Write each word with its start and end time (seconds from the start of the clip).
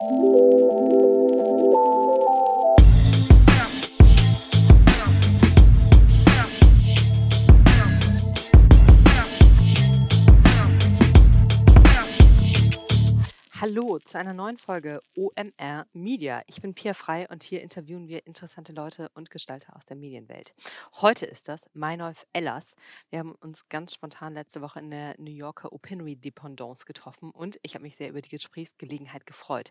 Música 0.00 0.67
Hallo 13.68 13.98
zu 13.98 14.16
einer 14.16 14.32
neuen 14.32 14.56
Folge 14.56 15.02
OMR 15.14 15.86
Media. 15.92 16.40
Ich 16.46 16.62
bin 16.62 16.72
Pia 16.72 16.94
Frei 16.94 17.28
und 17.28 17.42
hier 17.42 17.60
interviewen 17.60 18.08
wir 18.08 18.26
interessante 18.26 18.72
Leute 18.72 19.10
und 19.12 19.28
Gestalter 19.28 19.76
aus 19.76 19.84
der 19.84 19.94
Medienwelt. 19.94 20.54
Heute 21.02 21.26
ist 21.26 21.48
das 21.48 21.68
Meinolf 21.74 22.26
Ellers. 22.32 22.76
Wir 23.10 23.18
haben 23.18 23.34
uns 23.34 23.68
ganz 23.68 23.92
spontan 23.92 24.32
letzte 24.32 24.62
Woche 24.62 24.78
in 24.78 24.90
der 24.90 25.16
New 25.18 25.30
Yorker 25.30 25.70
Opinory 25.70 26.16
Dependance 26.16 26.86
getroffen 26.86 27.30
und 27.30 27.60
ich 27.60 27.74
habe 27.74 27.82
mich 27.82 27.96
sehr 27.96 28.08
über 28.08 28.22
die 28.22 28.30
Gesprächsgelegenheit 28.30 29.26
gefreut. 29.26 29.70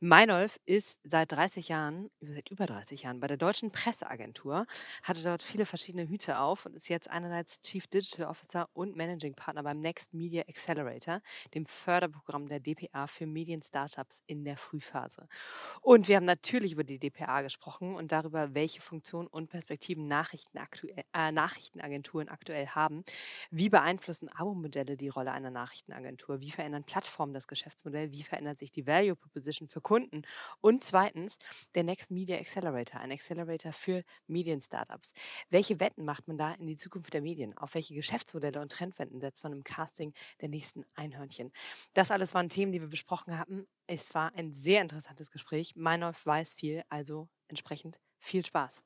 Meinolf 0.00 0.60
ist 0.66 1.00
seit 1.02 1.32
30 1.32 1.68
Jahren, 1.68 2.10
seit 2.20 2.50
über 2.50 2.66
30 2.66 3.04
Jahren 3.04 3.20
bei 3.20 3.26
der 3.26 3.38
Deutschen 3.38 3.70
Presseagentur, 3.70 4.66
hatte 5.02 5.22
dort 5.22 5.42
viele 5.42 5.64
verschiedene 5.64 6.06
Hüte 6.06 6.40
auf 6.40 6.66
und 6.66 6.74
ist 6.76 6.90
jetzt 6.90 7.08
einerseits 7.08 7.62
Chief 7.62 7.86
Digital 7.86 8.26
Officer 8.26 8.68
und 8.74 8.96
Managing 8.96 9.32
Partner 9.32 9.62
beim 9.62 9.80
Next 9.80 10.12
Media 10.12 10.42
Accelerator, 10.46 11.22
dem 11.54 11.64
Förderprogramm 11.64 12.46
der 12.46 12.60
DPA 12.60 13.06
für 13.06 13.29
Medien-Startups 13.32 14.22
in 14.26 14.44
der 14.44 14.56
Frühphase. 14.56 15.28
Und 15.80 16.08
wir 16.08 16.16
haben 16.16 16.24
natürlich 16.24 16.72
über 16.72 16.84
die 16.84 16.98
DPA 16.98 17.42
gesprochen 17.42 17.94
und 17.94 18.12
darüber, 18.12 18.54
welche 18.54 18.80
Funktionen 18.80 19.28
und 19.28 19.48
Perspektiven 19.48 20.06
Nachrichten 20.06 20.58
aktuell, 20.58 21.04
äh, 21.12 21.32
Nachrichtenagenturen 21.32 22.28
aktuell 22.28 22.66
haben. 22.68 23.04
Wie 23.50 23.68
beeinflussen 23.68 24.28
Abo-Modelle 24.28 24.96
die 24.96 25.08
Rolle 25.08 25.32
einer 25.32 25.50
Nachrichtenagentur? 25.50 26.40
Wie 26.40 26.50
verändern 26.50 26.84
Plattformen 26.84 27.32
das 27.34 27.48
Geschäftsmodell? 27.48 28.12
Wie 28.12 28.22
verändert 28.22 28.58
sich 28.58 28.72
die 28.72 28.86
Value 28.86 29.16
Proposition 29.16 29.68
für 29.68 29.80
Kunden? 29.80 30.22
Und 30.60 30.84
zweitens, 30.84 31.38
der 31.74 31.84
Next 31.84 32.10
Media 32.10 32.38
Accelerator, 32.38 33.00
ein 33.00 33.12
Accelerator 33.12 33.72
für 33.72 34.04
Medien-Startups. 34.26 35.12
Welche 35.50 35.80
Wetten 35.80 36.04
macht 36.04 36.28
man 36.28 36.38
da 36.38 36.52
in 36.54 36.66
die 36.66 36.76
Zukunft 36.76 37.12
der 37.12 37.22
Medien? 37.22 37.56
Auf 37.56 37.74
welche 37.74 37.94
Geschäftsmodelle 37.94 38.60
und 38.60 38.72
Trendwenden 38.72 39.20
setzt 39.20 39.44
man 39.44 39.52
im 39.52 39.64
Casting 39.64 40.14
der 40.40 40.48
nächsten 40.48 40.84
Einhörnchen? 40.94 41.52
Das 41.94 42.10
alles 42.10 42.34
waren 42.34 42.48
Themen, 42.48 42.72
die 42.72 42.80
wir 42.80 42.88
besprochen 42.88 43.19
gesprochen 43.20 43.38
hatten. 43.38 43.66
Es 43.86 44.14
war 44.14 44.32
ein 44.34 44.52
sehr 44.52 44.82
interessantes 44.82 45.30
Gespräch. 45.30 45.74
Meinolf 45.76 46.24
weiß 46.24 46.54
viel, 46.54 46.82
also 46.88 47.28
entsprechend 47.48 47.98
viel 48.18 48.44
Spaß. 48.44 48.82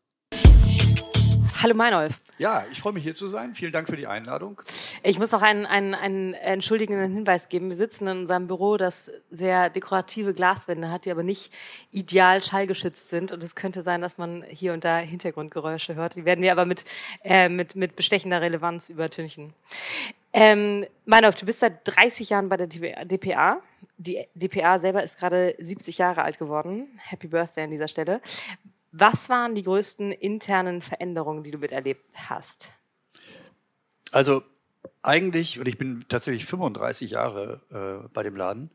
Hallo 1.63 1.75
Meinolf. 1.75 2.21
Ja, 2.37 2.65
ich 2.73 2.81
freue 2.81 2.93
mich 2.93 3.05
hier 3.05 3.15
zu 3.15 3.27
sein. 3.27 3.55
Vielen 3.55 3.73
Dank 3.73 3.89
für 3.89 3.97
die 3.97 4.07
Einladung. 4.07 4.61
Ich 5.03 5.19
muss 5.19 5.31
noch 5.31 5.41
einen, 5.41 5.65
einen, 5.65 5.95
einen 5.95 6.35
entschuldigenden 6.35 7.15
Hinweis 7.15 7.49
geben. 7.49 7.71
Wir 7.71 7.77
sitzen 7.77 8.07
in 8.09 8.19
unserem 8.19 8.49
Büro, 8.49 8.77
das 8.77 9.11
sehr 9.31 9.71
dekorative 9.71 10.35
Glaswände 10.35 10.91
hat, 10.91 11.07
die 11.07 11.11
aber 11.11 11.23
nicht 11.23 11.53
ideal 11.91 12.43
schallgeschützt 12.43 13.09
sind. 13.09 13.33
Und 13.33 13.43
es 13.43 13.55
könnte 13.55 13.81
sein, 13.83 14.03
dass 14.03 14.19
man 14.19 14.43
hier 14.49 14.75
und 14.75 14.85
da 14.85 14.99
Hintergrundgeräusche 14.99 15.95
hört. 15.95 16.17
Die 16.17 16.25
werden 16.25 16.43
wir 16.43 16.53
aber 16.53 16.67
mit, 16.67 16.85
äh, 17.23 17.49
mit, 17.49 17.77
mit 17.77 17.97
bestechender 17.97 18.43
Relevanz 18.43 18.91
übertünchen. 18.91 19.55
Ähm, 20.35 20.85
Meinolf, 21.07 21.37
du 21.37 21.47
bist 21.47 21.61
seit 21.61 21.81
30 21.85 22.31
Jahren 22.31 22.49
bei 22.49 22.57
der 22.57 22.67
DPA. 22.67 23.63
Die 23.97 24.27
DPA 24.35 24.79
selber 24.79 25.03
ist 25.03 25.19
gerade 25.19 25.55
70 25.59 25.99
Jahre 25.99 26.23
alt 26.23 26.39
geworden. 26.39 26.99
Happy 26.99 27.29
Birthday 27.29 27.65
an 27.65 27.71
dieser 27.71 27.89
Stelle. 27.89 28.21
Was 28.93 29.29
waren 29.29 29.55
die 29.55 29.63
größten 29.63 30.13
internen 30.13 30.81
Veränderungen, 30.81 31.43
die 31.43 31.51
du 31.51 31.59
miterlebt 31.59 32.05
hast? 32.15 32.71
Also 34.13 34.43
eigentlich, 35.03 35.59
und 35.59 35.67
ich 35.67 35.79
bin 35.79 36.05
tatsächlich 36.09 36.47
35 36.47 37.11
Jahre 37.11 37.61
äh, 38.05 38.09
bei 38.13 38.23
dem 38.23 38.37
Laden, 38.37 38.71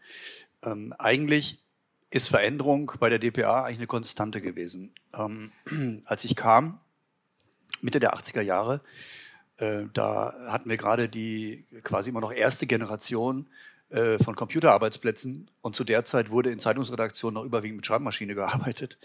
ähm, 0.63 0.93
eigentlich 0.97 1.63
ist 2.11 2.27
Veränderung 2.27 2.91
bei 2.99 3.09
der 3.09 3.19
DPA 3.19 3.63
eigentlich 3.63 3.77
eine 3.77 3.87
Konstante 3.87 4.41
gewesen. 4.41 4.93
Ähm, 5.13 5.51
als 6.05 6.25
ich 6.25 6.35
kam, 6.35 6.79
Mitte 7.81 7.99
der 7.99 8.13
80er 8.13 8.41
Jahre, 8.41 8.81
äh, 9.57 9.83
da 9.93 10.35
hatten 10.47 10.69
wir 10.69 10.77
gerade 10.77 11.09
die 11.09 11.65
quasi 11.83 12.09
immer 12.09 12.21
noch 12.21 12.33
erste 12.33 12.67
Generation 12.67 13.47
von 13.91 14.35
Computerarbeitsplätzen 14.35 15.49
und 15.61 15.75
zu 15.75 15.83
der 15.83 16.05
Zeit 16.05 16.29
wurde 16.29 16.51
in 16.51 16.59
Zeitungsredaktionen 16.59 17.33
noch 17.33 17.43
überwiegend 17.43 17.77
mit 17.77 17.87
Schreibmaschine 17.87 18.35
gearbeitet. 18.35 18.99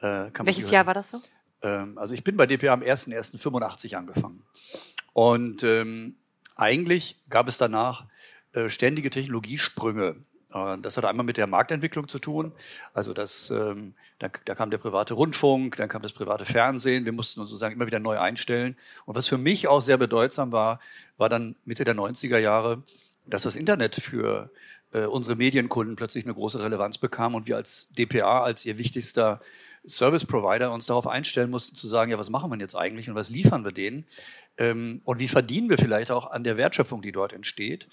Äh, 0.00 0.30
Welches 0.40 0.70
Jahr 0.70 0.86
war 0.86 0.92
das 0.92 1.10
so? 1.10 1.22
Ähm, 1.62 1.98
also 1.98 2.14
ich 2.14 2.24
bin 2.24 2.36
bei 2.36 2.46
DPA 2.46 2.72
am 2.72 2.82
1.1.85 2.82 3.96
angefangen. 3.96 4.42
Und 5.12 5.62
ähm, 5.64 6.16
eigentlich 6.56 7.16
gab 7.28 7.48
es 7.48 7.58
danach 7.58 8.06
äh, 8.52 8.68
ständige 8.68 9.10
Technologiesprünge. 9.10 10.16
Äh, 10.52 10.78
das 10.78 10.96
hat 10.96 11.04
einmal 11.04 11.26
mit 11.26 11.36
der 11.36 11.46
Marktentwicklung 11.46 12.08
zu 12.08 12.18
tun. 12.18 12.52
Also 12.94 13.12
das, 13.12 13.50
ähm, 13.50 13.94
da, 14.18 14.28
da, 14.44 14.54
kam 14.54 14.70
der 14.70 14.78
private 14.78 15.14
Rundfunk, 15.14 15.76
dann 15.76 15.88
kam 15.88 16.02
das 16.02 16.12
private 16.12 16.44
Fernsehen. 16.44 17.04
Wir 17.04 17.12
mussten 17.12 17.40
uns 17.40 17.50
sozusagen 17.50 17.74
immer 17.74 17.86
wieder 17.86 18.00
neu 18.00 18.18
einstellen. 18.18 18.76
Und 19.06 19.16
was 19.16 19.28
für 19.28 19.38
mich 19.38 19.68
auch 19.68 19.80
sehr 19.80 19.96
bedeutsam 19.96 20.52
war, 20.52 20.80
war 21.16 21.28
dann 21.28 21.56
Mitte 21.64 21.84
der 21.84 21.96
90er 21.96 22.38
Jahre, 22.38 22.82
dass 23.28 23.42
das 23.42 23.56
Internet 23.56 23.96
für 23.96 24.50
äh, 24.92 25.04
unsere 25.04 25.36
Medienkunden 25.36 25.96
plötzlich 25.96 26.24
eine 26.24 26.34
große 26.34 26.60
Relevanz 26.60 26.98
bekam 26.98 27.34
und 27.34 27.46
wir 27.46 27.56
als 27.56 27.88
DPA, 27.96 28.42
als 28.42 28.64
ihr 28.64 28.78
wichtigster 28.78 29.40
Service 29.86 30.24
Provider 30.24 30.72
uns 30.72 30.86
darauf 30.86 31.06
einstellen 31.06 31.50
mussten 31.50 31.76
zu 31.76 31.86
sagen, 31.86 32.10
ja, 32.10 32.18
was 32.18 32.30
machen 32.30 32.50
wir 32.50 32.58
jetzt 32.58 32.74
eigentlich 32.74 33.08
und 33.08 33.14
was 33.14 33.30
liefern 33.30 33.64
wir 33.64 33.72
denen 33.72 34.06
ähm, 34.56 35.00
und 35.04 35.18
wie 35.18 35.28
verdienen 35.28 35.70
wir 35.70 35.78
vielleicht 35.78 36.10
auch 36.10 36.30
an 36.30 36.44
der 36.44 36.56
Wertschöpfung, 36.56 37.02
die 37.02 37.12
dort 37.12 37.32
entsteht. 37.32 37.88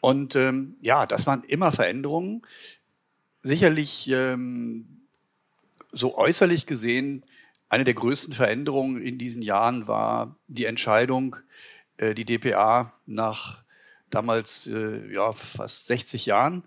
Und 0.00 0.36
ähm, 0.36 0.76
ja, 0.80 1.06
das 1.06 1.26
waren 1.26 1.42
immer 1.44 1.72
Veränderungen. 1.72 2.42
Sicherlich 3.42 4.08
ähm, 4.08 5.02
so 5.92 6.16
äußerlich 6.16 6.66
gesehen, 6.66 7.24
eine 7.68 7.84
der 7.84 7.94
größten 7.94 8.32
Veränderungen 8.32 9.02
in 9.02 9.18
diesen 9.18 9.42
Jahren 9.42 9.86
war 9.88 10.36
die 10.46 10.64
Entscheidung, 10.64 11.36
äh, 11.96 12.14
die 12.14 12.24
DPA 12.24 12.92
nach 13.06 13.62
damals 14.10 14.66
äh, 14.66 15.12
ja 15.12 15.32
fast 15.32 15.86
60 15.86 16.26
Jahren 16.26 16.64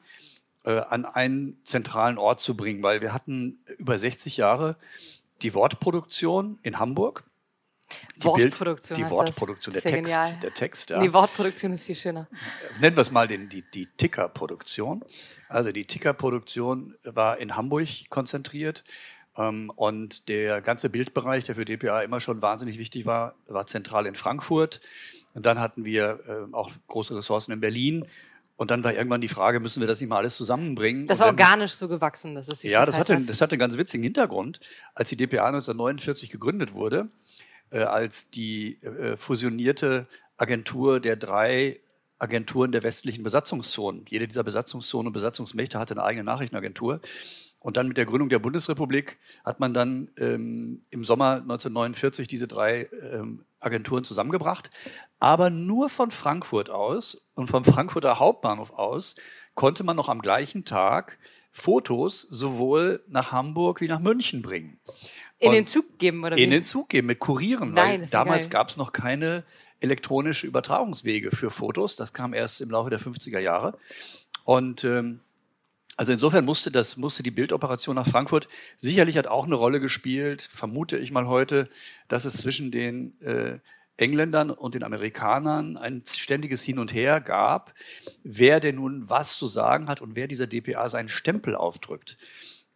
äh, 0.63 0.79
an 0.79 1.05
einen 1.05 1.59
zentralen 1.63 2.17
Ort 2.17 2.41
zu 2.41 2.55
bringen, 2.55 2.83
weil 2.83 3.01
wir 3.01 3.13
hatten 3.13 3.63
über 3.77 3.97
60 3.97 4.37
Jahre 4.37 4.75
die 5.41 5.53
Wortproduktion 5.53 6.59
in 6.61 6.79
Hamburg 6.79 7.23
die 8.17 8.23
Wortproduktion. 8.23 8.95
Bild, 8.97 9.07
die 9.07 9.11
Wortproduktion, 9.11 9.73
der 9.73 9.81
Text, 9.81 10.13
der 10.41 10.53
Text. 10.53 10.89
Ja. 10.89 11.01
Die 11.01 11.13
Wortproduktion 11.13 11.73
ist 11.73 11.85
viel 11.85 11.95
schöner. 11.95 12.27
Nennen 12.79 12.95
wir 12.95 13.01
es 13.01 13.11
mal 13.11 13.27
den, 13.27 13.49
die, 13.49 13.63
die 13.73 13.87
Tickerproduktion. 13.97 15.03
Also 15.49 15.71
die 15.71 15.85
Tickerproduktion 15.85 16.95
war 17.03 17.37
in 17.37 17.55
Hamburg 17.55 17.87
konzentriert. 18.09 18.83
Ähm, 19.37 19.71
und 19.75 20.27
der 20.27 20.61
ganze 20.61 20.89
Bildbereich, 20.89 21.43
der 21.45 21.55
für 21.55 21.65
DPA 21.65 22.01
immer 22.01 22.21
schon 22.21 22.41
wahnsinnig 22.41 22.77
wichtig 22.77 23.05
war, 23.05 23.35
war 23.47 23.65
zentral 23.67 24.05
in 24.05 24.15
Frankfurt. 24.15 24.81
Und 25.33 25.45
dann 25.45 25.59
hatten 25.59 25.85
wir 25.85 26.19
äh, 26.27 26.53
auch 26.53 26.71
große 26.87 27.15
Ressourcen 27.15 27.51
in 27.51 27.61
Berlin. 27.61 28.05
Und 28.57 28.69
dann 28.69 28.83
war 28.83 28.93
irgendwann 28.93 29.21
die 29.21 29.27
Frage, 29.27 29.59
müssen 29.59 29.79
wir 29.79 29.87
das 29.87 29.99
nicht 29.99 30.09
mal 30.09 30.17
alles 30.17 30.37
zusammenbringen? 30.37 31.07
Das 31.07 31.19
war 31.19 31.27
organisch 31.27 31.71
so 31.71 31.87
gewachsen, 31.87 32.35
dass 32.35 32.47
es 32.47 32.59
sich 32.59 32.71
Ja, 32.71 32.85
das 32.85 32.99
hatte, 32.99 33.19
das 33.19 33.41
hatte 33.41 33.53
einen 33.53 33.59
ganz 33.59 33.77
witzigen 33.77 34.03
Hintergrund. 34.03 34.59
Als 34.93 35.09
die 35.09 35.17
DPA 35.17 35.47
1949 35.47 36.29
gegründet 36.29 36.73
wurde, 36.73 37.09
äh, 37.71 37.79
als 37.79 38.29
die 38.29 38.81
äh, 38.83 39.17
fusionierte 39.17 40.07
Agentur 40.37 40.99
der 40.99 41.15
drei 41.15 41.79
Agenturen 42.19 42.71
der 42.71 42.83
westlichen 42.83 43.23
Besatzungszonen. 43.23 44.05
Jede 44.07 44.27
dieser 44.27 44.43
Besatzungszonen 44.43 45.07
und 45.07 45.13
Besatzungsmächte 45.13 45.79
hatte 45.79 45.95
eine 45.95 46.03
eigene 46.03 46.23
Nachrichtenagentur. 46.23 47.01
Und 47.61 47.77
dann 47.77 47.87
mit 47.87 47.97
der 47.97 48.05
Gründung 48.05 48.29
der 48.29 48.39
Bundesrepublik 48.39 49.17
hat 49.43 49.59
man 49.59 49.73
dann 49.73 50.09
ähm, 50.17 50.81
im 50.89 51.03
Sommer 51.03 51.33
1949 51.37 52.27
diese 52.27 52.47
drei 52.47 52.89
ähm, 53.01 53.45
Agenturen 53.61 54.03
zusammengebracht. 54.03 54.69
Aber 55.19 55.49
nur 55.49 55.89
von 55.89 56.11
Frankfurt 56.11 56.69
aus 56.69 57.25
und 57.35 57.47
vom 57.47 57.63
Frankfurter 57.63 58.19
Hauptbahnhof 58.19 58.71
aus 58.71 59.15
konnte 59.55 59.83
man 59.83 59.95
noch 59.95 60.09
am 60.09 60.21
gleichen 60.21 60.65
Tag 60.65 61.17
Fotos 61.51 62.21
sowohl 62.21 63.03
nach 63.07 63.31
Hamburg 63.31 63.81
wie 63.81 63.87
nach 63.87 63.99
München 63.99 64.41
bringen. 64.41 64.79
In 65.37 65.49
und 65.49 65.55
den 65.55 65.65
Zug 65.65 65.99
geben, 65.99 66.23
oder 66.23 66.37
wie? 66.37 66.43
In 66.43 66.51
den 66.51 66.63
Zug 66.63 66.89
geben, 66.89 67.07
mit 67.07 67.19
Kurieren. 67.19 67.73
Nein, 67.73 68.01
weil 68.01 68.09
damals 68.09 68.49
gab 68.49 68.69
es 68.69 68.77
noch 68.77 68.93
keine 68.93 69.43
elektronische 69.81 70.47
Übertragungswege 70.47 71.31
für 71.31 71.49
Fotos. 71.49 71.95
Das 71.95 72.13
kam 72.13 72.33
erst 72.33 72.61
im 72.61 72.69
Laufe 72.69 72.89
der 72.89 72.99
50er 72.99 73.39
Jahre. 73.39 73.77
Und 74.43 74.83
ähm, 74.83 75.19
also 75.97 76.13
insofern 76.13 76.45
musste 76.45 76.71
das, 76.71 76.97
musste 76.97 77.23
die 77.23 77.31
Bildoperation 77.31 77.95
nach 77.95 78.07
Frankfurt 78.07 78.47
sicherlich 78.77 79.17
hat 79.17 79.27
auch 79.27 79.45
eine 79.45 79.55
Rolle 79.55 79.79
gespielt, 79.79 80.47
vermute 80.51 80.97
ich 80.97 81.11
mal 81.11 81.27
heute, 81.27 81.69
dass 82.07 82.25
es 82.25 82.35
zwischen 82.35 82.71
den 82.71 83.19
äh, 83.21 83.59
Engländern 83.97 84.49
und 84.49 84.73
den 84.73 84.83
Amerikanern 84.83 85.77
ein 85.77 86.03
ständiges 86.07 86.63
Hin 86.63 86.79
und 86.79 86.93
Her 86.93 87.21
gab, 87.21 87.73
wer 88.23 88.59
denn 88.59 88.75
nun 88.75 89.09
was 89.09 89.37
zu 89.37 89.47
sagen 89.47 89.89
hat 89.89 90.01
und 90.01 90.15
wer 90.15 90.27
dieser 90.27 90.47
DPA 90.47 90.89
seinen 90.89 91.09
Stempel 91.09 91.55
aufdrückt. 91.55 92.17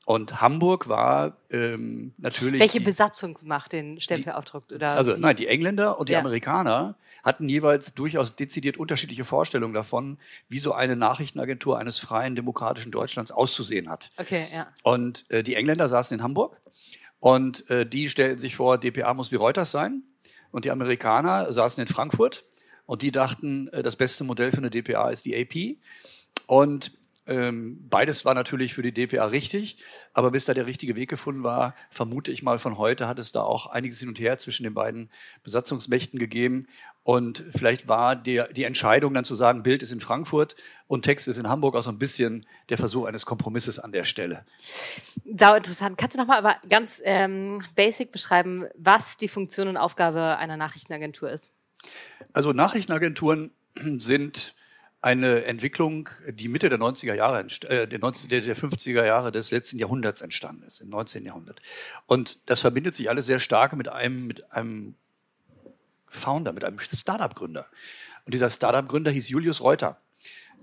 Und 0.06 0.40
Hamburg 0.40 0.88
war 0.88 1.38
ähm, 1.50 2.14
natürlich. 2.18 2.62
Welche 2.62 2.80
Besatzungsmacht 2.80 3.74
den 3.74 4.00
Stempel 4.00 4.34
aufdruckt? 4.34 4.72
Oder 4.72 4.92
also 4.92 5.18
nein, 5.18 5.36
die 5.36 5.48
Engländer 5.48 6.00
und 6.00 6.10
die 6.10 6.14
Ja. 6.14 6.20
Amerikaner 6.20 6.96
hatten 7.24 7.50
jeweils 7.50 7.96
durchaus 7.96 8.36
dezidiert 8.36 8.78
unterschiedliche 8.78 9.26
Vorstellungen 9.26 9.74
davon, 9.74 10.20
wie 10.48 10.60
so 10.60 10.74
eine 10.74 10.96
Nachrichtenagentur 10.96 11.80
eines 11.80 11.98
freien 11.98 12.36
demokratischen 12.36 12.92
Deutschlands 12.92 13.32
auszusehen 13.32 13.90
hat. 13.90 14.12
Okay, 14.18 14.46
ja. 14.54 14.68
Und 14.84 15.26
äh, 15.32 15.42
die 15.42 15.56
Engländer 15.56 15.88
saßen 15.88 16.20
in 16.20 16.24
Hamburg 16.24 16.62
und 17.20 17.68
äh, 17.72 17.84
die 17.88 18.08
stellten 18.08 18.38
sich 18.38 18.56
vor, 18.56 18.78
DPA 18.78 19.16
muss 19.16 19.32
wie 19.32 19.38
Reuters 19.38 19.72
sein. 19.72 20.04
Und 20.52 20.66
die 20.66 20.72
Amerikaner 20.72 21.52
saßen 21.52 21.82
in 21.82 21.88
Frankfurt 21.88 22.46
und 22.86 23.02
die 23.02 23.12
dachten, 23.12 23.70
äh, 23.70 23.82
das 23.82 23.96
beste 23.96 24.24
Modell 24.24 24.52
für 24.52 24.60
eine 24.60 24.70
DPA 24.70 25.10
ist 25.10 25.26
die 25.26 25.36
AP. 25.36 25.78
Und 26.46 26.92
ähm, 27.28 27.88
beides 27.90 28.24
war 28.24 28.36
natürlich 28.36 28.74
für 28.74 28.84
die 28.84 28.94
DPA 28.94 29.26
richtig, 29.26 29.78
aber 30.14 30.32
bis 30.32 30.46
da 30.46 30.54
der 30.54 30.68
richtige 30.68 30.96
Weg 30.96 31.10
gefunden 31.10 31.44
war, 31.44 31.74
vermute 31.90 32.32
ich 32.32 32.44
mal 32.44 32.60
von 32.60 32.78
heute, 32.78 33.08
hat 33.08 33.18
es 33.18 33.32
da 33.32 33.42
auch 33.42 33.68
einiges 33.68 34.00
hin 34.00 34.10
und 34.10 34.20
her 34.20 34.38
zwischen 34.38 34.64
den 34.64 34.76
beiden 34.76 35.10
Besatzungsmächten 35.44 36.20
gegeben. 36.20 36.68
Und 37.02 37.44
vielleicht 37.56 37.88
war 37.88 38.16
der, 38.16 38.48
die 38.52 38.64
Entscheidung 38.64 39.14
dann 39.14 39.24
zu 39.24 39.36
sagen, 39.36 39.64
Bild 39.64 39.82
ist 39.84 39.92
in 39.92 40.00
Frankfurt 40.00 40.56
und 40.88 41.04
Text 41.04 41.28
ist 41.28 41.38
in 41.38 41.50
Hamburg 41.50 41.76
auch 41.76 41.84
so 41.84 41.92
ein 41.92 42.00
bisschen 42.00 42.46
der 42.70 42.78
Versuch 42.78 43.06
eines 43.06 43.26
Kompromisses 43.26 43.80
an 43.80 43.92
der 43.92 44.04
Stelle. 44.04 44.46
Sau 45.38 45.56
interessant. 45.56 45.98
Kannst 45.98 46.18
du 46.18 46.22
nochmal 46.22 46.38
aber 46.38 46.58
ganz 46.70 47.02
ähm, 47.06 47.64
basic 47.76 48.12
beschreiben, 48.12 48.66
was 48.76 49.18
die 49.18 49.28
Funktion 49.28 49.68
und 49.68 49.78
Aufgabe 49.78 50.38
einer 50.38 50.58
Nachrichtenagentur 50.58 51.32
ist? 51.32 51.52
Also 52.34 52.54
Nachrichtenagenturen 52.54 53.52
sind 53.76 54.56
eine 55.06 55.46
Entwicklung, 55.46 56.10
die 56.28 56.48
Mitte 56.48 56.68
der 56.68 56.80
90er 56.80 57.14
Jahre, 57.14 57.46
äh, 57.70 57.88
der, 57.88 58.00
19, 58.00 58.28
der, 58.28 58.42
der 58.42 58.58
50er 58.58 59.06
Jahre 59.06 59.32
des 59.32 59.52
letzten 59.52 59.78
Jahrhunderts 59.78 60.24
entstanden 60.24 60.64
ist, 60.64 60.82
im 60.82 60.90
19. 60.90 61.24
Jahrhundert. 61.24 61.62
Und 62.08 62.40
das 62.50 62.62
verbindet 62.62 62.96
sich 62.96 63.08
alles 63.08 63.28
sehr 63.28 63.38
stark 63.40 63.74
mit 63.74 63.88
einem, 63.88 64.26
mit 64.26 64.52
einem 64.52 64.96
Founder, 66.08 66.54
mit 66.54 66.64
einem 66.64 66.80
Startup-Gründer. 66.80 67.68
Und 68.26 68.34
dieser 68.34 68.50
Startup-Gründer 68.50 69.12
hieß 69.12 69.30
Julius 69.30 69.62
Reuter, 69.62 70.02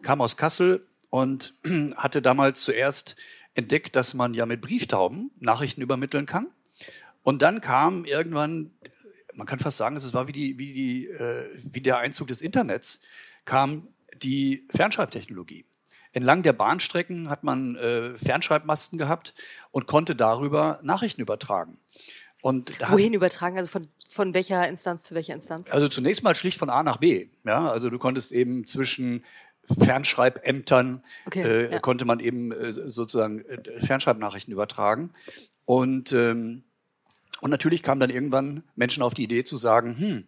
kam 0.03 0.21
aus 0.21 0.37
Kassel 0.37 0.89
und 1.09 1.55
hatte 1.95 2.21
damals 2.21 2.65
zuerst 2.65 3.15
entdeckt, 3.55 3.95
dass 3.95 4.13
man 4.13 4.35
ja 4.35 4.45
mit 4.45 4.61
Brieftauben 4.61 5.31
Nachrichten 5.39 5.83
übermitteln 5.83 6.27
kann. 6.27 6.49
Und 7.23 7.43
dann 7.43 7.61
kam 7.61 8.05
irgendwann, 8.07 8.73
man 9.35 9.47
kann 9.47 9.61
fast 9.61 9.79
sagen, 9.79 9.95
es 9.95 10.15
war 10.15 10.27
wie, 10.27 10.33
die, 10.33 10.59
wie, 10.59 10.73
die, 10.73 11.07
äh, 11.07 11.49
wie 11.63 11.81
der 11.81 11.99
Einzug 11.99 12.27
des 12.27 12.43
Internets, 12.43 13.03
kam 13.45 13.87
die 14.23 14.67
Fernschreibtechnologie. 14.71 15.65
Entlang 16.13 16.43
der 16.43 16.53
Bahnstrecken 16.53 17.31
hat 17.31 17.43
man 17.43 17.77
äh, 17.77 18.19
Fernschreibmasten 18.19 18.99
gehabt 18.99 19.35
und 19.71 19.87
konnte 19.87 20.15
darüber 20.15 20.79
Nachrichten 20.83 21.23
übertragen. 21.23 21.79
Und 22.43 22.79
Wohin 22.91 23.15
übertragen? 23.15 23.57
Also 23.57 23.71
von, 23.71 23.89
von 24.09 24.35
welcher 24.35 24.69
Instanz 24.69 25.05
zu 25.05 25.15
welcher 25.15 25.33
Instanz? 25.33 25.71
also 25.71 25.89
zunächst 25.89 26.23
mal 26.23 26.35
schlicht 26.35 26.59
von 26.59 26.71
A 26.71 26.83
nach 26.83 26.99
B. 26.99 27.29
Ja, 27.45 27.71
also 27.71 27.89
du 27.89 27.99
konntest 27.99 28.33
eben 28.33 28.67
zwischen 28.67 29.25
Fernschreibämtern 29.79 31.05
Okay, 31.25 31.43
äh, 31.43 31.73
ja. 31.73 31.79
konnte 31.79 32.05
man 32.05 32.19
eben 32.21 32.53
äh, 32.53 32.91
sozusagen 32.91 33.45
äh, 33.45 33.81
Fernschreibnachrichten 33.81 34.53
übertragen. 34.53 35.15
Und 35.65 36.13
ähm, 36.13 36.65
und 37.41 37.51
natürlich 37.51 37.83
kamen 37.83 38.01
dann 38.01 38.11
irgendwann 38.11 38.63
Menschen 38.77 39.03
auf 39.03 39.15
die 39.15 39.25
Idee 39.25 39.43
zu 39.43 39.57
sagen, 39.57 39.99
hm, 39.99 40.25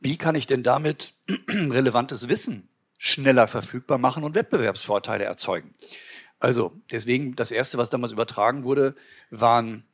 wie 0.00 0.16
kann 0.16 0.34
ich 0.34 0.46
denn 0.46 0.62
damit 0.62 1.12
relevantes 1.48 2.28
Wissen 2.28 2.68
schneller 2.98 3.46
verfügbar 3.46 3.98
machen 3.98 4.24
und 4.24 4.34
Wettbewerbsvorteile 4.34 5.24
erzeugen? 5.24 5.74
Also 6.38 6.72
deswegen 6.90 7.34
das 7.34 7.50
erste, 7.50 7.78
was 7.78 7.90
damals 7.90 8.12
übertragen 8.12 8.64
wurde, 8.64 8.94
waren 9.30 9.84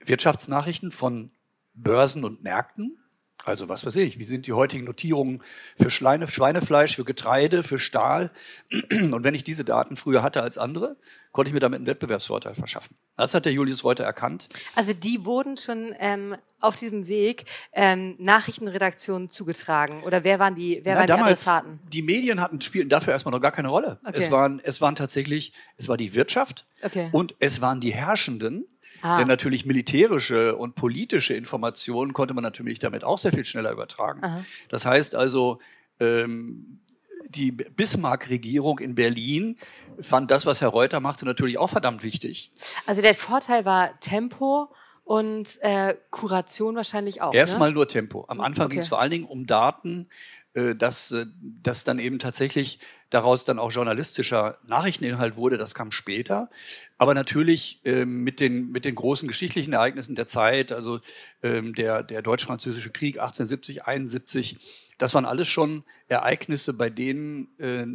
Wirtschaftsnachrichten 0.00 0.92
von 0.92 1.30
Börsen 1.74 2.24
und 2.24 2.42
Märkten. 2.42 2.99
Also 3.44 3.68
was 3.68 3.86
weiß 3.86 3.96
ich, 3.96 4.18
wie 4.18 4.24
sind 4.24 4.46
die 4.46 4.52
heutigen 4.52 4.84
Notierungen 4.84 5.42
für 5.76 5.90
Schleine, 5.90 6.28
Schweinefleisch, 6.28 6.96
für 6.96 7.04
Getreide, 7.04 7.62
für 7.62 7.78
Stahl? 7.78 8.30
Und 8.92 9.24
wenn 9.24 9.34
ich 9.34 9.44
diese 9.44 9.64
Daten 9.64 9.96
früher 9.96 10.22
hatte 10.22 10.42
als 10.42 10.58
andere, 10.58 10.96
konnte 11.32 11.48
ich 11.48 11.54
mir 11.54 11.60
damit 11.60 11.78
einen 11.78 11.86
Wettbewerbsvorteil 11.86 12.54
verschaffen. 12.54 12.96
Das 13.16 13.32
hat 13.34 13.44
der 13.46 13.52
Julius 13.52 13.82
Reuter 13.84 14.04
erkannt. 14.04 14.46
Also 14.74 14.92
die 14.92 15.24
wurden 15.24 15.56
schon 15.56 15.94
ähm, 15.98 16.36
auf 16.60 16.76
diesem 16.76 17.08
Weg 17.08 17.44
ähm, 17.72 18.14
Nachrichtenredaktionen 18.18 19.28
zugetragen. 19.30 20.02
Oder 20.02 20.22
wer 20.24 20.38
waren 20.38 20.54
die, 20.54 20.80
wer 20.82 20.94
Na, 20.94 21.00
waren 21.00 21.06
die 21.06 21.12
damals, 21.12 21.48
Adressaten? 21.48 21.80
die 21.92 22.02
Medien 22.02 22.40
hatten, 22.40 22.60
spielten 22.60 22.90
dafür 22.90 23.12
erstmal 23.12 23.32
noch 23.32 23.40
gar 23.40 23.52
keine 23.52 23.68
Rolle. 23.68 23.98
Okay. 24.04 24.18
Es 24.18 24.30
waren, 24.30 24.60
es 24.62 24.80
waren 24.80 24.96
tatsächlich, 24.96 25.52
es 25.76 25.88
war 25.88 25.96
die 25.96 26.14
Wirtschaft 26.14 26.66
Okay. 26.82 27.08
und 27.12 27.34
es 27.38 27.60
waren 27.60 27.80
die 27.80 27.92
Herrschenden. 27.94 28.66
Ah. 29.02 29.18
Denn 29.18 29.28
natürlich 29.28 29.64
militärische 29.64 30.56
und 30.56 30.74
politische 30.74 31.34
Informationen 31.34 32.12
konnte 32.12 32.34
man 32.34 32.42
natürlich 32.42 32.78
damit 32.78 33.04
auch 33.04 33.18
sehr 33.18 33.32
viel 33.32 33.44
schneller 33.44 33.72
übertragen. 33.72 34.22
Aha. 34.22 34.44
Das 34.68 34.86
heißt 34.86 35.14
also, 35.14 35.58
ähm, 35.98 36.80
die 37.28 37.52
Bismarck-Regierung 37.52 38.78
in 38.78 38.94
Berlin 38.94 39.56
fand 40.00 40.30
das, 40.30 40.46
was 40.46 40.60
Herr 40.60 40.68
Reuter 40.68 41.00
machte, 41.00 41.24
natürlich 41.24 41.58
auch 41.58 41.68
verdammt 41.70 42.02
wichtig. 42.02 42.52
Also 42.86 43.02
der 43.02 43.14
Vorteil 43.14 43.64
war 43.64 43.98
Tempo 44.00 44.72
und 45.04 45.58
äh, 45.62 45.96
Kuration 46.10 46.76
wahrscheinlich 46.76 47.20
auch. 47.20 47.34
Erstmal 47.34 47.70
ne? 47.70 47.74
nur 47.74 47.88
Tempo. 47.88 48.24
Am 48.28 48.40
Anfang 48.40 48.66
Okay. 48.66 48.74
ging 48.74 48.80
es 48.82 48.88
vor 48.88 49.00
allen 49.00 49.10
Dingen 49.10 49.24
um 49.24 49.46
Daten, 49.46 50.08
dass, 50.54 51.12
äh, 51.12 51.26
dass 51.62 51.84
dann 51.84 51.98
eben 51.98 52.18
tatsächlich 52.18 52.80
daraus 53.10 53.44
dann 53.44 53.58
auch 53.58 53.70
journalistischer 53.70 54.58
Nachrichteninhalt 54.66 55.36
wurde. 55.36 55.58
Das 55.58 55.74
kam 55.74 55.92
später. 55.92 56.50
Aber 56.98 57.14
natürlich 57.14 57.80
ähm, 57.84 58.22
mit, 58.22 58.40
den, 58.40 58.70
mit 58.70 58.84
den 58.84 58.94
großen 58.94 59.28
geschichtlichen 59.28 59.72
Ereignissen 59.72 60.16
der 60.16 60.26
Zeit, 60.26 60.72
also 60.72 61.00
ähm, 61.42 61.74
der, 61.74 62.02
der 62.02 62.22
Deutsch-Französische 62.22 62.90
Krieg 62.90 63.16
1870, 63.16 63.86
71, 63.86 64.56
das 64.98 65.14
waren 65.14 65.24
alles 65.24 65.48
schon 65.48 65.84
Ereignisse, 66.08 66.74
bei 66.74 66.90
denen 66.90 67.48
äh, 67.58 67.86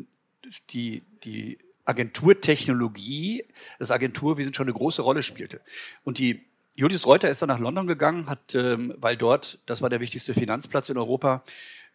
die, 0.69 1.03
die 1.23 1.57
Agenturtechnologie, 1.85 3.45
das 3.79 3.91
Agenturwesen 3.91 4.53
schon 4.53 4.67
eine 4.67 4.73
große 4.73 5.01
Rolle 5.01 5.23
spielte. 5.23 5.61
Und 6.03 6.17
die 6.17 6.45
Julius 6.77 7.07
Reuter 7.07 7.29
ist 7.29 7.41
dann 7.41 7.47
nach 7.47 7.59
London 7.59 7.87
gegangen, 7.87 8.29
hat, 8.29 8.53
ähm, 8.53 8.93
weil 8.97 9.15
dort, 9.15 9.59
das 9.65 9.81
war 9.81 9.89
der 9.89 10.01
wichtigste 10.01 10.33
Finanzplatz 10.33 10.89
in 10.89 10.97
Europa, 10.97 11.43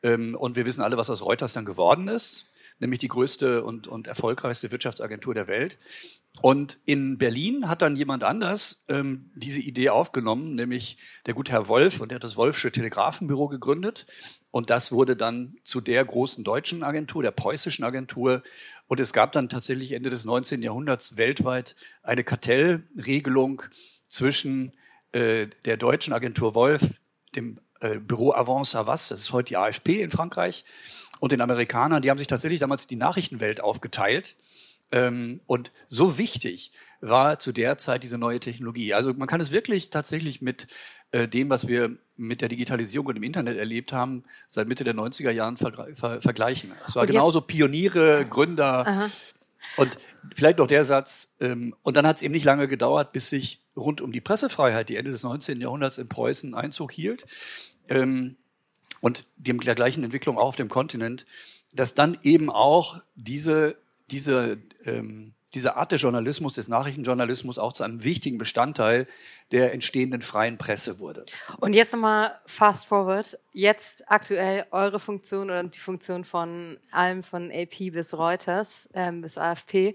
ähm, 0.03 0.35
und 0.35 0.57
wir 0.57 0.65
wissen 0.65 0.81
alle, 0.81 0.97
was 0.97 1.11
aus 1.11 1.23
Reuters 1.23 1.53
dann 1.53 1.67
geworden 1.67 2.09
ist, 2.09 2.51
nämlich 2.79 3.01
die 3.01 3.09
größte 3.09 3.63
und, 3.63 3.87
und 3.87 4.07
erfolgreichste 4.07 4.71
Wirtschaftsagentur 4.71 5.35
der 5.35 5.49
Welt. 5.49 5.77
Und 6.41 6.79
in 6.87 7.19
Berlin 7.19 7.69
hat 7.69 7.83
dann 7.83 7.95
jemand 7.95 8.25
anders 8.25 8.83
ähm, 8.89 9.31
diese 9.35 9.61
Idee 9.61 9.91
aufgenommen, 9.91 10.55
nämlich 10.55 10.97
der 11.27 11.35
gute 11.35 11.53
Herr 11.53 11.69
Wolf, 11.69 12.01
und 12.01 12.11
der 12.11 12.17
hat 12.17 12.25
das 12.25 12.39
Wolfsche 12.39 12.73
Telegrafenbüro 12.73 13.49
gegründet. 13.49 14.07
Und 14.51 14.71
das 14.71 14.93
wurde 14.93 15.15
dann 15.15 15.57
zu 15.63 15.83
der 15.83 16.03
großen 16.03 16.43
deutschen 16.43 16.83
Agentur, 16.83 17.23
der 17.23 17.33
preußischen 17.33 17.85
Agentur. 17.85 18.43
Und 18.87 18.99
es 18.99 19.13
gab 19.13 19.33
dann 19.33 19.51
tatsächlich 19.51 19.93
Ende 19.93 20.09
des 20.09 20.25
19. 20.25 20.63
Jahrhunderts 20.63 21.19
weltweit 21.19 21.77
eine 22.03 22.25
Kartellregelung 22.25 23.63
zwischen 24.09 24.73
äh, 25.13 25.49
der 25.65 25.77
deutschen 25.77 26.13
Agentur 26.13 26.55
Wolf, 26.55 26.83
dem 27.35 27.59
äh, 27.81 27.99
Büro 27.99 28.33
Avance 28.33 28.77
Havas, 28.77 29.09
das 29.09 29.21
ist 29.21 29.33
heute 29.33 29.49
die 29.49 29.57
AFP 29.57 30.03
in 30.03 30.11
Frankreich, 30.11 30.65
und 31.19 31.33
den 31.33 31.41
Amerikanern. 31.41 32.03
Die 32.03 32.11
haben 32.11 32.19
sich 32.19 32.27
tatsächlich 32.27 32.61
damals 32.61 32.87
die 32.87 32.97
Nachrichtenwelt 32.97 33.61
aufgeteilt. 33.61 34.37
Ähm, 34.93 35.41
und 35.47 35.71
so 35.89 36.19
wichtig 36.19 36.73
war 37.01 37.39
zu 37.39 37.53
der 37.53 37.79
Zeit 37.79 38.03
diese 38.03 38.19
neue 38.19 38.41
Technologie. 38.41 38.93
Also 38.93 39.15
man 39.15 39.29
kann 39.29 39.41
es 39.41 39.53
wirklich 39.53 39.91
tatsächlich 39.91 40.43
mit 40.43 40.67
äh, 41.13 41.29
dem, 41.29 41.49
was 41.49 41.69
wir 41.69 41.97
mit 42.17 42.41
der 42.41 42.49
Digitalisierung 42.49 43.07
und 43.07 43.15
dem 43.15 43.23
Internet 43.23 43.57
erlebt 43.57 43.93
haben, 43.93 44.25
seit 44.47 44.69
Mitte 44.69 44.85
der 44.85 44.95
90er 44.95 45.31
Jahren 45.31 45.57
ver 45.57 45.89
ver 45.95 46.21
vergleichen. 46.21 46.73
Es 46.87 46.97
war 46.97 47.07
genauso 47.07 47.41
Pioniere, 47.41 48.27
Gründer. 48.29 49.09
Und 49.77 49.99
vielleicht 50.35 50.59
noch 50.59 50.67
der 50.67 50.85
Satz, 50.85 51.29
ähm, 51.41 51.75
und 51.83 51.97
dann 51.97 52.07
hat 52.07 52.17
es 52.17 52.23
eben 52.23 52.33
nicht 52.33 52.45
lange 52.45 52.69
gedauert, 52.69 53.13
bis 53.13 53.29
sich 53.29 53.61
rund 53.77 54.01
um 54.01 54.13
die 54.13 54.21
Pressefreiheit, 54.21 54.89
die 54.89 54.97
Ende 54.97 55.11
des 55.11 55.23
19. 55.23 55.61
Jahrhunderts 55.61 55.99
in 55.99 56.09
Preußen 56.09 56.55
Einzug 56.55 56.93
hielt, 56.93 57.27
ähm, 57.89 58.37
und 59.01 59.25
dem, 59.37 59.61
der 59.61 59.75
gleichen 59.75 60.05
Entwicklung 60.05 60.39
auch 60.39 60.49
auf 60.49 60.57
dem 60.57 60.69
Kontinent, 60.69 61.25
dass 61.73 61.95
dann 61.95 62.19
eben 62.23 62.51
auch 62.51 63.01
diese, 63.15 63.77
diese, 64.11 64.59
ähm, 64.85 65.33
diese 65.55 65.77
Art 65.77 65.91
des 65.93 66.03
Journalismus, 66.03 66.55
des 66.55 66.69
Nachrichtenjournalismus 66.69 67.59
auch 67.59 67.73
zu 67.73 67.83
einem 67.83 68.05
wichtigen 68.05 68.39
Bestandteil 68.39 69.07
der 69.51 69.73
entstehenden 69.73 70.21
freien 70.21 70.59
Presse 70.59 71.01
wurde. 71.01 71.27
Und 71.59 71.75
jetzt 71.75 71.93
nochmal 71.93 72.39
fast 72.47 72.87
forward. 72.87 73.39
Jetzt 73.53 74.09
aktuell 74.11 74.67
eure 74.71 75.01
Funktion 75.01 75.51
oder 75.51 75.63
die 75.65 75.81
Funktion 75.81 76.25
von 76.25 76.79
allem 76.93 77.23
von 77.23 77.51
AP 77.51 77.93
bis 77.93 78.15
Reuters 78.15 78.89
ähm, 78.95 79.23
bis 79.23 79.39
AFP. 79.39 79.95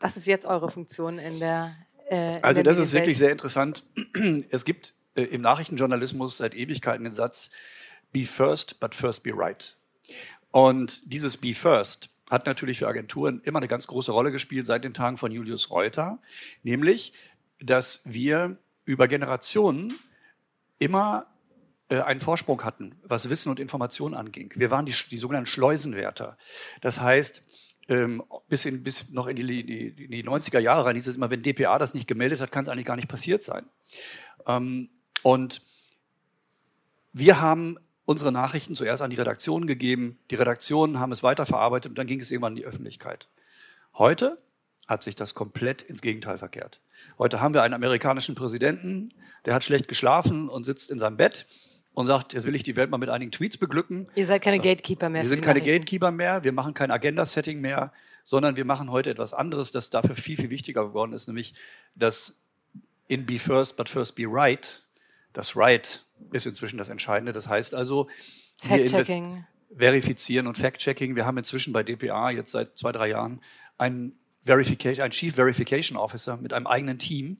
Was 0.00 0.16
ist 0.16 0.26
jetzt 0.26 0.46
eure 0.46 0.70
Funktion 0.70 1.18
in 1.18 1.38
der 1.38 1.74
äh, 2.10 2.38
in 2.38 2.44
Also 2.44 2.62
der 2.62 2.64
das 2.64 2.78
ist 2.78 2.92
wirklich 2.92 3.18
sehr 3.18 3.30
interessant. 3.30 3.84
Es 4.50 4.64
gibt 4.64 4.94
äh, 5.14 5.22
im 5.22 5.42
Nachrichtenjournalismus 5.42 6.38
seit 6.38 6.54
Ewigkeiten 6.54 7.04
den 7.04 7.12
Satz, 7.12 7.50
be 8.12 8.24
first, 8.24 8.80
but 8.80 8.94
first 8.94 9.22
be 9.22 9.32
right. 9.32 9.76
Und 10.50 11.02
dieses 11.04 11.36
be 11.36 11.54
first 11.54 12.08
hat 12.30 12.46
natürlich 12.46 12.78
für 12.78 12.88
Agenturen 12.88 13.40
immer 13.44 13.58
eine 13.58 13.68
ganz 13.68 13.86
große 13.86 14.12
Rolle 14.12 14.30
gespielt 14.30 14.66
seit 14.66 14.84
den 14.84 14.94
Tagen 14.94 15.16
von 15.16 15.32
Julius 15.32 15.70
Reuter, 15.70 16.18
nämlich, 16.62 17.12
dass 17.60 18.02
wir 18.04 18.58
über 18.84 19.08
Generationen 19.08 19.94
immer 20.78 21.26
äh, 21.88 22.00
einen 22.00 22.20
Vorsprung 22.20 22.64
hatten, 22.64 22.96
was 23.02 23.30
Wissen 23.30 23.50
und 23.50 23.60
Information 23.60 24.14
anging. 24.14 24.52
Wir 24.56 24.70
waren 24.70 24.86
die, 24.86 24.94
die 25.10 25.18
sogenannten 25.18 25.46
Schleusenwärter. 25.46 26.36
Das 26.80 27.00
heißt, 27.00 27.42
ähm, 27.88 28.22
bis, 28.48 28.66
in, 28.66 28.82
bis 28.82 29.10
noch 29.10 29.26
in 29.26 29.36
die, 29.36 29.64
die, 29.64 30.08
die 30.08 30.24
90er 30.24 30.58
Jahre 30.58 30.84
rein 30.84 30.96
hieß 30.96 31.06
es 31.06 31.16
immer, 31.16 31.30
wenn 31.30 31.42
DPA 31.42 31.78
das 31.78 31.94
nicht 31.94 32.06
gemeldet 32.06 32.40
hat, 32.40 32.52
kann 32.52 32.64
es 32.64 32.68
eigentlich 32.68 32.84
gar 32.84 32.96
nicht 32.96 33.08
passiert 33.08 33.42
sein. 33.42 33.64
Ähm, 34.46 34.90
und 35.22 35.62
wir 37.12 37.40
haben 37.40 37.78
unsere 38.08 38.32
Nachrichten 38.32 38.74
zuerst 38.74 39.02
an 39.02 39.10
die 39.10 39.16
Redaktion 39.16 39.66
gegeben, 39.66 40.18
die 40.30 40.34
Redaktionen 40.34 40.98
haben 40.98 41.12
es 41.12 41.22
weiterverarbeitet 41.22 41.90
und 41.90 41.98
dann 41.98 42.06
ging 42.06 42.20
es 42.20 42.30
irgendwann 42.30 42.54
in 42.54 42.56
die 42.56 42.64
Öffentlichkeit. 42.64 43.28
Heute 43.98 44.38
hat 44.86 45.02
sich 45.02 45.14
das 45.14 45.34
komplett 45.34 45.82
ins 45.82 46.00
Gegenteil 46.00 46.38
verkehrt. 46.38 46.80
Heute 47.18 47.42
haben 47.42 47.52
wir 47.52 47.62
einen 47.62 47.74
amerikanischen 47.74 48.34
Präsidenten, 48.34 49.12
der 49.44 49.52
hat 49.52 49.62
schlecht 49.62 49.88
geschlafen 49.88 50.48
und 50.48 50.64
sitzt 50.64 50.90
in 50.90 50.98
seinem 50.98 51.18
Bett 51.18 51.44
und 51.92 52.06
sagt, 52.06 52.32
jetzt 52.32 52.46
will 52.46 52.54
ich 52.54 52.62
die 52.62 52.76
Welt 52.76 52.88
mal 52.88 52.96
mit 52.96 53.10
einigen 53.10 53.30
Tweets 53.30 53.58
beglücken. 53.58 54.08
Ihr 54.14 54.24
seid 54.24 54.40
keine 54.40 54.58
Gatekeeper 54.58 55.10
mehr. 55.10 55.20
Wir 55.20 55.28
sind 55.28 55.42
keine 55.42 55.60
Gatekeeper 55.60 56.10
mehr, 56.10 56.42
wir 56.44 56.52
machen 56.52 56.72
kein 56.72 56.90
Agenda-Setting 56.90 57.60
mehr, 57.60 57.92
sondern 58.24 58.56
wir 58.56 58.64
machen 58.64 58.90
heute 58.90 59.10
etwas 59.10 59.34
anderes, 59.34 59.70
das 59.70 59.90
dafür 59.90 60.14
viel, 60.14 60.38
viel 60.38 60.48
wichtiger 60.48 60.86
geworden 60.86 61.12
ist, 61.12 61.26
nämlich 61.26 61.52
das 61.94 62.34
in 63.06 63.26
Be 63.26 63.38
First, 63.38 63.76
but 63.76 63.90
First 63.90 64.14
Be 64.14 64.24
Right. 64.26 64.82
Das 65.34 65.54
Right 65.56 66.07
ist 66.32 66.46
inzwischen 66.46 66.78
das 66.78 66.88
Entscheidende. 66.88 67.32
Das 67.32 67.48
heißt 67.48 67.74
also, 67.74 68.08
Fact-Checking. 68.58 69.44
Verifizieren 69.76 70.46
und 70.46 70.56
Fact-Checking. 70.56 71.14
Wir 71.14 71.26
haben 71.26 71.38
inzwischen 71.38 71.72
bei 71.72 71.82
DPA 71.82 72.30
jetzt 72.30 72.52
seit 72.52 72.76
zwei, 72.76 72.92
drei 72.92 73.08
Jahren 73.08 73.40
einen 73.76 74.18
Verification, 74.42 75.02
einen 75.02 75.12
Chief 75.12 75.34
Verification 75.34 75.98
Officer 75.98 76.36
mit 76.38 76.52
einem 76.52 76.66
eigenen 76.66 76.98
Team, 76.98 77.38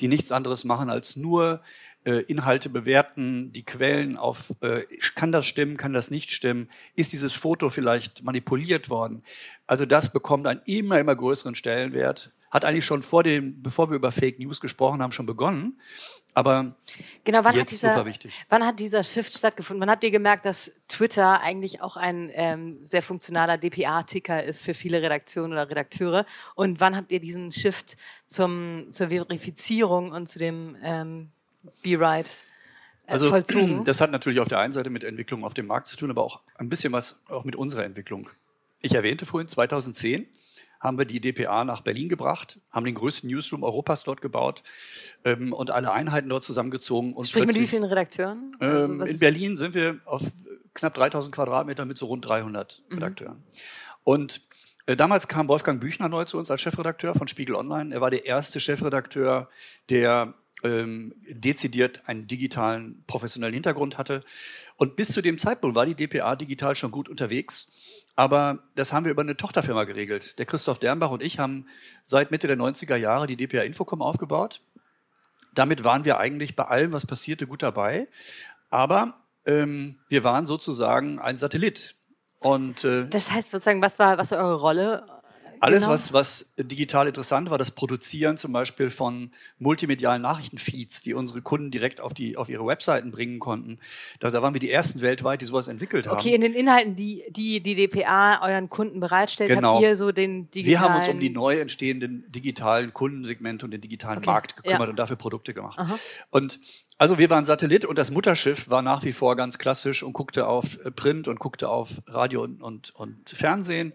die 0.00 0.08
nichts 0.08 0.32
anderes 0.32 0.64
machen 0.64 0.90
als 0.90 1.16
nur 1.16 1.62
äh, 2.04 2.22
Inhalte 2.22 2.70
bewerten, 2.70 3.52
die 3.52 3.64
Quellen 3.64 4.16
auf, 4.16 4.54
äh, 4.60 4.84
kann 5.14 5.32
das 5.32 5.44
stimmen, 5.46 5.76
kann 5.76 5.92
das 5.92 6.10
nicht 6.10 6.30
stimmen, 6.30 6.70
ist 6.94 7.12
dieses 7.12 7.32
Foto 7.32 7.68
vielleicht 7.68 8.22
manipuliert 8.22 8.88
worden. 8.88 9.22
Also 9.66 9.86
das 9.86 10.12
bekommt 10.12 10.46
einen 10.46 10.62
immer, 10.64 10.98
immer 11.00 11.16
größeren 11.16 11.54
Stellenwert. 11.54 12.32
Hat 12.50 12.64
eigentlich 12.64 12.84
schon 12.84 13.02
vor 13.02 13.22
dem, 13.22 13.62
bevor 13.62 13.90
wir 13.90 13.96
über 13.96 14.12
Fake 14.12 14.38
News 14.38 14.60
gesprochen 14.60 15.02
haben, 15.02 15.12
schon 15.12 15.26
begonnen. 15.26 15.80
Aber 16.36 16.76
genau, 17.24 17.44
wann 17.44 17.54
jetzt 17.54 17.62
hat 17.62 17.70
dieser, 17.70 17.94
super 17.94 18.06
wichtig. 18.06 18.44
Wann 18.50 18.62
hat 18.62 18.78
dieser 18.78 19.02
Shift 19.04 19.32
stattgefunden? 19.32 19.80
Wann 19.80 19.90
habt 19.90 20.04
ihr 20.04 20.10
gemerkt, 20.10 20.44
dass 20.44 20.70
Twitter 20.86 21.40
eigentlich 21.40 21.80
auch 21.80 21.96
ein 21.96 22.30
ähm, 22.34 22.84
sehr 22.84 23.00
funktionaler 23.00 23.56
DPA-Ticker 23.56 24.44
ist 24.44 24.62
für 24.62 24.74
viele 24.74 25.00
Redaktionen 25.00 25.52
oder 25.52 25.70
Redakteure? 25.70 26.26
Und 26.54 26.78
wann 26.78 26.94
habt 26.94 27.10
ihr 27.10 27.20
diesen 27.20 27.52
Shift 27.52 27.96
zum, 28.26 28.88
zur 28.90 29.08
Verifizierung 29.08 30.12
und 30.12 30.28
zu 30.28 30.38
dem 30.38 30.76
ähm, 30.82 31.28
Be 31.82 31.98
Right 31.98 32.44
äh, 33.06 33.12
Also 33.12 33.30
vollzogen? 33.30 33.84
das 33.86 34.02
hat 34.02 34.10
natürlich 34.10 34.40
auf 34.40 34.48
der 34.48 34.58
einen 34.58 34.74
Seite 34.74 34.90
mit 34.90 35.04
Entwicklung 35.04 35.42
auf 35.42 35.54
dem 35.54 35.66
Markt 35.66 35.86
zu 35.86 35.96
tun, 35.96 36.10
aber 36.10 36.22
auch 36.22 36.42
ein 36.56 36.68
bisschen 36.68 36.92
was 36.92 37.16
auch 37.30 37.44
mit 37.44 37.56
unserer 37.56 37.84
Entwicklung. 37.84 38.28
Ich 38.82 38.94
erwähnte 38.94 39.24
vorhin 39.24 39.48
2010 39.48 40.26
haben 40.80 40.98
wir 40.98 41.04
die 41.04 41.20
DPA 41.20 41.64
nach 41.64 41.80
Berlin 41.80 42.08
gebracht, 42.08 42.58
haben 42.70 42.84
den 42.84 42.94
größten 42.94 43.28
Newsroom 43.30 43.62
Europas 43.62 44.04
dort 44.04 44.20
gebaut 44.20 44.62
ähm, 45.24 45.52
und 45.52 45.70
alle 45.70 45.92
Einheiten 45.92 46.28
dort 46.28 46.44
zusammengezogen. 46.44 47.14
Und 47.14 47.28
Sprich 47.28 47.46
mit 47.46 47.56
wie 47.56 47.66
vielen 47.66 47.84
Redakteuren? 47.84 48.52
Also 48.60 48.92
ähm, 48.92 49.02
in 49.02 49.18
Berlin 49.18 49.56
sind 49.56 49.74
wir 49.74 49.98
auf 50.04 50.22
knapp 50.74 50.94
3000 50.94 51.34
Quadratmeter 51.34 51.84
mit 51.84 51.98
so 51.98 52.06
rund 52.06 52.26
300 52.26 52.82
Mhm. 52.88 52.94
Redakteuren. 52.94 53.44
Und 54.04 54.40
äh, 54.86 54.96
damals 54.96 55.26
kam 55.26 55.48
Wolfgang 55.48 55.80
Büchner 55.80 56.08
neu 56.08 56.24
zu 56.24 56.38
uns 56.38 56.50
als 56.50 56.60
Chefredakteur 56.60 57.14
von 57.14 57.26
Spiegel 57.28 57.56
Online. 57.56 57.92
Er 57.94 58.00
war 58.00 58.10
der 58.10 58.24
erste 58.26 58.60
Chefredakteur, 58.60 59.48
der 59.90 60.34
ähm, 60.62 61.14
dezidiert 61.28 62.02
einen 62.06 62.26
digitalen, 62.26 63.04
professionellen 63.06 63.54
Hintergrund 63.54 63.98
hatte. 63.98 64.24
Und 64.76 64.96
bis 64.96 65.08
zu 65.08 65.22
dem 65.22 65.38
Zeitpunkt 65.38 65.76
war 65.76 65.86
die 65.86 65.94
DPA 65.94 66.36
digital 66.36 66.76
schon 66.76 66.90
gut 66.90 67.08
unterwegs. 67.08 67.68
Aber 68.16 68.60
das 68.74 68.92
haben 68.92 69.04
wir 69.04 69.12
über 69.12 69.22
eine 69.22 69.36
Tochterfirma 69.36 69.84
geregelt. 69.84 70.38
Der 70.38 70.46
Christoph 70.46 70.78
Dernbach 70.78 71.10
und 71.10 71.22
ich 71.22 71.38
haben 71.38 71.66
seit 72.02 72.30
Mitte 72.30 72.46
der 72.46 72.56
90er 72.56 72.96
Jahre 72.96 73.26
die 73.26 73.36
DPA 73.36 73.62
Infocom 73.62 74.00
aufgebaut. 74.00 74.60
Damit 75.54 75.84
waren 75.84 76.04
wir 76.04 76.18
eigentlich 76.18 76.56
bei 76.56 76.64
allem, 76.64 76.92
was 76.92 77.06
passierte, 77.06 77.46
gut 77.46 77.62
dabei. 77.62 78.08
Aber 78.70 79.20
ähm, 79.44 79.98
wir 80.08 80.24
waren 80.24 80.46
sozusagen 80.46 81.18
ein 81.18 81.36
Satellit. 81.36 81.94
Und 82.40 82.84
äh, 82.84 83.06
Das 83.08 83.30
heißt 83.30 83.50
sozusagen, 83.50 83.82
was 83.82 83.98
war, 83.98 84.18
was 84.18 84.30
war 84.30 84.38
eure 84.38 84.60
Rolle? 84.60 85.06
Alles, 85.60 85.82
Genau. 85.82 85.92
was, 85.94 86.12
was 86.12 86.52
digital 86.58 87.06
interessant 87.06 87.50
war, 87.50 87.58
das 87.58 87.70
Produzieren 87.70 88.36
zum 88.36 88.52
Beispiel 88.52 88.90
von 88.90 89.30
multimedialen 89.58 90.22
Nachrichtenfeeds, 90.22 91.02
die 91.02 91.14
unsere 91.14 91.42
Kunden 91.42 91.70
direkt 91.70 92.00
auf, 92.00 92.14
die, 92.14 92.36
auf 92.36 92.48
ihre 92.48 92.66
Webseiten 92.66 93.10
bringen 93.10 93.38
konnten. 93.38 93.78
Da, 94.20 94.30
da 94.30 94.42
waren 94.42 94.54
wir 94.54 94.60
die 94.60 94.70
ersten 94.70 95.00
weltweit, 95.00 95.40
die 95.40 95.46
sowas 95.46 95.68
entwickelt 95.68 96.06
haben. 96.06 96.18
Okay, 96.18 96.34
in 96.34 96.40
den 96.40 96.54
Inhalten, 96.54 96.94
die 96.96 97.24
die, 97.30 97.60
die 97.60 97.74
DPA 97.74 98.40
euren 98.42 98.68
Kunden 98.70 99.00
bereitstellt, 99.00 99.50
Genau. 99.50 99.74
habt 99.74 99.82
ihr 99.82 99.96
so 99.96 100.12
den 100.12 100.50
digitalen... 100.50 100.66
Wir 100.66 100.80
haben 100.80 100.96
uns 100.96 101.08
um 101.08 101.20
die 101.20 101.30
neu 101.30 101.58
entstehenden 101.58 102.24
digitalen 102.28 102.92
Kundensegmente 102.92 103.64
und 103.64 103.70
den 103.70 103.80
digitalen 103.80 104.18
Okay, 104.18 104.26
Markt 104.26 104.56
gekümmert 104.56 104.80
ja. 104.82 104.90
und 104.90 104.96
dafür 104.96 105.16
Produkte 105.16 105.54
gemacht. 105.54 105.78
Und 106.30 106.58
also 106.98 107.18
wir 107.18 107.28
waren 107.28 107.44
Satellit 107.44 107.84
und 107.84 107.98
das 107.98 108.10
Mutterschiff 108.10 108.70
war 108.70 108.82
nach 108.82 109.04
wie 109.04 109.12
vor 109.12 109.36
ganz 109.36 109.58
klassisch 109.58 110.02
und 110.02 110.14
guckte 110.14 110.46
auf 110.46 110.78
äh, 110.84 110.90
Print 110.90 111.28
und 111.28 111.38
guckte 111.38 111.68
auf 111.68 112.02
Radio 112.06 112.42
und, 112.42 112.62
und, 112.62 112.94
und 112.94 113.30
Fernsehen. 113.30 113.92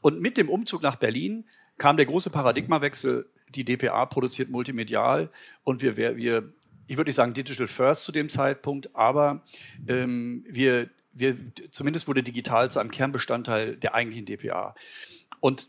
Und 0.00 0.20
mit 0.20 0.36
dem 0.36 0.48
Umzug 0.48 0.82
nach 0.82 0.96
Berlin 0.96 1.44
kam 1.78 1.96
der 1.96 2.06
große 2.06 2.30
Paradigmawechsel. 2.30 3.28
Die 3.54 3.64
DPA 3.64 4.06
produziert 4.06 4.50
multimedial 4.50 5.30
und 5.64 5.80
wir, 5.80 5.96
wir, 5.96 6.52
ich 6.86 6.96
würde 6.96 7.08
nicht 7.08 7.16
sagen 7.16 7.32
Digital 7.32 7.68
First 7.68 8.04
zu 8.04 8.12
dem 8.12 8.28
Zeitpunkt, 8.28 8.94
aber 8.94 9.42
ähm, 9.88 10.44
wir, 10.48 10.90
wir, 11.12 11.36
zumindest 11.70 12.08
wurde 12.08 12.22
digital 12.22 12.70
zu 12.70 12.80
einem 12.80 12.90
Kernbestandteil 12.90 13.76
der 13.76 13.94
eigentlichen 13.94 14.26
DPA. 14.26 14.74
Und 15.40 15.68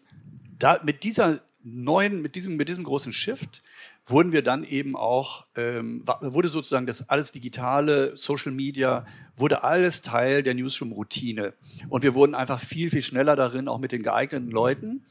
da 0.57 0.79
mit 0.83 1.03
dieser 1.03 1.41
neuen, 1.63 2.21
mit 2.21 2.35
diesem, 2.35 2.55
mit 2.55 2.69
diesem 2.69 2.83
großen 2.83 3.13
Shift 3.13 3.61
wurden 4.09 4.31
wir 4.31 4.41
dann 4.41 4.63
eben 4.63 4.95
auch, 4.95 5.45
ähm, 5.55 6.03
wurde 6.21 6.47
sozusagen 6.47 6.87
das 6.87 7.09
alles 7.09 7.33
digitale, 7.33 8.15
Social 8.15 8.53
Media, 8.53 9.05
wurde 9.35 9.63
alles 9.63 10.01
Teil 10.01 10.43
der 10.43 10.53
Newsroom-Routine. 10.55 11.53
Und 11.89 12.03
wir 12.03 12.15
wurden 12.15 12.33
einfach 12.33 12.59
viel, 12.59 12.89
viel 12.89 13.01
schneller 13.01 13.35
darin, 13.35 13.67
auch 13.67 13.79
mit 13.79 13.91
den 13.91 14.03
geeigneten 14.03 14.49
Leuten, 14.49 15.05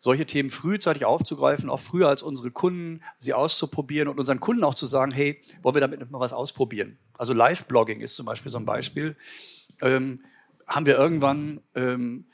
solche 0.00 0.26
Themen 0.26 0.50
frühzeitig 0.50 1.04
aufzugreifen, 1.04 1.70
auch 1.70 1.78
früher 1.78 2.08
als 2.08 2.22
unsere 2.22 2.50
Kunden, 2.50 3.02
sie 3.18 3.34
auszuprobieren 3.34 4.08
und 4.08 4.18
unseren 4.18 4.40
Kunden 4.40 4.64
auch 4.64 4.74
zu 4.74 4.86
sagen, 4.86 5.12
hey, 5.12 5.40
wollen 5.62 5.76
wir 5.76 5.80
damit 5.80 6.10
mal 6.10 6.20
was 6.20 6.32
ausprobieren? 6.32 6.98
Also 7.16 7.34
Live-Blogging 7.34 8.00
ist 8.00 8.16
zum 8.16 8.26
Beispiel 8.26 8.50
so 8.50 8.58
ein 8.58 8.64
Beispiel. 8.64 9.14
Ähm, 9.80 10.24
haben 10.66 10.86
wir 10.86 10.96
irgendwann 10.96 11.60
ähm, 11.74 12.26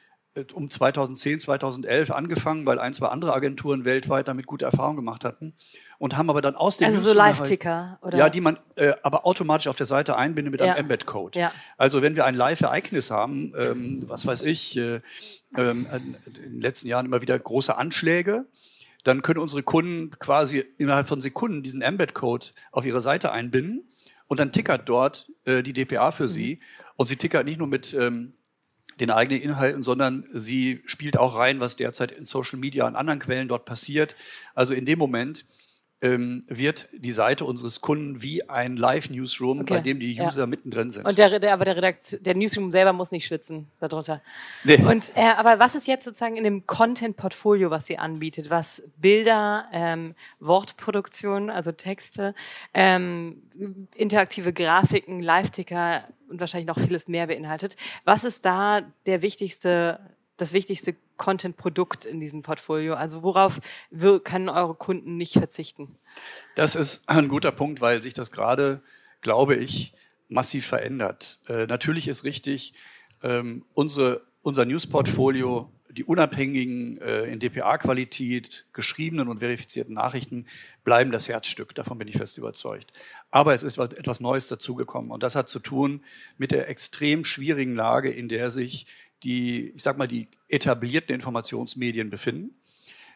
um 0.54 0.68
2010, 0.70 1.40
2011 1.40 2.10
angefangen, 2.10 2.66
weil 2.66 2.78
ein, 2.78 2.92
zwei 2.94 3.08
andere 3.08 3.32
Agenturen 3.32 3.84
weltweit 3.84 4.28
damit 4.28 4.46
gute 4.46 4.64
Erfahrungen 4.64 4.96
gemacht 4.96 5.24
hatten 5.24 5.54
und 5.98 6.16
haben 6.16 6.28
aber 6.30 6.42
dann 6.42 6.54
aus 6.56 6.76
dem 6.76 6.86
Also 6.86 6.98
so 6.98 7.08
Newsroom 7.08 7.24
halt- 7.24 7.38
Live-Ticker, 7.38 7.98
oder? 8.02 8.18
Ja, 8.18 8.28
die 8.28 8.40
man 8.40 8.58
äh, 8.76 8.92
aber 9.02 9.26
automatisch 9.26 9.68
auf 9.68 9.76
der 9.76 9.86
Seite 9.86 10.16
einbindet 10.16 10.52
mit 10.52 10.60
Ja. 10.60 10.66
einem 10.74 10.76
Embed-Code. 10.84 11.38
Ja. 11.38 11.52
Also 11.78 12.02
wenn 12.02 12.16
wir 12.16 12.24
ein 12.26 12.34
Live-Ereignis 12.34 13.10
haben, 13.10 13.52
ähm, 13.56 14.04
was 14.06 14.26
weiß 14.26 14.42
ich, 14.42 14.76
äh, 14.76 15.00
ähm, 15.56 15.86
in 16.26 16.34
den 16.34 16.60
letzten 16.60 16.88
Jahren 16.88 17.06
immer 17.06 17.22
wieder 17.22 17.38
große 17.38 17.76
Anschläge, 17.76 18.44
dann 19.04 19.22
können 19.22 19.38
unsere 19.40 19.62
Kunden 19.62 20.10
quasi 20.18 20.64
innerhalb 20.78 21.06
von 21.06 21.20
Sekunden 21.20 21.62
diesen 21.62 21.80
Embed-Code 21.80 22.46
auf 22.72 22.84
ihre 22.84 23.00
Seite 23.00 23.30
einbinden 23.32 23.88
und 24.26 24.40
dann 24.40 24.52
tickert 24.52 24.88
dort 24.88 25.30
äh, 25.44 25.62
die 25.62 25.72
DPA 25.72 26.10
für 26.10 26.28
sie. 26.28 26.60
Und 26.96 27.06
sie 27.06 27.16
tickert 27.16 27.44
nicht 27.44 27.58
nur 27.58 27.68
mit 27.68 27.94
ähm, 27.94 28.32
den 29.00 29.10
eigenen 29.10 29.42
Inhalten, 29.42 29.82
sondern 29.82 30.24
sie 30.32 30.82
spielt 30.86 31.18
auch 31.18 31.36
rein, 31.36 31.60
was 31.60 31.76
derzeit 31.76 32.12
in 32.12 32.24
Social 32.24 32.58
Media 32.58 32.86
und 32.86 32.96
anderen 32.96 33.20
Quellen 33.20 33.48
dort 33.48 33.64
passiert. 33.64 34.14
Also 34.54 34.74
in 34.74 34.86
dem 34.86 34.98
Moment 34.98 35.44
ähm, 36.02 36.44
wird 36.46 36.88
die 36.92 37.10
Seite 37.10 37.44
unseres 37.44 37.80
Kunden 37.80 38.22
wie 38.22 38.48
ein 38.48 38.76
Live-Newsroom, 38.76 39.60
Okay, 39.60 39.74
bei 39.74 39.80
dem 39.80 39.98
die 39.98 40.12
ja. 40.12 40.26
User 40.26 40.46
mittendrin 40.46 40.90
sind. 40.90 41.06
Und 41.06 41.16
der, 41.16 41.38
der, 41.38 41.54
aber 41.54 41.64
der, 41.64 41.76
Redaktion, 41.76 42.22
der 42.22 42.34
Newsroom 42.34 42.70
selber 42.70 42.92
muss 42.92 43.12
nicht 43.12 43.26
schützen 43.26 43.68
darunter. 43.80 44.20
Nee. 44.64 44.76
Und 44.76 45.12
äh, 45.14 45.22
aber 45.36 45.58
was 45.58 45.74
ist 45.74 45.86
jetzt 45.86 46.04
sozusagen 46.04 46.36
in 46.36 46.44
dem 46.44 46.66
Content-Portfolio, 46.66 47.70
was 47.70 47.88
ihr 47.88 48.00
anbietet, 48.00 48.50
was 48.50 48.82
Bilder, 48.98 49.66
ähm, 49.72 50.14
Wortproduktion, 50.38 51.48
also 51.48 51.72
Texte, 51.72 52.34
ähm, 52.74 53.42
interaktive 53.94 54.52
Grafiken, 54.52 55.22
Live-Ticker 55.22 56.04
und 56.28 56.40
wahrscheinlich 56.40 56.66
noch 56.66 56.78
vieles 56.78 57.08
mehr 57.08 57.26
beinhaltet? 57.26 57.76
Was 58.04 58.24
ist 58.24 58.44
da 58.44 58.82
der 59.06 59.22
wichtigste, 59.22 60.00
das 60.36 60.52
wichtigste 60.52 60.94
Content-Produkt 61.16 62.04
in 62.04 62.20
diesem 62.20 62.42
Portfolio? 62.42 62.94
Also 62.94 63.22
worauf 63.22 63.60
können 64.24 64.48
eure 64.48 64.74
Kunden 64.74 65.16
nicht 65.16 65.34
verzichten? 65.34 65.96
Das 66.54 66.76
ist 66.76 67.08
ein 67.08 67.28
guter 67.28 67.52
Punkt, 67.52 67.80
weil 67.80 68.02
sich 68.02 68.14
das 68.14 68.32
gerade, 68.32 68.82
glaube 69.20 69.56
ich, 69.56 69.92
massiv 70.28 70.66
verändert. 70.66 71.38
Äh, 71.48 71.66
natürlich 71.66 72.08
ist 72.08 72.24
richtig, 72.24 72.74
ähm, 73.22 73.64
unsere, 73.74 74.22
unser 74.42 74.64
News-Portfolio, 74.64 75.70
die 75.90 76.04
unabhängigen, 76.04 76.98
äh, 77.00 77.24
in 77.24 77.38
DPA-Qualität 77.38 78.66
geschriebenen 78.72 79.28
und 79.28 79.38
verifizierten 79.38 79.94
Nachrichten 79.94 80.46
bleiben 80.84 81.10
das 81.10 81.28
Herzstück. 81.28 81.74
Davon 81.74 81.96
bin 81.96 82.08
ich 82.08 82.16
fest 82.16 82.36
überzeugt. 82.36 82.92
Aber 83.30 83.54
es 83.54 83.62
ist 83.62 83.78
etwas 83.78 84.20
Neues 84.20 84.48
dazugekommen. 84.48 85.10
Und 85.10 85.22
das 85.22 85.34
hat 85.36 85.48
zu 85.48 85.58
tun 85.58 86.04
mit 86.36 86.50
der 86.50 86.68
extrem 86.68 87.24
schwierigen 87.24 87.74
Lage, 87.74 88.10
in 88.10 88.28
der 88.28 88.50
sich 88.50 88.86
die, 89.22 89.70
ich 89.70 89.82
sag 89.82 89.98
mal, 89.98 90.06
die 90.06 90.28
etablierten 90.48 91.14
Informationsmedien 91.14 92.10
befinden. 92.10 92.54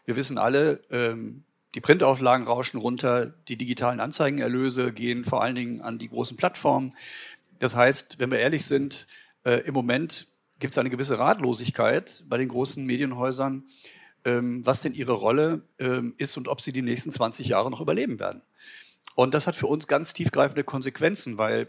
Wir 0.04 0.16
wissen 0.16 0.38
alle, 0.38 0.80
ähm, 0.90 1.44
die 1.74 1.80
Printauflagen 1.80 2.46
rauschen 2.46 2.78
runter, 2.78 3.26
die 3.48 3.56
digitalen 3.56 4.00
Anzeigenerlöse 4.00 4.92
gehen 4.92 5.24
vor 5.24 5.42
allen 5.42 5.54
Dingen 5.54 5.80
an 5.80 5.98
die 5.98 6.08
großen 6.08 6.36
Plattformen. 6.36 6.96
Das 7.58 7.76
heißt, 7.76 8.18
wenn 8.18 8.30
wir 8.30 8.38
ehrlich 8.38 8.64
sind, 8.64 9.06
äh, 9.44 9.60
im 9.66 9.74
Moment 9.74 10.26
gibt 10.58 10.74
es 10.74 10.78
eine 10.78 10.90
gewisse 10.90 11.18
Ratlosigkeit 11.18 12.24
bei 12.28 12.38
den 12.38 12.48
großen 12.48 12.84
Medienhäusern, 12.84 13.64
ähm, 14.24 14.66
was 14.66 14.82
denn 14.82 14.94
ihre 14.94 15.12
Rolle 15.12 15.62
ähm, 15.78 16.14
ist 16.18 16.36
und 16.36 16.48
ob 16.48 16.60
sie 16.60 16.72
die 16.72 16.82
nächsten 16.82 17.12
20 17.12 17.48
Jahre 17.48 17.70
noch 17.70 17.80
überleben 17.80 18.18
werden. 18.18 18.42
Und 19.14 19.34
das 19.34 19.46
hat 19.46 19.56
für 19.56 19.66
uns 19.66 19.86
ganz 19.86 20.12
tiefgreifende 20.12 20.64
Konsequenzen, 20.64 21.38
weil 21.38 21.68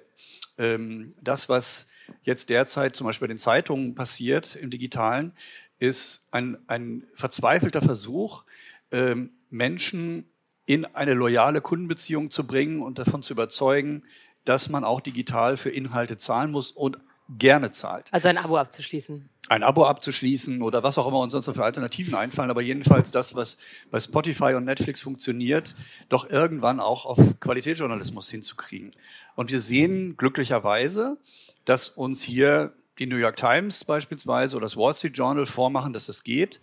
ähm, 0.58 1.14
das, 1.22 1.48
was 1.50 1.88
jetzt 2.24 2.50
derzeit 2.50 2.96
zum 2.96 3.08
Beispiel 3.08 3.28
bei 3.28 3.34
den 3.34 3.38
Zeitungen 3.38 3.96
passiert 3.96 4.56
im 4.56 4.70
digitalen, 4.70 5.34
ist 5.80 6.28
ein, 6.32 6.58
ein 6.68 7.08
verzweifelter 7.14 7.82
Versuch, 7.82 8.44
ähm, 8.92 9.32
Menschen 9.50 10.26
in 10.66 10.86
eine 10.86 11.14
loyale 11.14 11.62
Kundenbeziehung 11.62 12.32
zu 12.32 12.46
bringen 12.46 12.82
und 12.82 13.00
davon 13.00 13.24
zu 13.24 13.34
überzeugen, 13.34 14.04
dass 14.46 14.70
man 14.70 14.84
auch 14.84 15.02
digital 15.02 15.58
für 15.58 15.70
Inhalte 15.70 16.18
zahlen 16.18 16.52
muss 16.52 16.72
und 16.72 16.98
gerne 17.38 17.72
zahlt. 17.72 18.08
Also 18.12 18.28
ein 18.28 18.38
Abo 18.38 18.58
abzuschließen. 18.58 19.30
Ein 19.50 19.64
Abo 19.64 19.86
abzuschließen 19.86 20.62
oder 20.62 20.84
was 20.84 20.98
auch 20.98 21.08
immer 21.08 21.20
uns 21.20 21.34
sonst 21.34 21.48
noch 21.48 21.56
für 21.56 21.64
Alternativen 21.64 22.16
einfallen, 22.16 22.50
aber 22.50 22.62
jedenfalls 22.62 23.12
das, 23.12 23.36
was 23.36 23.58
bei 23.90 24.00
Spotify 24.00 24.54
und 24.54 24.66
Netflix 24.66 25.02
funktioniert, 25.02 25.76
doch 26.10 26.30
irgendwann 26.30 26.80
auch 26.80 27.06
auf 27.06 27.40
Qualitätsjournalismus 27.40 28.30
hinzukriegen. 28.30 28.94
Und 29.36 29.52
wir 29.52 29.60
sehen 29.60 30.16
glücklicherweise, 30.16 31.18
dass 31.66 31.90
uns 31.90 32.24
hier 32.24 32.74
die 33.00 33.08
New 33.08 33.18
York 33.18 33.38
Times 33.38 33.84
beispielsweise 33.84 34.56
oder 34.56 34.66
das 34.66 34.78
Wall 34.78 34.94
Street 34.94 35.18
Journal 35.18 35.46
vormachen, 35.46 35.94
dass 35.94 36.06
das 36.06 36.24
geht. 36.24 36.60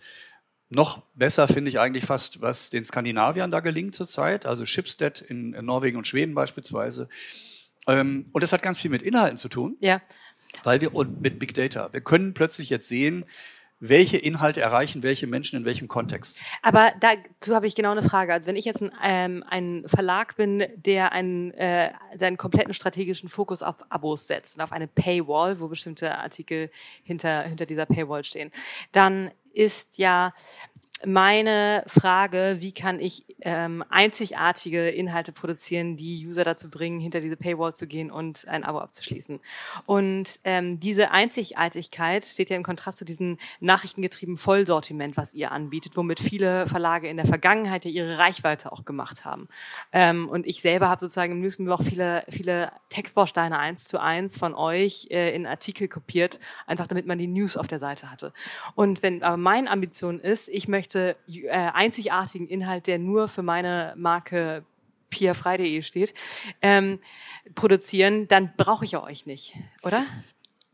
Noch 0.69 1.01
besser 1.15 1.47
finde 1.47 1.69
ich 1.69 1.79
eigentlich 1.79 2.05
fast, 2.05 2.41
was 2.41 2.69
den 2.69 2.85
Skandinaviern 2.85 3.49
da 3.51 3.59
gelingt 3.59 3.95
zurzeit, 3.95 4.45
also 4.45 4.65
Schibsted 4.65 5.21
in, 5.21 5.53
in 5.53 5.65
Norwegen 5.65 5.97
und 5.97 6.07
Schweden 6.07 6.35
beispielsweise. 6.35 7.09
Ähm, 7.87 8.25
und 8.31 8.43
das 8.43 8.53
hat 8.53 8.61
ganz 8.61 8.79
viel 8.79 8.91
mit 8.91 9.01
Inhalten 9.01 9.37
zu 9.37 9.49
tun. 9.49 9.77
Ja. 9.79 10.01
Weil 10.63 10.81
wir 10.81 10.93
und 10.93 11.21
mit 11.21 11.39
Big 11.39 11.53
Data. 11.53 11.91
Wir 11.91 12.01
können 12.01 12.33
plötzlich 12.33 12.69
jetzt 12.69 12.87
sehen, 12.87 13.25
welche 13.79 14.17
Inhalte 14.17 14.61
erreichen 14.61 15.03
welche 15.03 15.27
Menschen 15.27 15.57
in 15.57 15.65
welchem 15.65 15.87
Kontext. 15.87 16.39
Aber 16.61 16.91
dazu 16.99 17.55
habe 17.55 17.67
ich 17.67 17.75
genau 17.75 17.91
eine 17.91 18.03
Frage. 18.03 18.33
Also 18.33 18.47
wenn 18.47 18.55
ich 18.55 18.65
jetzt 18.65 18.81
ein, 18.81 18.91
ähm, 19.03 19.43
ein 19.47 19.83
Verlag 19.85 20.35
bin, 20.35 20.65
der 20.75 21.11
einen, 21.11 21.51
äh, 21.51 21.91
seinen 22.17 22.37
kompletten 22.37 22.73
strategischen 22.73 23.29
Fokus 23.29 23.63
auf 23.63 23.75
Abos 23.89 24.27
setzt 24.27 24.57
und 24.57 24.63
auf 24.63 24.71
eine 24.71 24.87
Paywall, 24.87 25.59
wo 25.59 25.67
bestimmte 25.67 26.17
Artikel 26.17 26.69
hinter, 27.03 27.43
hinter 27.43 27.65
dieser 27.65 27.85
Paywall 27.85 28.23
stehen, 28.23 28.51
dann 28.91 29.31
ist 29.53 29.97
ja 29.97 30.33
meine 31.05 31.83
Frage, 31.87 32.57
wie 32.59 32.71
kann 32.71 32.99
ich 32.99 33.25
ähm, 33.41 33.83
einzigartige 33.89 34.89
Inhalte 34.89 35.31
produzieren, 35.31 35.95
die 35.95 36.27
User 36.27 36.43
dazu 36.43 36.69
bringen, 36.69 36.99
hinter 36.99 37.21
diese 37.21 37.37
Paywall 37.37 37.73
zu 37.73 37.87
gehen 37.87 38.11
und 38.11 38.47
ein 38.47 38.63
Abo 38.63 38.79
abzuschließen. 38.79 39.39
Und 39.85 40.39
ähm, 40.43 40.79
diese 40.79 41.11
Einzigartigkeit 41.11 42.25
steht 42.25 42.49
ja 42.49 42.55
im 42.55 42.63
Kontrast 42.63 42.99
zu 42.99 43.05
diesem 43.05 43.37
nachrichtengetriebenen 43.59 44.37
Vollsortiment, 44.37 45.15
was 45.17 45.33
ihr 45.33 45.51
anbietet, 45.51 45.95
womit 45.95 46.19
viele 46.19 46.67
Verlage 46.67 47.07
in 47.07 47.17
der 47.17 47.27
Vergangenheit 47.27 47.85
ja 47.85 47.91
ihre 47.91 48.17
Reichweite 48.17 48.71
auch 48.71 48.83
gemacht 48.83 49.23
haben. 49.25 49.47
Ähm, 49.93 50.27
und 50.27 50.45
ich 50.45 50.61
selber 50.61 50.89
habe 50.89 50.99
sozusagen 50.99 51.43
im 51.43 51.71
auch 51.71 51.83
viele, 51.83 52.23
viele 52.29 52.71
Textbausteine 52.89 53.57
eins 53.57 53.87
zu 53.87 54.01
eins 54.01 54.37
von 54.37 54.53
euch 54.53 55.07
äh, 55.11 55.33
in 55.35 55.45
Artikel 55.45 55.87
kopiert, 55.87 56.39
einfach 56.67 56.87
damit 56.87 57.05
man 57.05 57.17
die 57.17 57.27
News 57.27 57.57
auf 57.57 57.67
der 57.67 57.79
Seite 57.79 58.11
hatte. 58.11 58.33
Und 58.75 59.01
wenn 59.03 59.23
aber 59.23 59.37
meine 59.37 59.69
Ambition 59.69 60.19
ist, 60.19 60.49
ich 60.49 60.67
möchte 60.67 60.88
möchte 60.89 61.15
äh, 61.27 61.49
einzigartigen 61.49 62.47
Inhalt, 62.47 62.87
der 62.87 62.99
nur 62.99 63.27
für 63.27 63.43
meine 63.43 63.93
Marke 63.95 64.65
piafrei.de 65.09 65.81
steht, 65.81 66.13
ähm, 66.61 66.99
produzieren, 67.55 68.27
dann 68.27 68.53
brauche 68.57 68.85
ich 68.85 68.91
ja 68.91 69.03
euch 69.03 69.25
nicht, 69.25 69.55
oder? 69.83 70.05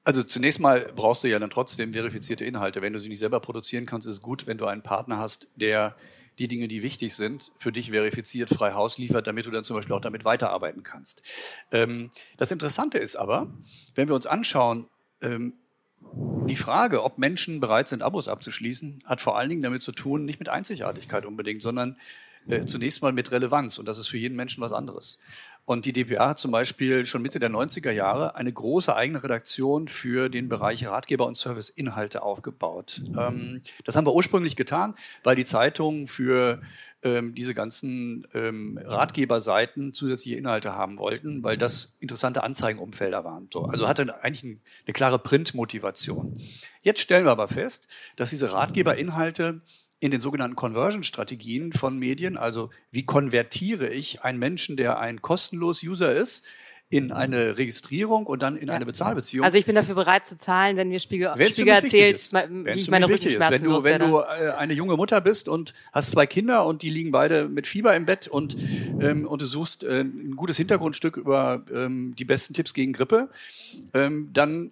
Also 0.03 0.23
zunächst 0.23 0.59
mal 0.59 0.91
brauchst 0.95 1.23
du 1.23 1.27
ja 1.27 1.39
dann 1.39 1.49
trotzdem 1.49 1.93
verifizierte 1.93 2.45
Inhalte. 2.45 2.81
Wenn 2.81 2.93
du 2.93 2.99
sie 2.99 3.09
nicht 3.09 3.19
selber 3.19 3.39
produzieren 3.39 3.85
kannst, 3.85 4.07
ist 4.07 4.13
es 4.13 4.21
gut, 4.21 4.45
wenn 4.45 4.57
du 4.57 4.65
einen 4.65 4.83
Partner 4.83 5.17
hast, 5.17 5.47
der 5.55 5.95
die 6.37 6.47
Dinge, 6.47 6.67
die 6.67 6.83
wichtig 6.83 7.15
sind, 7.15 7.51
für 7.57 7.71
dich 7.71 7.91
verifiziert 7.91 8.49
frei 8.49 8.73
Haus 8.73 8.97
liefert, 8.97 9.25
damit 9.25 9.45
du 9.45 9.51
dann 9.51 9.63
zum 9.63 9.77
Beispiel 9.77 9.95
auch 9.95 10.01
damit 10.01 10.25
weiterarbeiten 10.25 10.83
kannst. 10.83 11.21
Ähm, 11.71 12.11
das 12.37 12.51
Interessante 12.51 12.99
ist 12.99 13.15
aber, 13.15 13.47
wenn 13.95 14.07
wir 14.07 14.15
uns 14.15 14.27
anschauen, 14.27 14.87
ähm, 15.21 15.53
die 16.13 16.55
Frage, 16.55 17.03
ob 17.03 17.17
Menschen 17.17 17.59
bereit 17.59 17.87
sind, 17.87 18.03
Abos 18.03 18.27
abzuschließen, 18.27 19.03
hat 19.05 19.21
vor 19.21 19.37
allen 19.37 19.49
Dingen 19.49 19.63
damit 19.63 19.81
zu 19.81 19.91
tun, 19.91 20.25
nicht 20.25 20.39
mit 20.39 20.49
Einzigartigkeit 20.49 21.25
unbedingt, 21.25 21.61
sondern 21.61 21.97
äh, 22.47 22.65
zunächst 22.65 23.01
mal 23.01 23.11
mit 23.11 23.31
Relevanz. 23.31 23.77
Und 23.77 23.87
das 23.87 23.97
ist 23.97 24.07
für 24.07 24.17
jeden 24.17 24.35
Menschen 24.35 24.61
was 24.61 24.71
anderes. 24.71 25.17
Und 25.65 25.85
die 25.85 25.93
DPA 25.93 26.29
hat 26.29 26.39
zum 26.39 26.51
Beispiel 26.51 27.07
schon 27.07 27.23
Mitte 27.23 27.39
der 27.39 27.49
90er 27.49 27.89
Jahre 27.91 28.35
eine 28.35 28.53
große 28.53 28.95
eigene 28.95 29.23
Redaktion 29.23 29.87
für 29.87 30.29
den 30.29 30.47
Bereich 30.47 30.85
Ratgeber 30.85 31.25
und 31.25 31.37
Serviceinhalte 31.37 32.21
aufgebaut. 32.21 33.01
Ähm, 33.17 33.61
das 33.83 33.95
haben 33.95 34.05
wir 34.05 34.13
ursprünglich 34.13 34.55
getan, 34.55 34.93
weil 35.23 35.35
die 35.35 35.45
Zeitungen 35.45 36.05
für 36.05 36.61
ähm, 37.01 37.33
diese 37.33 37.55
ganzen 37.55 38.27
ähm, 38.35 38.79
Ratgeberseiten 38.83 39.93
zusätzliche 39.93 40.37
Inhalte 40.37 40.75
haben 40.75 40.99
wollten, 40.99 41.43
weil 41.43 41.57
das 41.57 41.95
interessante 41.99 42.43
Anzeigenumfelder 42.43 43.23
waren. 43.23 43.47
So, 43.51 43.65
also 43.65 43.87
hatte 43.87 44.23
eigentlich 44.23 44.43
ein, 44.43 44.61
eine 44.85 44.93
klare 44.93 45.17
Printmotivation. 45.17 46.39
Jetzt 46.83 47.01
stellen 47.01 47.25
wir 47.25 47.31
aber 47.31 47.47
fest, 47.47 47.87
dass 48.17 48.29
diese 48.29 48.51
Ratgeberinhalte 48.53 49.61
in 49.99 50.11
den 50.11 50.19
sogenannten 50.19 50.55
Conversion-Strategien 50.55 51.73
von 51.73 51.97
Medien, 51.97 52.37
also 52.37 52.69
wie 52.91 53.05
konvertiere 53.05 53.89
ich 53.89 54.23
einen 54.23 54.39
Menschen, 54.39 54.77
der 54.77 54.99
ein 54.99 55.21
kostenlos 55.21 55.83
User 55.83 56.13
ist, 56.15 56.45
in 56.89 57.11
eine 57.11 57.57
Registrierung 57.57 58.27
und 58.27 58.43
dann 58.43 58.55
in 58.55 58.67
ja. 58.67 58.75
eine 58.75 58.85
Bezahlbeziehung. 58.85 59.43
Also 59.43 59.57
ich 59.57 59.65
bin 59.65 59.73
dafür 59.73 59.95
bereit 59.95 60.25
zu 60.25 60.37
zahlen, 60.37 60.77
wenn 60.77 60.89
mir 60.89 60.99
Spiegel, 60.99 61.33
Spiegel 61.51 61.69
erzählt, 61.69 62.17
wie 62.17 62.69
ich 62.71 62.89
meine 62.89 63.07
Rückenschmerzen 63.07 63.65
Wenn 63.65 63.71
du, 63.71 63.83
wenn 63.83 63.99
du 63.99 64.19
äh, 64.19 64.51
eine 64.51 64.73
junge 64.73 64.95
Mutter 64.95 65.19
bist 65.19 65.49
und 65.49 65.73
hast 65.91 66.11
zwei 66.11 66.27
Kinder 66.27 66.65
und 66.65 66.83
die 66.83 66.91
liegen 66.91 67.11
beide 67.11 67.49
mit 67.49 67.65
Fieber 67.65 67.95
im 67.95 68.05
Bett 68.05 68.27
und, 68.27 68.55
ähm, 69.01 69.25
und 69.25 69.41
du 69.41 69.47
suchst 69.47 69.83
äh, 69.83 70.01
ein 70.01 70.35
gutes 70.35 70.57
Hintergrundstück 70.57 71.17
über 71.17 71.65
ähm, 71.73 72.15
die 72.17 72.25
besten 72.25 72.53
Tipps 72.53 72.73
gegen 72.73 72.93
Grippe, 72.93 73.29
ähm, 73.93 74.29
dann 74.31 74.71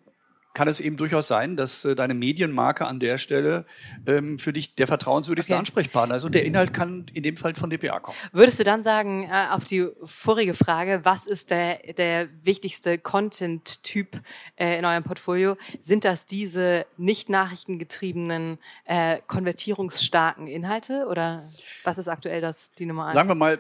kann 0.54 0.68
es 0.68 0.80
eben 0.80 0.98
durchaus 0.98 1.28
sein, 1.28 1.56
dass 1.56 1.84
äh, 1.84 1.96
deine 1.96 2.14
Medienmarke 2.14 2.86
an 2.86 3.00
der 3.00 3.18
Stelle 3.18 3.66
ähm, 4.06 4.38
für 4.38 4.54
dich 4.54 4.76
der 4.76 4.88
vertrauenswürdigste 4.88 5.54
okay. 5.54 5.60
Ansprechpartner 5.60 6.16
ist. 6.16 6.24
Und 6.24 6.36
der 6.36 6.46
Inhalt 6.46 6.74
kann 6.74 7.08
in 7.14 7.24
dem 7.24 7.38
Fall 7.38 7.56
von 7.56 7.70
DPA 7.70 8.00
kommen. 8.00 8.18
Würdest 8.32 8.60
du 8.60 8.64
dann 8.64 8.84
sagen, 8.84 9.24
äh, 9.24 9.48
auf 9.52 9.64
die 9.64 9.88
vorige 10.04 10.54
Frage, 10.54 11.02
was 11.04 11.26
ist 11.26 11.50
der, 11.50 11.94
der 11.94 12.30
wichtigste 12.44 13.00
Content-Typ 13.00 14.22
äh, 14.56 14.78
in 14.78 14.86
eurem 14.86 15.04
Portfolio? 15.04 15.58
Sind 15.82 16.06
das 16.06 16.26
diese 16.28 16.86
nicht 16.98 17.30
nachrichtengetriebenen, 17.30 18.60
äh, 18.86 19.20
konvertierungsstarken 19.26 20.48
Inhalte? 20.48 21.08
Oder 21.08 21.50
was 21.84 21.98
ist 21.98 22.08
aktuell 22.08 22.42
das, 22.42 22.72
die 22.74 22.86
Nummer 22.86 23.06
eins? 23.06 23.16
Sagen 23.16 23.30
wir 23.30 23.36
mal, 23.36 23.60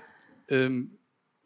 ähm, 0.50 0.92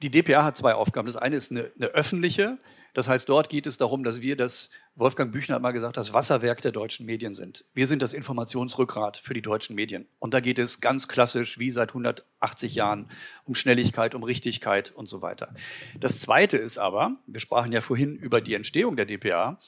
die 0.01 0.09
DPA 0.09 0.43
hat 0.43 0.57
zwei 0.57 0.75
Aufgaben. 0.75 1.07
Das 1.07 1.15
eine 1.15 1.37
ist 1.37 1.51
eine, 1.51 1.71
eine 1.77 1.87
öffentliche, 1.87 2.57
das 2.97 3.07
heißt, 3.07 3.29
dort 3.29 3.49
geht 3.49 3.67
es 3.67 3.77
darum, 3.77 4.03
dass 4.03 4.21
wir 4.21 4.35
das, 4.35 4.71
Wolfgang 4.99 5.31
Büchner 5.31 5.55
hat 5.55 5.61
mal 5.61 5.73
gesagt, 5.73 5.95
das 5.95 6.11
Wasserwerk 6.11 6.59
der 6.63 6.71
deutschen 6.71 7.05
Medien 7.05 7.35
sind. 7.35 7.65
Wir 7.75 7.85
sind 7.85 8.01
das 8.01 8.13
Informationsrückgrat 8.13 9.17
für 9.17 9.35
die 9.35 9.43
deutschen 9.43 9.75
Medien. 9.75 10.07
Und 10.17 10.33
da 10.33 10.39
geht 10.39 10.57
es 10.57 10.81
ganz 10.81 11.07
klassisch, 11.07 11.59
wie 11.59 11.69
seit 11.69 11.89
180 11.89 12.73
Jahren, 12.73 13.07
um 13.43 13.53
Schnelligkeit, 13.53 14.15
um 14.15 14.23
Richtigkeit 14.23 14.91
und 14.95 15.07
so 15.07 15.21
weiter. 15.21 15.53
Das 15.99 16.19
Zweite 16.19 16.57
ist 16.57 16.79
aber, 16.79 17.15
wir 17.27 17.39
sprachen 17.39 17.71
ja 17.71 17.81
vorhin 17.81 18.15
über 18.15 18.41
die 18.41 18.55
Entstehung 18.55 18.95
der 18.95 19.05
DPA, 19.05 19.59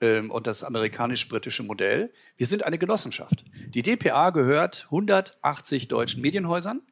ähm, 0.00 0.32
und 0.32 0.48
das 0.48 0.64
amerikanisch-britische 0.64 1.62
Modell. 1.62 2.12
Wir 2.36 2.46
sind 2.46 2.64
eine 2.64 2.76
Genossenschaft. 2.76 3.44
Die 3.68 3.82
DPA 3.82 4.30
gehört 4.30 4.86
180 4.86 5.86
deutschen 5.86 6.20
Medienhäusern. 6.22 6.82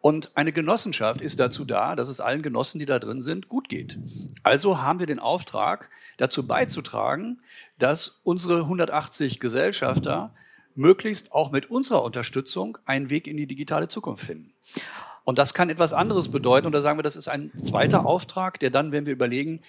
Und 0.00 0.36
eine 0.36 0.52
Genossenschaft 0.52 1.20
ist 1.20 1.40
dazu 1.40 1.64
da, 1.64 1.96
dass 1.96 2.08
es 2.08 2.20
allen 2.20 2.42
Genossen, 2.42 2.78
die 2.78 2.86
da 2.86 2.98
drin 2.98 3.22
sind, 3.22 3.48
gut 3.48 3.68
geht. 3.68 3.98
Also 4.42 4.82
haben 4.82 4.98
wir 4.98 5.06
den 5.06 5.18
Auftrag, 5.18 5.88
dazu 6.18 6.46
beizutragen, 6.46 7.40
dass 7.78 8.20
unsere 8.22 8.60
180 8.60 9.40
Gesellschafter 9.40 10.34
möglichst 10.74 11.32
auch 11.32 11.50
mit 11.50 11.70
unserer 11.70 12.02
Unterstützung 12.02 12.78
einen 12.84 13.10
Weg 13.10 13.26
in 13.26 13.36
die 13.36 13.46
digitale 13.46 13.88
Zukunft 13.88 14.24
finden. 14.24 14.52
Und 15.24 15.38
das 15.38 15.54
kann 15.54 15.70
etwas 15.70 15.92
anderes 15.92 16.30
bedeuten. 16.30 16.66
Und 16.66 16.72
da 16.72 16.82
sagen 16.82 16.98
wir, 16.98 17.02
das 17.02 17.16
ist 17.16 17.28
ein 17.28 17.50
zweiter 17.62 18.04
Auftrag, 18.04 18.60
der 18.60 18.70
dann, 18.70 18.92
wenn 18.92 19.06
wir 19.06 19.12
überlegen, 19.12 19.62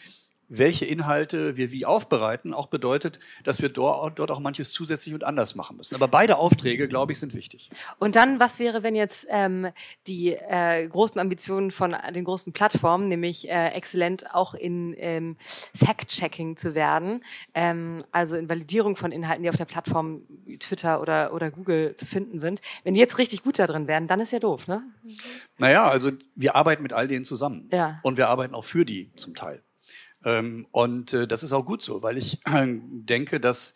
welche 0.47 0.85
Inhalte 0.85 1.57
wir 1.57 1.71
wie 1.71 1.85
aufbereiten, 1.85 2.53
auch 2.53 2.67
bedeutet, 2.67 3.19
dass 3.43 3.61
wir 3.61 3.69
dort, 3.69 4.19
dort 4.19 4.31
auch 4.31 4.39
manches 4.39 4.71
zusätzlich 4.71 5.13
und 5.13 5.23
anders 5.23 5.55
machen 5.55 5.77
müssen. 5.77 5.95
Aber 5.95 6.07
beide 6.07 6.37
Aufträge, 6.37 6.87
glaube 6.87 7.11
ich, 7.11 7.19
sind 7.19 7.33
wichtig. 7.33 7.69
Und 7.99 8.15
dann, 8.15 8.39
was 8.39 8.59
wäre, 8.59 8.83
wenn 8.83 8.95
jetzt 8.95 9.27
ähm, 9.29 9.67
die 10.07 10.33
äh, 10.33 10.87
großen 10.87 11.19
Ambitionen 11.19 11.71
von 11.71 11.95
den 12.13 12.23
großen 12.23 12.53
Plattformen, 12.53 13.07
nämlich 13.07 13.49
äh, 13.49 13.69
exzellent 13.69 14.33
auch 14.33 14.53
in 14.53 14.95
ähm, 14.97 15.37
Fact-Checking 15.75 16.57
zu 16.57 16.75
werden, 16.75 17.23
ähm, 17.53 18.03
also 18.11 18.35
in 18.35 18.49
Validierung 18.49 18.95
von 18.95 19.11
Inhalten, 19.11 19.43
die 19.43 19.49
auf 19.49 19.57
der 19.57 19.65
Plattform 19.65 20.21
Twitter 20.59 21.01
oder, 21.01 21.33
oder 21.33 21.51
Google 21.51 21.95
zu 21.95 22.05
finden 22.05 22.39
sind, 22.39 22.61
wenn 22.83 22.93
die 22.93 22.99
jetzt 22.99 23.17
richtig 23.17 23.43
gut 23.43 23.59
da 23.59 23.67
drin 23.67 23.87
werden, 23.87 24.07
dann 24.07 24.19
ist 24.19 24.31
ja 24.31 24.39
doof, 24.39 24.67
ne? 24.67 24.83
Naja, 25.57 25.87
also 25.87 26.11
wir 26.35 26.55
arbeiten 26.55 26.83
mit 26.83 26.93
all 26.93 27.07
denen 27.07 27.25
zusammen. 27.25 27.69
Ja. 27.71 27.99
Und 28.03 28.17
wir 28.17 28.29
arbeiten 28.29 28.55
auch 28.55 28.63
für 28.63 28.85
die 28.85 29.11
zum 29.15 29.35
Teil. 29.35 29.61
Ähm, 30.25 30.67
und 30.71 31.13
äh, 31.13 31.27
das 31.27 31.43
ist 31.43 31.53
auch 31.53 31.65
gut 31.65 31.83
so, 31.83 32.01
weil 32.01 32.17
ich 32.17 32.39
denke, 32.47 33.39
dass 33.39 33.75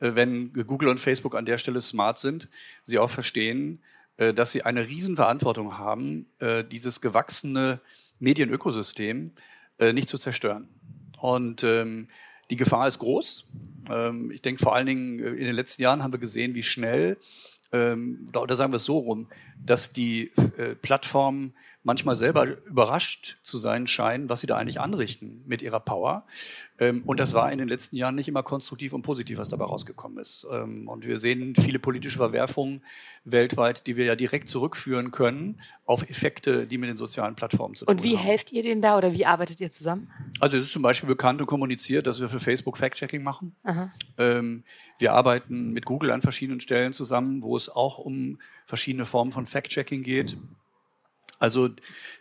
äh, 0.00 0.14
wenn 0.14 0.52
Google 0.52 0.88
und 0.88 0.98
Facebook 0.98 1.36
an 1.36 1.44
der 1.44 1.58
Stelle 1.58 1.80
smart 1.80 2.18
sind, 2.18 2.48
sie 2.82 2.98
auch 2.98 3.10
verstehen, 3.10 3.82
äh, 4.16 4.34
dass 4.34 4.50
sie 4.50 4.62
eine 4.62 4.88
Riesenverantwortung 4.88 5.78
haben, 5.78 6.26
dieses 6.72 7.00
gewachsene 7.00 7.80
Medienökosystem 8.18 9.32
nicht 9.92 10.08
zu 10.08 10.18
zerstören. 10.18 10.68
Und 11.20 11.64
ähm, 11.64 12.08
die 12.50 12.56
Gefahr 12.56 12.88
ist 12.88 12.98
groß. 12.98 13.46
Ähm, 13.90 14.30
ich 14.30 14.42
denke 14.42 14.62
vor 14.62 14.74
allen 14.74 14.86
Dingen 14.86 15.18
in 15.18 15.44
den 15.44 15.54
letzten 15.54 15.82
Jahren 15.82 16.02
haben 16.02 16.12
wir 16.12 16.18
gesehen, 16.18 16.54
wie 16.54 16.62
schnell 16.62 17.18
oder 17.72 18.56
sagen 18.56 18.72
wir 18.72 18.78
es 18.78 18.84
so 18.84 18.98
rum, 18.98 19.28
dass 19.64 19.92
die 19.92 20.32
äh, 20.56 20.74
Plattformen 20.74 21.54
manchmal 21.82 22.14
selber 22.14 22.46
überrascht 22.66 23.38
zu 23.42 23.56
sein 23.56 23.86
scheinen, 23.86 24.28
was 24.28 24.40
sie 24.40 24.46
da 24.46 24.56
eigentlich 24.56 24.80
anrichten 24.80 25.42
mit 25.46 25.62
ihrer 25.62 25.80
Power. 25.80 26.26
Ähm, 26.78 27.02
und 27.06 27.18
das 27.18 27.32
war 27.32 27.50
in 27.50 27.58
den 27.58 27.68
letzten 27.68 27.96
Jahren 27.96 28.14
nicht 28.14 28.28
immer 28.28 28.42
konstruktiv 28.42 28.92
und 28.92 29.02
positiv, 29.02 29.38
was 29.38 29.48
dabei 29.48 29.64
rausgekommen 29.64 30.18
ist. 30.18 30.46
Ähm, 30.52 30.88
und 30.88 31.06
wir 31.06 31.18
sehen 31.18 31.54
viele 31.56 31.78
politische 31.78 32.18
Verwerfungen 32.18 32.82
weltweit, 33.24 33.86
die 33.86 33.96
wir 33.96 34.04
ja 34.04 34.14
direkt 34.14 34.48
zurückführen 34.48 35.10
können 35.10 35.60
auf 35.86 36.08
Effekte, 36.08 36.66
die 36.66 36.76
mit 36.76 36.90
den 36.90 36.98
sozialen 36.98 37.34
Plattformen 37.34 37.74
zu 37.74 37.86
tun 37.86 37.92
haben. 37.92 37.98
Und 37.98 38.04
wie 38.04 38.16
haben. 38.16 38.24
helft 38.24 38.52
ihr 38.52 38.62
denen 38.62 38.82
da 38.82 38.98
oder 38.98 39.14
wie 39.14 39.24
arbeitet 39.24 39.60
ihr 39.60 39.70
zusammen? 39.70 40.10
Also 40.38 40.58
es 40.58 40.64
ist 40.64 40.72
zum 40.72 40.82
Beispiel 40.82 41.08
bekannt 41.08 41.40
und 41.40 41.46
kommuniziert, 41.46 42.06
dass 42.06 42.20
wir 42.20 42.28
für 42.28 42.40
Facebook 42.40 42.76
Fact-Checking 42.76 43.22
machen. 43.22 43.56
Ähm, 44.18 44.64
wir 44.98 45.14
arbeiten 45.14 45.72
mit 45.72 45.86
Google 45.86 46.10
an 46.10 46.20
verschiedenen 46.20 46.60
Stellen 46.60 46.92
zusammen, 46.92 47.42
wo 47.42 47.56
es 47.56 47.70
auch 47.70 47.98
um 47.98 48.38
verschiedene 48.66 49.04
Formen 49.04 49.32
von 49.32 49.46
Fact-Checking 49.50 50.02
geht. 50.02 50.36
Also 51.38 51.70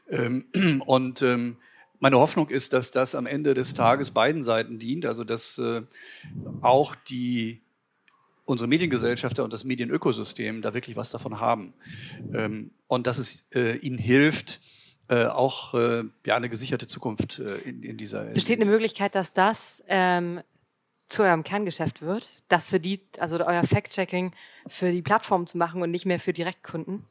ähm, 0.10 0.46
und 0.86 1.22
ähm, 1.22 1.58
meine 2.00 2.18
Hoffnung 2.18 2.50
ist, 2.50 2.74
dass 2.74 2.92
das 2.92 3.16
am 3.16 3.26
Ende 3.26 3.54
des 3.54 3.74
Tages 3.74 4.12
beiden 4.12 4.44
Seiten 4.44 4.80
dient, 4.80 5.06
also 5.06 5.24
dass 5.24 5.58
äh, 5.58 5.84
auch 6.62 6.96
die 6.96 7.62
unsere 8.46 8.68
Mediengesellschafter 8.68 9.44
und 9.44 9.54
das 9.54 9.64
Medienökosystem 9.64 10.62
da 10.64 10.74
wirklich 10.74 10.96
was 10.96 11.12
davon 11.12 11.40
haben 11.40 11.74
ähm, 12.34 12.72
und 12.88 13.06
dass 13.06 13.20
es 13.20 13.46
äh, 13.54 13.78
ihnen 13.78 14.00
hilft, 14.00 14.60
äh, 15.08 15.26
auch 15.26 15.76
äh, 15.76 16.04
ja 16.26 16.36
eine 16.36 16.50
gesicherte 16.50 16.88
Zukunft 16.88 17.40
äh, 17.40 17.58
in, 17.58 17.84
in 17.84 17.98
dieser 17.98 18.24
Besteht 18.26 18.60
eine 18.60 18.70
Möglichkeit, 18.70 19.14
dass 19.14 19.34
das 19.34 19.84
ähm, 19.88 20.42
zu 21.10 21.24
eurem 21.24 21.44
Kerngeschäft 21.44 22.02
wird, 22.02 22.44
das 22.48 22.68
für 22.68 22.80
die, 22.80 23.02
also 23.20 23.44
euer 23.44 23.64
Fact-Checking 23.64 24.32
für 24.68 24.92
die 24.92 25.02
Plattform 25.02 25.48
zu 25.48 25.58
machen 25.58 25.82
und 25.82 25.92
nicht 25.92 26.06
mehr 26.06 26.20
für 26.20 26.34
Direktkunden? 26.34 27.06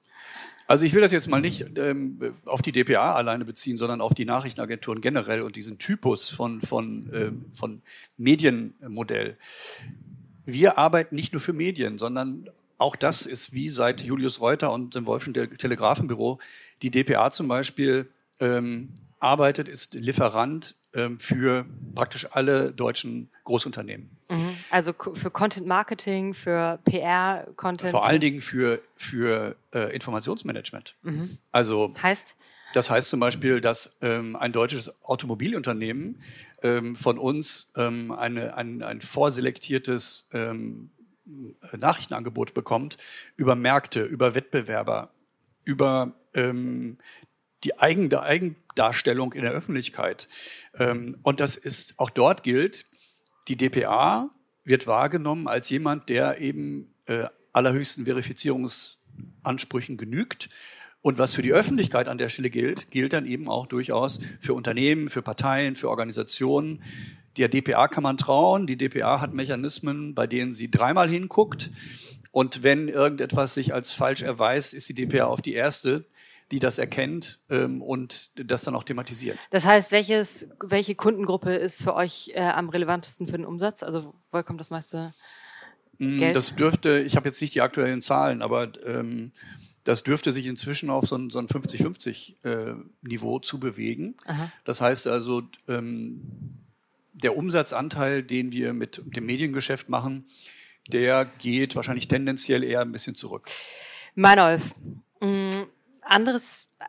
Also 0.67 0.85
ich 0.85 0.93
will 0.93 1.01
das 1.01 1.13
jetzt 1.13 1.29
mal 1.29 1.41
nicht 1.41 1.79
ähm, 1.79 2.35
auf 2.45 2.61
die 2.61 2.73
DPA 2.73 3.15
alleine 3.15 3.47
beziehen, 3.47 3.79
sondern 3.79 4.03
auf 4.03 4.13
die 4.13 4.27
Nachrichtenagenturen 4.27 5.01
generell 5.01 5.41
und 5.41 5.57
diesen 5.57 5.79
Typus 5.79 6.29
von, 6.29 6.61
von, 6.61 7.11
ähm, 7.15 7.45
von 7.55 7.81
Medienmodell. 8.19 9.39
Wir 10.45 10.77
arbeiten 10.77 11.15
nicht 11.15 11.33
nur 11.33 11.41
für 11.41 11.55
Medien, 11.55 11.99
sondern 11.99 12.51
auch 12.77 12.97
das 12.97 13.25
ist 13.25 13.55
wie 13.55 13.71
seit 13.71 14.03
Julius 14.03 14.41
Reuter 14.41 14.73
und 14.73 14.95
dem 14.95 15.07
Wolfschen 15.07 15.33
Telegrafenbüro. 15.33 16.39
Die 16.83 16.91
DPA 16.91 17.31
zum 17.31 17.49
Beispiel 17.49 18.11
ähm, 18.39 18.91
arbeitet, 19.21 19.69
ist 19.69 19.95
Lieferant 19.95 20.75
ähm, 20.95 21.19
für 21.19 21.67
praktisch 21.95 22.29
alle 22.33 22.73
deutschen 22.73 23.31
Großunternehmen. 23.45 24.11
Mhm. 24.31 24.48
Also 24.71 24.93
für 24.93 25.31
Content 25.31 25.67
Marketing, 25.67 26.35
für 26.35 26.79
PR, 26.85 27.47
Content. 27.57 27.91
Vor 27.91 28.05
allen 28.05 28.21
Dingen 28.21 28.41
für, 28.41 28.81
für 28.97 29.57
äh, 29.75 29.95
Informationsmanagement. 29.95 30.97
Mhm. 31.03 31.39
Also 31.53 31.95
heißt? 32.03 32.37
Das 32.75 32.91
heißt 32.91 33.09
zum 33.09 33.21
Beispiel, 33.21 33.61
dass 33.61 33.99
ähm, 34.03 34.37
ein 34.37 34.53
deutsches 34.53 35.03
Automobilunternehmen 35.03 36.23
ähm, 36.63 36.97
von 36.97 37.19
uns 37.19 37.73
ähm, 37.77 38.13
eine, 38.13 38.57
ein, 38.57 38.83
ein 38.83 39.01
vorselektiertes 39.01 40.29
ähm, 40.33 40.91
Nachrichtenangebot 41.77 42.55
bekommt 42.55 42.99
über 43.37 43.55
Märkte, 43.55 44.03
über 44.03 44.35
Wettbewerber, 44.35 45.11
über 45.65 46.15
ähm, 46.35 46.99
die 47.65 47.79
eigene 47.79 48.23
Eigendarstellung 48.23 49.33
in 49.33 49.43
der 49.43 49.53
Öffentlichkeit. 49.53 50.29
Ähm, 50.79 51.19
und 51.23 51.41
das 51.41 51.57
ist, 51.57 51.95
auch 51.99 52.11
dort 52.11 52.43
gilt, 52.43 52.87
die 53.49 53.57
DPA 53.57 54.31
wird 54.69 54.87
wahrgenommen 54.87 55.49
als 55.49 55.71
jemand, 55.71 56.09
der 56.09 56.41
eben 56.41 56.95
äh, 57.07 57.27
allerhöchsten 57.53 58.05
Verifizierungsansprüchen 58.05 59.97
genügt. 59.97 60.49
Und 61.01 61.19
was 61.19 61.35
für 61.35 61.43
die 61.43 61.53
Öffentlichkeit 61.53 62.09
an 62.09 62.19
der 62.19 62.29
Stelle 62.29 62.51
gilt, 62.51 62.91
gilt 62.91 63.13
dann 63.13 63.27
eben 63.27 63.49
auch 63.49 63.67
durchaus 63.67 64.21
für 64.41 64.53
Unternehmen, 64.53 65.09
für 65.09 65.23
Parteien, 65.23 65.75
für 65.75 65.89
Organisationen. 65.89 66.83
Der 67.37 67.49
DPA 67.49 67.89
kann 67.89 68.03
man 68.03 68.17
trauen. 68.17 68.67
Die 68.67 68.77
DPA 68.77 69.21
hat 69.21 69.33
Mechanismen, 69.33 70.15
bei 70.15 70.27
denen 70.27 70.53
sie 70.53 70.71
dreimal 70.71 71.09
hinguckt. 71.09 71.71
Und 72.31 72.63
wenn 72.63 72.89
irgendetwas 72.89 73.55
sich 73.55 73.73
als 73.73 73.91
falsch 73.91 74.23
erweist, 74.23 74.75
ist 74.75 74.89
die 74.89 74.95
DPA 74.95 75.25
auf 75.25 75.41
die 75.41 75.55
erste, 75.55 76.05
die 76.51 76.59
das 76.59 76.79
erkennt 76.79 77.41
ähm, 77.51 77.83
und 77.83 78.31
das 78.35 78.63
dann 78.65 78.75
auch 78.75 78.85
thematisiert. 78.85 79.39
Das 79.51 79.67
heißt, 79.67 79.93
welches, 79.93 80.51
welche 80.65 80.95
Kundengruppe 80.95 81.55
ist 81.55 81.83
für 81.83 81.95
euch 81.95 82.33
äh, 82.35 82.41
am 82.41 82.69
relevantesten 82.69 83.27
für 83.27 83.37
den 83.37 83.45
Umsatz? 83.45 83.83
Also 83.83 84.15
woher 84.31 84.45
kommt 84.45 84.61
das 84.61 84.71
meiste 84.71 85.15
mm, 85.99 86.19
Geld? 86.19 86.37
Das 86.37 86.55
dürfte, 86.57 87.01
ich 87.01 87.17
habe 87.17 87.29
jetzt 87.29 87.41
nicht 87.41 87.55
die 87.55 87.61
aktuellen 87.61 88.01
Zahlen, 88.01 88.41
aber 88.41 88.73
ähm, 88.87 89.33
das 89.85 90.03
dürfte 90.03 90.33
sich 90.33 90.47
inzwischen 90.47 90.91
auf 90.91 91.07
so 91.07 91.17
ein, 91.17 91.31
so 91.31 91.39
ein 91.39 91.49
50-50-Niveau 91.49 93.37
äh, 93.37 93.41
zu 93.41 93.61
bewegen. 93.61 94.17
Aha. 94.27 94.51
Das 94.65 94.81
heißt 94.81 95.07
also, 95.07 95.43
ähm, 95.67 96.23
der 97.13 97.37
Umsatzanteil, 97.37 98.23
den 98.23 98.53
wir 98.53 98.73
mit 98.73 99.03
dem 99.05 99.27
Mediengeschäft 99.27 99.89
machen, 99.89 100.27
der 100.89 101.27
geht 101.27 101.77
wahrscheinlich 101.77 102.09
tendenziell 102.09 102.65
eher 102.65 102.81
ein 102.81 102.93
bisschen 102.93 103.15
zurück. 103.15 103.49
Meinolf, 104.15 104.75
mm, 105.21 105.65
anderes 106.09 106.69
äh, 106.79 106.85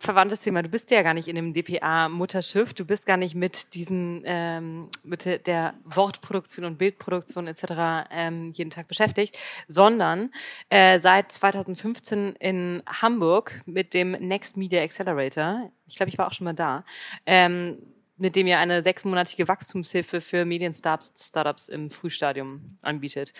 verwandtes 0.00 0.40
Thema. 0.40 0.62
Du 0.62 0.70
bist 0.70 0.90
ja 0.90 1.02
gar 1.02 1.12
nicht 1.12 1.28
in 1.28 1.36
dem 1.36 1.52
DPA-Mutterschiff. 1.52 2.72
Du 2.72 2.86
bist 2.86 3.04
gar 3.04 3.18
nicht 3.18 3.34
mit 3.34 3.74
diesen, 3.74 4.22
ähm, 4.24 4.88
mit 5.04 5.46
der 5.46 5.74
Wortproduktion 5.84 6.64
und 6.64 6.78
Bildproduktion 6.78 7.46
etc. 7.46 8.08
Ähm, 8.10 8.50
jeden 8.52 8.70
Tag 8.70 8.88
beschäftigt, 8.88 9.38
sondern 9.68 10.32
äh, 10.70 10.98
seit 10.98 11.30
2015 11.32 12.34
in 12.40 12.82
Hamburg 12.86 13.60
mit 13.66 13.92
dem 13.92 14.12
Next 14.12 14.56
Media 14.56 14.82
Accelerator. 14.82 15.70
Ich 15.86 15.96
glaube, 15.96 16.08
ich 16.08 16.16
war 16.16 16.28
auch 16.28 16.32
schon 16.32 16.46
mal 16.46 16.54
da. 16.54 16.84
Ähm, 17.26 17.78
mit 18.16 18.36
dem 18.36 18.46
ihr 18.46 18.58
eine 18.58 18.82
sechsmonatige 18.82 19.48
Wachstumshilfe 19.48 20.20
für 20.20 20.44
Medien-Startups 20.44 21.68
im 21.68 21.90
Frühstadium 21.90 22.76
anbietet. 22.82 23.32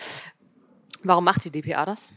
Warum 1.03 1.23
macht 1.23 1.45
die 1.45 1.51
DPA 1.51 1.85
das? 1.85 2.09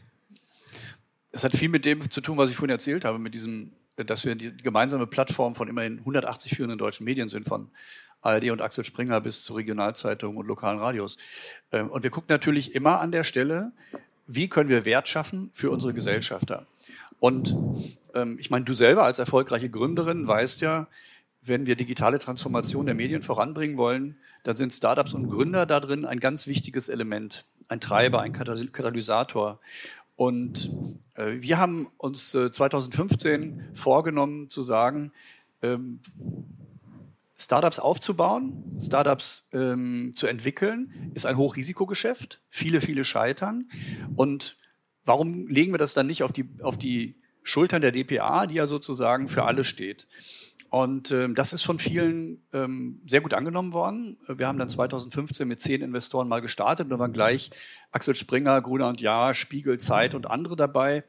Es 1.35 1.43
hat 1.43 1.53
viel 1.53 1.67
mit 1.67 1.83
dem 1.83 2.09
zu 2.09 2.21
tun, 2.21 2.37
was 2.37 2.49
ich 2.49 2.55
vorhin 2.55 2.71
erzählt 2.71 3.03
habe, 3.03 3.19
mit 3.19 3.35
diesem, 3.35 3.73
dass 3.97 4.23
wir 4.23 4.35
die 4.35 4.55
gemeinsame 4.55 5.05
Plattform 5.05 5.53
von 5.53 5.67
immerhin 5.67 5.99
180 5.99 6.55
führenden 6.55 6.77
deutschen 6.77 7.03
Medien 7.03 7.27
sind, 7.27 7.45
von 7.45 7.69
ARD 8.21 8.51
und 8.51 8.61
Axel 8.61 8.85
Springer 8.85 9.19
bis 9.19 9.43
zu 9.43 9.53
Regionalzeitungen 9.53 10.37
und 10.37 10.47
lokalen 10.47 10.79
Radios. 10.79 11.17
Ähm, 11.73 11.89
und 11.89 12.03
wir 12.03 12.09
gucken 12.09 12.27
natürlich 12.29 12.73
immer 12.73 13.01
an 13.01 13.11
der 13.11 13.25
Stelle, 13.25 13.73
wie 14.27 14.47
können 14.47 14.69
wir 14.69 14.85
Wert 14.85 15.09
schaffen 15.09 15.51
für 15.53 15.71
unsere 15.71 15.93
Gesellschafter. 15.93 16.67
Und 17.19 17.53
ähm, 18.13 18.37
ich 18.39 18.49
meine, 18.49 18.63
du 18.63 18.73
selber 18.73 19.03
als 19.03 19.19
erfolgreiche 19.19 19.69
Gründerin 19.69 20.25
weißt 20.25 20.61
ja, 20.61 20.87
wenn 21.41 21.65
wir 21.65 21.75
digitale 21.75 22.17
Transformation 22.17 22.85
der 22.85 22.95
Medien 22.95 23.21
voranbringen 23.21 23.77
wollen, 23.77 24.15
dann 24.43 24.55
sind 24.55 24.71
Startups 24.71 25.13
und 25.13 25.29
Gründer 25.29 25.65
da 25.65 25.81
drin 25.81 26.05
ein 26.05 26.21
ganz 26.21 26.47
wichtiges 26.47 26.87
Element, 26.87 27.43
ein 27.67 27.81
Treiber, 27.81 28.21
ein 28.21 28.31
Katalysator. 28.31 29.59
Und 30.15 30.71
äh, 31.15 31.41
wir 31.41 31.57
haben 31.57 31.87
uns 31.97 32.33
äh, 32.35 32.51
2015 32.51 33.69
vorgenommen 33.73 34.49
zu 34.49 34.63
sagen, 34.63 35.11
ähm, 35.61 35.99
Startups 37.37 37.79
aufzubauen, 37.79 38.77
Startups 38.79 39.49
ähm, 39.51 40.13
zu 40.15 40.27
entwickeln, 40.27 41.11
ist 41.13 41.25
ein 41.25 41.37
Hochrisikogeschäft. 41.37 42.39
Viele, 42.49 42.79
viele 42.79 43.03
scheitern. 43.03 43.69
Und 44.15 44.55
warum 45.03 45.47
legen 45.47 45.73
wir 45.73 45.77
das 45.77 45.93
dann 45.93 46.07
nicht 46.07 46.23
auf 46.23 46.31
die, 46.31 46.47
auf 46.61 46.77
die 46.77 47.15
Schultern 47.43 47.81
der 47.81 47.91
DPA, 47.91 48.47
die 48.47 48.55
ja 48.55 48.67
sozusagen 48.67 49.27
für 49.27 49.43
alle 49.43 49.63
steht. 49.63 50.07
Und 50.69 51.11
ähm, 51.11 51.35
das 51.35 51.53
ist 51.53 51.63
von 51.63 51.79
vielen 51.79 52.43
ähm, 52.53 53.01
sehr 53.07 53.21
gut 53.21 53.33
angenommen 53.33 53.73
worden. 53.73 54.17
Wir 54.27 54.47
haben 54.47 54.57
dann 54.57 54.69
2015 54.69 55.47
mit 55.47 55.61
zehn 55.61 55.81
Investoren 55.81 56.27
mal 56.27 56.41
gestartet. 56.41 56.91
Da 56.91 56.99
waren 56.99 57.13
gleich 57.13 57.51
Axel 57.91 58.15
Springer, 58.15 58.61
Gruner 58.61 58.89
und 58.89 58.99
Jahr, 58.99 59.33
Spiegel, 59.33 59.79
Zeit 59.79 60.15
und 60.15 60.27
andere 60.29 60.55
dabei. 60.55 61.03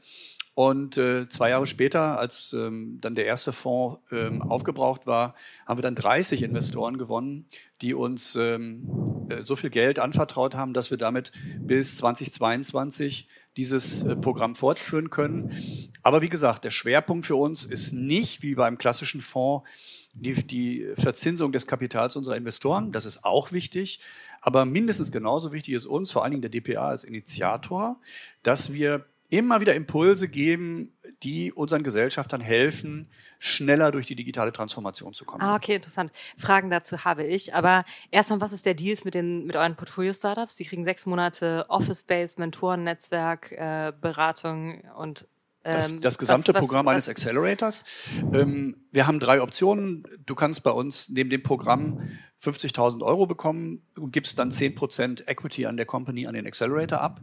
Und 0.57 0.97
äh, 0.97 1.29
zwei 1.29 1.51
Jahre 1.51 1.67
später, 1.67 2.19
als 2.19 2.55
ähm, 2.55 2.97
dann 3.03 3.15
der 3.15 3.27
erste 3.27 3.53
Fonds 3.53 4.01
ähm, 4.11 4.41
aufgebraucht 4.41 5.07
war, 5.07 5.35
haben 5.67 5.77
wir 5.77 5.83
dann 5.83 5.95
30 5.95 6.43
Investoren 6.43 6.97
gewonnen, 6.97 7.45
die 7.83 7.93
uns 7.93 8.37
ähm, 8.37 9.27
äh, 9.29 9.45
so 9.45 9.55
viel 9.55 9.69
Geld 9.69 9.99
anvertraut 9.99 10.55
haben, 10.55 10.73
dass 10.73 10.91
wir 10.91 10.97
damit 10.97 11.31
bis 11.59 11.99
2022 11.99 13.29
dieses 13.57 14.03
äh, 14.03 14.17
Programm 14.17 14.55
fortführen 14.55 15.11
können. 15.11 15.57
Aber 16.03 16.23
wie 16.23 16.29
gesagt, 16.29 16.65
der 16.65 16.71
Schwerpunkt 16.71 17.27
für 17.27 17.37
uns 17.37 17.65
ist 17.65 17.93
nicht 17.93 18.43
wie 18.43 18.55
beim 18.55 18.79
klassischen 18.79 19.21
Fonds 19.21 19.69
die, 20.15 20.35
die 20.47 20.87
Verzinsung 20.97 21.53
des 21.53 21.67
Kapitals 21.67 22.17
unserer 22.17 22.37
Investoren. 22.37 22.93
Das 22.93 23.07
ist 23.07 23.25
auch 23.25 23.53
wichtig. 23.53 24.01
Aber 24.41 24.65
mindestens 24.65 25.13
genauso 25.13 25.53
wichtig 25.53 25.75
ist 25.75 25.87
uns, 25.87 26.13
vor 26.13 26.23
allen 26.23 26.33
Dingen 26.33 26.43
der 26.43 26.51
DPA 26.51 26.89
als 26.89 27.05
Initiator, 27.05 28.01
dass 28.43 28.73
wir 28.73 29.05
immer 29.29 29.61
wieder 29.61 29.75
Impulse 29.75 30.29
geben, 30.29 30.97
die 31.23 31.53
unseren 31.53 31.83
Gesellschaftern 31.83 32.41
helfen, 32.41 33.11
schneller 33.39 33.91
durch 33.91 34.07
die 34.07 34.15
digitale 34.15 34.53
Transformation 34.53 35.15
zu 35.15 35.25
kommen. 35.25 35.43
Ah, 35.43 35.57
okay, 35.57 35.77
interessant. 35.77 36.13
Fragen 36.37 36.71
dazu 36.71 37.05
habe 37.05 37.25
ich. 37.25 37.55
Aber 37.55 37.85
erstmal, 38.11 38.41
was 38.41 38.53
ist 38.53 38.67
der 38.67 38.75
Deal 38.75 38.97
mit, 39.05 39.15
den, 39.15 39.47
mit 39.47 39.57
euren 39.57 39.77
Portfolio-Startups? 39.77 40.57
Die 40.57 40.65
kriegen 40.65 40.85
sechs 40.85 41.07
Monate 41.07 41.67
Office-Space, 41.69 42.39
Mentoren-Netzwerk, 42.39 43.53
äh, 43.53 43.93
Beratung 44.01 44.83
und 44.97 45.27
das, 45.67 45.91
ähm, 45.91 46.01
das, 46.01 46.19
gesamte 46.19 46.55
was, 46.55 46.63
was, 46.63 46.69
Programm 46.69 46.89
eines 46.89 47.09
Accelerators. 47.09 47.85
Ähm, 48.33 48.77
wir 48.93 49.07
haben 49.07 49.19
drei 49.19 49.43
Optionen. 49.43 50.05
Du 50.25 50.37
kannst 50.37 50.63
bei 50.63 50.71
uns 50.71 51.09
neben 51.09 51.29
dem 51.29 51.43
Programm 51.43 52.09
50.000 52.41 53.03
Euro 53.03 53.27
bekommen 53.27 53.83
und 53.97 54.13
gibst 54.13 54.39
dann 54.39 54.53
10% 54.53 55.27
Equity 55.27 55.67
an 55.67 55.77
der 55.77 55.87
Company, 55.87 56.27
an 56.27 56.35
den 56.35 56.47
Accelerator 56.47 57.01
ab. 57.01 57.21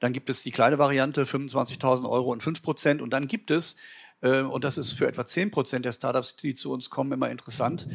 Dann 0.00 0.12
gibt 0.12 0.28
es 0.30 0.42
die 0.42 0.50
kleine 0.50 0.78
Variante, 0.78 1.24
25.000 1.24 2.08
Euro 2.08 2.32
und 2.32 2.42
5 2.42 2.62
Prozent. 2.62 3.02
Und 3.02 3.10
dann 3.10 3.28
gibt 3.28 3.50
es, 3.50 3.76
äh, 4.20 4.40
und 4.40 4.64
das 4.64 4.78
ist 4.78 4.92
für 4.92 5.06
etwa 5.06 5.24
10 5.24 5.50
Prozent 5.50 5.84
der 5.84 5.92
Startups, 5.92 6.36
die 6.36 6.54
zu 6.54 6.72
uns 6.72 6.90
kommen, 6.90 7.12
immer 7.12 7.30
interessant, 7.30 7.88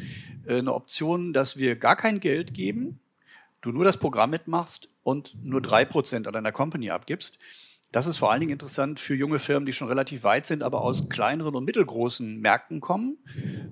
äh, 0.46 0.58
eine 0.58 0.74
Option, 0.74 1.32
dass 1.32 1.56
wir 1.56 1.76
gar 1.76 1.96
kein 1.96 2.20
Geld 2.20 2.54
geben, 2.54 3.00
du 3.60 3.70
nur 3.70 3.84
das 3.84 3.96
Programm 3.96 4.30
mitmachst 4.30 4.88
und 5.02 5.34
nur 5.42 5.60
3 5.60 5.84
Prozent 5.84 6.26
an 6.26 6.32
deiner 6.32 6.52
Company 6.52 6.90
abgibst. 6.90 7.38
Das 7.92 8.06
ist 8.06 8.16
vor 8.16 8.32
allen 8.32 8.40
Dingen 8.40 8.52
interessant 8.52 8.98
für 8.98 9.14
junge 9.14 9.38
Firmen, 9.38 9.66
die 9.66 9.74
schon 9.74 9.88
relativ 9.88 10.24
weit 10.24 10.46
sind, 10.46 10.62
aber 10.62 10.80
aus 10.80 11.10
kleineren 11.10 11.54
und 11.54 11.64
mittelgroßen 11.64 12.40
Märkten 12.40 12.80
kommen. 12.80 13.18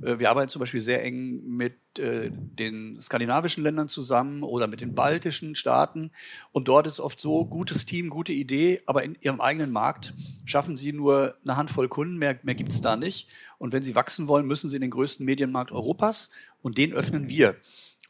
Äh, 0.03 0.19
wir 0.19 0.29
arbeiten 0.29 0.51
zum 0.51 0.61
Beispiel 0.61 0.81
sehr 0.81 1.03
eng 1.03 1.43
mit 1.47 1.99
äh, 1.99 2.31
den 2.31 3.01
skandinavischen 3.01 3.65
Ländern 3.65 3.89
zusammen 3.89 4.43
oder 4.43 4.67
mit 4.67 4.83
den 4.83 4.95
baltischen 4.95 5.55
Staaten. 5.55 6.11
Und 6.53 6.69
dort 6.69 6.87
ist 6.87 7.01
oft 7.01 7.19
so, 7.19 7.47
gutes 7.47 7.87
Team, 7.87 8.11
gute 8.11 8.33
Idee, 8.33 8.83
aber 8.85 9.03
in 9.03 9.17
ihrem 9.21 9.41
eigenen 9.41 9.73
Markt 9.73 10.13
schaffen 10.45 10.77
sie 10.77 10.93
nur 10.93 11.37
eine 11.43 11.57
Handvoll 11.57 11.89
Kunden, 11.89 12.19
mehr, 12.19 12.39
mehr 12.43 12.55
gibt 12.55 12.73
es 12.73 12.83
da 12.83 12.97
nicht. 12.97 13.29
Und 13.57 13.73
wenn 13.73 13.83
sie 13.83 13.95
wachsen 13.95 14.29
wollen, 14.29 14.47
müssen 14.47 14.69
sie 14.69 14.77
in 14.77 14.83
den 14.83 14.91
größten 14.91 15.25
Medienmarkt 15.25 15.73
Europas 15.73 16.29
und 16.61 16.77
den 16.77 16.93
öffnen 16.93 17.31
wir. 17.31 17.57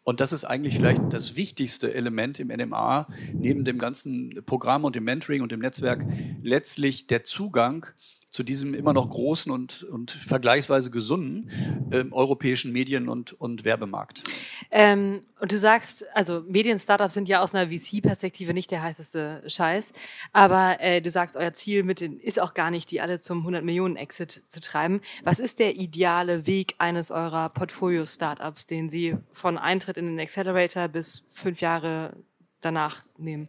Und 0.03 0.21
das 0.21 0.33
ist 0.33 0.45
eigentlich 0.45 0.77
vielleicht 0.77 1.03
das 1.11 1.37
wichtigste 1.37 1.93
Element 1.93 2.41
im 2.41 2.49
NMA, 2.49 3.07
neben 3.35 3.65
dem 3.65 3.79
ganzen 3.79 4.43
Programm 4.47 4.85
und 4.85 4.97
dem 4.97 5.05
Mentoring 5.05 5.43
und 5.43 5.53
dem 5.53 5.61
Netzwerk, 5.61 6.05
letztlich 6.43 7.07
der 7.07 7.25
Zugang 7.25 7.87
zu 8.31 8.45
diesem 8.45 8.75
immer 8.75 8.93
noch 8.93 9.11
großen 9.11 9.51
und, 9.51 9.83
und 9.83 10.13
vergleichsweise 10.13 10.91
gesunden 10.91 11.51
ähm, 11.93 12.13
europäischen 12.13 12.73
Medien- 12.73 13.09
und, 13.09 13.33
und 13.33 13.65
Werbemarkt. 13.65 14.23
Ähm, 14.71 15.23
und 15.41 15.51
du 15.51 15.59
sagst, 15.59 16.05
also 16.15 16.45
Medien-Startups 16.47 17.15
sind 17.15 17.29
ja 17.29 17.43
aus 17.43 17.55
einer 17.55 17.71
VC-Perspektive 17.71 18.55
nicht 18.55 18.71
der 18.71 18.83
heißeste 18.83 19.43
Scheiß, 19.49 19.93
aber 20.33 20.81
äh, 20.81 21.01
du 21.01 21.11
sagst, 21.11 21.37
euer 21.37 21.53
Ziel 21.53 21.83
mit 21.83 22.01
den, 22.01 22.21
ist 22.21 22.39
auch 22.39 22.55
gar 22.55 22.71
nicht, 22.71 22.91
die 22.93 23.01
alle 23.01 23.19
zum 23.19 23.45
100-Millionen-Exit 23.47 24.45
zu 24.47 24.61
treiben. 24.61 25.01
Was 25.25 25.41
ist 25.41 25.59
der 25.59 25.75
ideale 25.75 26.47
Weg 26.47 26.75
eines 26.79 27.11
eurer 27.11 27.49
Portfolio-Startups, 27.49 28.67
den 28.67 28.89
Sie 28.89 29.17
von 29.33 29.59
Eintritt 29.59 29.97
in 29.97 30.07
den 30.07 30.21
Accelerator 30.21 30.87
bis 30.87 31.27
fünf 31.31 31.61
Jahre 31.61 32.13
danach 32.61 33.03
nehmen? 33.19 33.49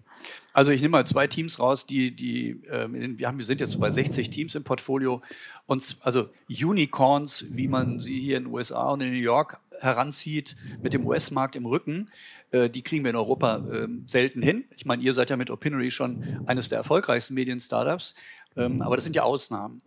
Also 0.53 0.71
ich 0.71 0.81
nehme 0.81 0.93
mal 0.93 1.05
zwei 1.05 1.27
Teams 1.27 1.59
raus, 1.59 1.85
die, 1.85 2.15
die 2.15 2.61
ähm, 2.69 3.17
wir, 3.17 3.27
haben, 3.27 3.37
wir 3.37 3.45
sind 3.45 3.59
jetzt 3.59 3.71
so 3.71 3.79
bei 3.79 3.89
60 3.89 4.29
Teams 4.29 4.55
im 4.55 4.63
Portfolio 4.63 5.21
und 5.65 5.97
also 6.01 6.29
Unicorns, 6.49 7.45
wie 7.49 7.67
man 7.67 7.99
sie 7.99 8.19
hier 8.19 8.37
in 8.37 8.45
den 8.45 8.53
USA 8.53 8.91
und 8.91 9.01
in 9.01 9.11
New 9.11 9.17
York 9.17 9.59
heranzieht, 9.79 10.55
mit 10.81 10.93
dem 10.93 11.05
US-Markt 11.05 11.55
im 11.55 11.65
Rücken, 11.65 12.09
äh, 12.51 12.69
die 12.69 12.81
kriegen 12.81 13.03
wir 13.03 13.09
in 13.09 13.15
Europa 13.15 13.57
äh, 13.57 13.87
selten 14.05 14.41
hin. 14.41 14.65
Ich 14.75 14.85
meine, 14.85 15.01
ihr 15.03 15.13
seid 15.13 15.29
ja 15.29 15.37
mit 15.37 15.49
Opinory 15.49 15.91
schon 15.91 16.43
eines 16.45 16.69
der 16.69 16.77
erfolgreichsten 16.77 17.33
Medien-Startups, 17.33 18.15
ähm, 18.55 18.81
aber 18.81 18.95
das 18.95 19.03
sind 19.03 19.15
ja 19.15 19.23
Ausnahmen. 19.23 19.81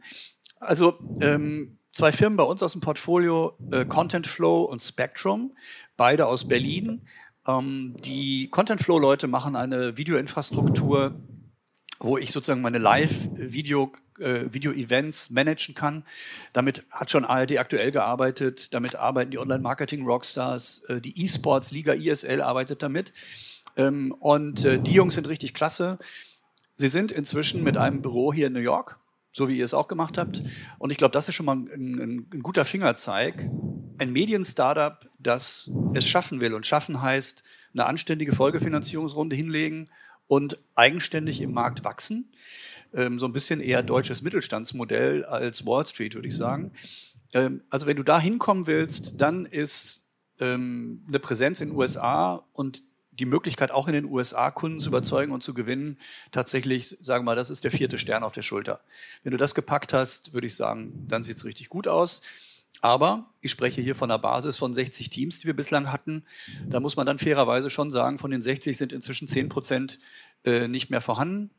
Also 0.58 0.98
ähm, 1.20 1.78
zwei 1.92 2.12
Firmen 2.12 2.37
bei 2.37 2.44
uns 2.44 2.62
aus 2.62 2.72
dem 2.72 2.80
Portfolio, 2.80 3.56
äh, 3.70 3.84
Content 3.84 4.26
Flow 4.26 4.62
und 4.62 4.82
Spectrum, 4.82 5.56
beide 5.96 6.26
aus 6.26 6.46
Berlin. 6.46 7.02
Ähm, 7.46 7.94
die 8.04 8.48
Content 8.48 8.80
Flow 8.80 8.98
Leute 8.98 9.26
machen 9.26 9.57
eine 9.57 9.96
Videoinfrastruktur, 9.96 11.14
wo 12.00 12.18
ich 12.18 12.33
sozusagen 12.33 12.62
meine 12.62 12.78
Live-Video 12.78 13.92
äh, 14.18 14.52
Video-Events 14.52 15.30
managen 15.30 15.74
kann. 15.74 16.04
Damit 16.52 16.85
hat 16.90 17.11
schon 17.11 17.24
ARD 17.24 17.59
aktuell 17.59 17.90
gearbeitet. 17.90 18.72
Damit 18.72 18.96
arbeiten 18.96 19.30
die 19.30 19.38
Online-Marketing-Rockstars. 19.38 20.85
Äh, 20.88 21.00
die 21.00 21.22
E-Sports-Liga 21.22 21.94
ISL 21.94 22.40
arbeitet 22.40 22.83
damit. 22.83 23.12
Ähm, 23.76 24.12
und 24.12 24.64
äh, 24.64 24.78
die 24.78 24.92
Jungs 24.92 25.14
sind 25.14 25.28
richtig 25.28 25.54
klasse. 25.54 25.98
Sie 26.76 26.88
sind 26.88 27.12
inzwischen 27.12 27.62
mit 27.62 27.76
einem 27.76 28.02
Büro 28.02 28.33
hier 28.33 28.48
in 28.48 28.52
New 28.52 28.61
York, 28.61 28.98
so 29.33 29.48
wie 29.48 29.59
ihr 29.59 29.64
es 29.64 29.74
auch 29.74 29.88
gemacht 29.88 30.18
habt. 30.18 30.42
Und 30.78 30.90
ich 30.90 30.96
glaube, 30.96 31.12
das 31.12 31.28
ist 31.28 31.35
schon 31.35 31.46
mal 31.46 31.57
ein, 31.57 31.68
ein, 31.68 32.28
ein 32.33 32.42
guter 32.42 32.64
Fingerzeig. 32.64 33.48
Ein 33.98 34.12
Medien-Startup, 34.12 35.09
das 35.26 35.70
es 35.94 36.06
schaffen 36.06 36.40
will. 36.40 36.54
Und 36.54 36.66
schaffen 36.66 37.02
heißt, 37.02 37.42
eine 37.72 37.87
anständige 37.87 38.34
Folgefinanzierungsrunde 38.34 39.34
hinlegen 39.34 39.90
und 40.26 40.58
eigenständig 40.74 41.40
im 41.40 41.52
Markt 41.52 41.84
wachsen. 41.84 42.32
Ähm, 42.92 43.18
so 43.18 43.26
ein 43.26 43.32
bisschen 43.32 43.60
eher 43.60 43.82
deutsches 43.82 44.22
Mittelstandsmodell 44.22 45.24
als 45.24 45.66
Wall 45.66 45.84
Street, 45.87 46.14
würde 46.14 46.28
ich 46.28 46.37
sagen. 46.37 46.72
Ähm, 47.34 47.62
also 47.70 47.87
wenn 47.87 47.96
du 47.96 48.02
da 48.02 48.20
hinkommen 48.20 48.66
willst, 48.66 49.20
dann 49.20 49.46
ist 49.46 50.00
ähm, 50.38 51.04
eine 51.08 51.18
Präsenz 51.18 51.60
in 51.60 51.70
den 51.70 51.76
USA 51.76 52.44
und 52.52 52.82
die 53.18 53.26
Möglichkeit, 53.26 53.70
auch 53.70 53.87
in 53.87 53.94
den 53.94 54.06
USA 54.06 54.50
Kunden 54.50 54.80
zu 54.80 54.88
überzeugen 54.88 55.32
und 55.32 55.42
zu 55.42 55.54
gewinnen, 55.54 55.98
tatsächlich, 56.32 56.96
sagen 57.00 57.24
wir 57.24 57.30
mal, 57.30 57.37
das 57.37 57.50
ist 57.50 57.62
der 57.62 57.70
vierte 57.70 57.98
Stern 57.98 58.24
auf 58.24 58.32
der 58.32 58.42
Schulter. 58.42 58.80
Wenn 59.22 59.30
du 59.30 59.37
das 59.37 59.54
gepackt 59.54 59.92
hast, 59.92 60.32
würde 60.32 60.46
ich 60.46 60.56
sagen, 60.56 61.06
dann 61.06 61.22
sieht's 61.22 61.44
richtig 61.44 61.68
gut 61.68 61.87
aus. 61.87 62.22
Aber 62.80 63.30
ich 63.40 63.50
spreche 63.50 63.80
hier 63.80 63.94
von 63.94 64.10
einer 64.10 64.18
Basis 64.18 64.58
von 64.58 64.74
60 64.74 65.08
Teams, 65.08 65.38
die 65.38 65.46
wir 65.46 65.54
bislang 65.54 65.90
hatten. 65.90 66.24
Da 66.68 66.80
muss 66.80 66.96
man 66.96 67.06
dann 67.06 67.18
fairerweise 67.18 67.70
schon 67.70 67.90
sagen, 67.90 68.18
von 68.18 68.30
den 68.30 68.42
60 68.42 68.76
sind 68.76 68.92
inzwischen 68.92 69.28
10 69.28 69.48
Prozent 69.48 69.98
äh, 70.44 70.68
nicht 70.68 70.90
mehr 70.90 71.00
vorhanden, 71.00 71.50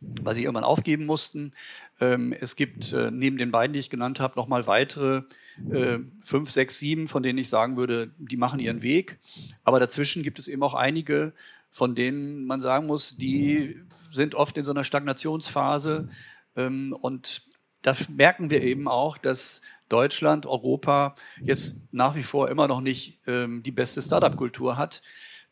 weil 0.00 0.34
sie 0.34 0.42
irgendwann 0.42 0.64
aufgeben 0.64 1.06
mussten. 1.06 1.52
Ähm, 2.00 2.34
es 2.38 2.56
gibt 2.56 2.92
äh, 2.92 3.10
neben 3.10 3.38
den 3.38 3.50
beiden, 3.50 3.72
die 3.72 3.80
ich 3.80 3.90
genannt 3.90 4.20
habe, 4.20 4.36
nochmal 4.36 4.66
weitere 4.66 5.22
äh, 5.70 5.98
fünf, 6.20 6.50
sechs, 6.50 6.78
sieben, 6.78 7.08
von 7.08 7.22
denen 7.22 7.38
ich 7.38 7.48
sagen 7.48 7.76
würde, 7.76 8.10
die 8.18 8.36
machen 8.36 8.60
ihren 8.60 8.82
Weg. 8.82 9.18
Aber 9.64 9.80
dazwischen 9.80 10.22
gibt 10.22 10.38
es 10.38 10.48
eben 10.48 10.62
auch 10.62 10.74
einige, 10.74 11.32
von 11.70 11.94
denen 11.94 12.46
man 12.46 12.60
sagen 12.60 12.86
muss, 12.86 13.16
die 13.16 13.80
sind 14.10 14.34
oft 14.34 14.56
in 14.58 14.64
so 14.64 14.72
einer 14.72 14.84
Stagnationsphase. 14.84 16.08
Ähm, 16.56 16.92
und 16.92 17.42
da 17.82 17.94
merken 18.08 18.50
wir 18.50 18.62
eben 18.62 18.88
auch, 18.88 19.18
dass 19.18 19.62
Deutschland, 19.88 20.46
Europa 20.46 21.14
jetzt 21.40 21.76
nach 21.92 22.14
wie 22.14 22.22
vor 22.22 22.48
immer 22.48 22.68
noch 22.68 22.80
nicht 22.80 23.20
ähm, 23.26 23.62
die 23.62 23.70
beste 23.72 24.02
Startup-Kultur 24.02 24.76
hat. 24.76 25.02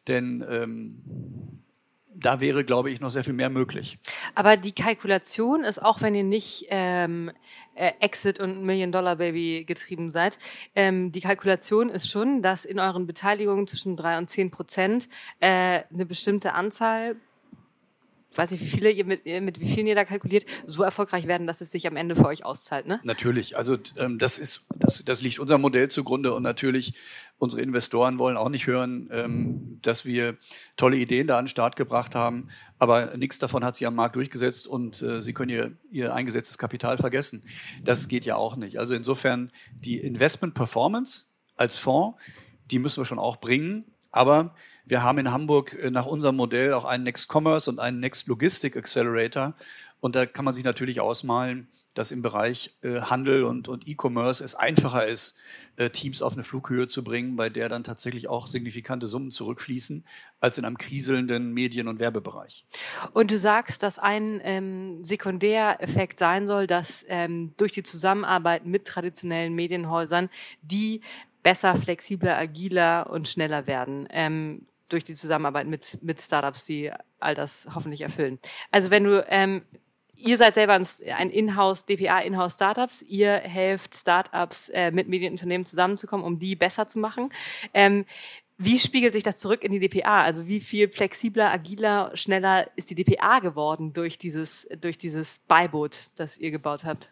Denn 0.07 0.45
ähm, 0.49 1.63
da 2.15 2.41
wäre, 2.41 2.65
glaube 2.65 2.91
ich, 2.91 3.01
noch 3.01 3.11
sehr 3.11 3.25
viel 3.25 3.33
mehr 3.33 3.51
möglich. 3.51 3.99
Aber 4.35 4.57
die 4.57 4.73
Kalkulation 4.73 5.65
ist, 5.65 5.83
auch 5.83 6.01
wenn 6.01 6.15
ihr 6.15 6.25
nicht 6.25 6.67
ähm, 6.71 7.31
äh, 7.75 7.93
Exit 8.01 8.41
und 8.41 8.63
Million-Dollar-Baby 8.63 9.65
getrieben 9.65 10.11
seid, 10.11 10.39
ähm, 10.75 11.11
die 11.11 11.21
Kalkulation 11.21 11.89
ist 11.89 12.09
schon, 12.09 12.43
dass 12.43 12.65
in 12.65 12.79
euren 12.79 13.07
Beteiligungen 13.07 13.67
zwischen 13.67 13.97
drei 13.97 14.17
und 14.19 14.31
zehn 14.31 14.51
Prozent 14.51 15.09
äh, 15.41 15.83
eine 15.93 16.07
bestimmte 16.07 16.55
Anzahl 16.55 17.17
weiß 18.37 18.51
nicht, 18.51 18.63
wie 18.63 18.69
viele 18.69 18.91
ihr 18.91 19.05
mit, 19.05 19.25
mit 19.25 19.61
wie 19.61 19.69
vielen 19.69 19.87
ihr 19.87 19.95
da 19.95 20.05
kalkuliert, 20.05 20.45
so 20.67 20.83
erfolgreich 20.83 21.27
werden, 21.27 21.47
dass 21.47 21.61
es 21.61 21.71
sich 21.71 21.87
am 21.87 21.97
Ende 21.97 22.17
für 22.17 22.27
euch 22.27 22.45
auszahlt, 22.45 22.87
ne? 22.87 23.01
Natürlich. 23.05 23.57
Also 23.57 23.79
ähm, 23.97 24.19
das 24.19 24.39
ist, 24.39 24.67
das, 24.77 25.05
das 25.05 25.21
liegt 25.21 25.39
unserem 25.39 25.61
Modell 25.61 25.89
zugrunde 25.89 26.35
und 26.35 26.43
natürlich 26.43 26.95
unsere 27.39 27.63
Investoren 27.63 28.19
wollen 28.19 28.37
auch 28.37 28.49
nicht 28.49 28.67
hören, 28.67 29.09
ähm, 29.13 29.79
dass 29.83 30.05
wir 30.05 30.37
tolle 30.77 30.97
Ideen 30.97 31.27
da 31.27 31.39
an 31.39 31.45
den 31.45 31.49
Start 31.49 31.77
gebracht 31.77 32.15
haben, 32.15 32.49
aber 32.79 33.17
nichts 33.17 33.39
davon 33.39 33.65
hat 33.65 33.77
sich 33.77 33.87
am 33.87 33.95
Markt 33.95 34.17
durchgesetzt 34.17 34.67
und 34.67 35.03
äh, 35.03 35.23
sie 35.23 35.33
können 35.33 35.51
ihr, 35.51 35.73
ihr 35.91 36.15
eingesetztes 36.15 36.59
Kapital 36.59 36.99
vergessen. 36.99 37.45
Das 37.83 38.09
geht 38.09 38.25
ja 38.25 38.37
auch 38.37 38.57
nicht. 38.57 38.79
Also 38.79 38.95
insofern 38.95 39.51
die 39.75 39.99
Investment 39.99 40.55
Performance 40.55 41.27
als 41.57 41.79
Fonds, 41.79 42.19
die 42.71 42.79
müssen 42.79 43.01
wir 43.01 43.07
schon 43.07 43.19
auch 43.19 43.37
bringen, 43.37 43.85
aber 44.11 44.55
wir 44.87 45.03
haben 45.03 45.19
in 45.19 45.33
Hamburg 45.33 45.75
äh, 45.75 45.91
nach 45.91 46.07
unserem 46.07 46.37
Modell 46.37 46.73
auch 46.75 46.85
einen 46.85 47.05
Next 47.05 47.33
Commerce 47.33 47.71
und 47.71 47.79
einen 47.79 48.01
Next 48.01 48.27
Logistic 48.27 48.77
Accelerator. 48.77 49.55
Und 50.01 50.15
da 50.15 50.27
kann 50.27 50.45
man 50.45 50.53
sich 50.53 50.65
natürlich 50.65 51.01
ausmalen, 51.01 51.69
dass 51.95 52.11
im 52.11 52.21
Bereich 52.21 52.77
äh, 52.83 53.01
Handel 53.01 53.45
und, 53.45 53.69
und 53.69 53.89
E-Commerce 53.89 54.45
es 54.45 54.55
einfacher 54.55 55.07
ist, 55.07 55.37
äh, 55.77 55.89
Teams 55.89 56.21
auf 56.21 56.35
eine 56.35 56.45
Flughöhe 56.45 56.89
zu 56.89 57.03
bringen, 57.03 57.37
bei 57.37 57.49
der 57.49 57.71
dann 57.71 57.85
tatsächlich 57.85 58.29
auch 58.29 58.47
signifikante 58.47 59.07
Summen 59.07 59.31
zurückfließen, 59.31 60.05
als 60.41 60.59
in 60.59 60.67
einem 60.67 60.77
kriselnden 60.77 61.55
Medien- 61.55 61.89
und 61.89 62.01
Werbebereich. 62.01 62.67
Und 63.15 63.31
du 63.31 63.39
sagst, 63.39 63.83
dass 63.83 63.99
ein 63.99 64.41
ähm, 64.45 65.03
Sekundäreffekt 65.03 66.19
sein 66.19 66.47
soll, 66.47 66.67
dass 66.67 67.07
ähm, 67.09 67.55
durch 67.57 67.73
die 67.73 67.83
Zusammenarbeit 67.83 68.67
mit 68.67 68.87
traditionellen 68.87 69.55
Medienhäusern 69.55 70.29
die 70.61 71.01
besser, 71.43 71.77
flexibler, 71.77 72.37
agiler 72.37 73.09
und 73.09 73.29
schneller 73.29 73.67
werden. 73.67 74.07
Ähm, 74.11 74.67
durch 74.89 75.05
die 75.05 75.15
Zusammenarbeit 75.15 75.67
mit, 75.67 75.99
mit 76.03 76.21
Startups, 76.21 76.65
die 76.65 76.93
all 77.19 77.35
das 77.35 77.69
hoffentlich 77.75 78.03
erfüllen. 78.03 78.39
Also 78.71 78.91
wenn 78.91 79.05
du, 79.05 79.25
ähm, 79.29 79.63
ihr 80.17 80.37
seid 80.37 80.55
selber 80.55 80.75
ein 80.75 81.31
Inhouse, 81.31 81.87
DPA 81.87 82.21
Inhouse 82.21 82.55
Startups, 82.55 83.03
ihr 83.03 83.33
helft 83.33 83.95
Startups 83.95 84.69
äh, 84.69 84.91
mit 84.91 85.09
Medienunternehmen 85.09 85.67
zusammenzukommen, 85.67 86.25
um 86.25 86.39
die 86.39 86.57
besser 86.57 86.89
zu 86.89 86.99
machen. 86.99 87.31
Ähm, 87.73 88.05
wie 88.57 88.79
spiegelt 88.79 89.15
sich 89.15 89.25
das 89.25 89.39
zurück 89.39 89.65
in 89.65 89.73
die 89.73 89.81
DPA? 89.81 90.23
Also 90.23 90.47
wie 90.47 90.61
viel 90.61 90.89
flexibler, 90.89 91.51
agiler, 91.51 92.13
schneller 92.15 92.71
ist 92.77 92.89
die 92.91 92.95
DPA 92.95 93.41
geworden 93.41 93.93
durch 93.93 94.17
dieses, 94.17 94.69
durch 94.81 94.97
dieses 94.97 95.41
Beiboot, 95.49 96.11
das 96.17 96.39
ihr 96.39 96.53
gebaut 96.53 96.85
habt? 96.85 97.11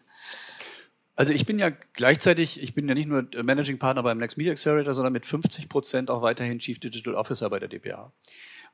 Also 1.15 1.31
ich 1.31 1.45
bin 1.45 1.59
ja 1.59 1.69
gleichzeitig, 1.93 2.61
ich 2.61 2.73
bin 2.73 2.87
ja 2.87 2.95
nicht 2.95 3.07
nur 3.07 3.27
Managing 3.43 3.77
Partner 3.77 4.01
beim 4.01 4.17
Next 4.17 4.37
Media 4.37 4.51
Accelerator, 4.51 4.93
sondern 4.93 5.13
mit 5.13 5.25
50 5.25 5.69
Prozent 5.69 6.09
auch 6.09 6.21
weiterhin 6.21 6.59
Chief 6.59 6.79
Digital 6.79 7.13
Officer 7.13 7.49
bei 7.49 7.59
der 7.59 7.69
DPA. 7.69 8.11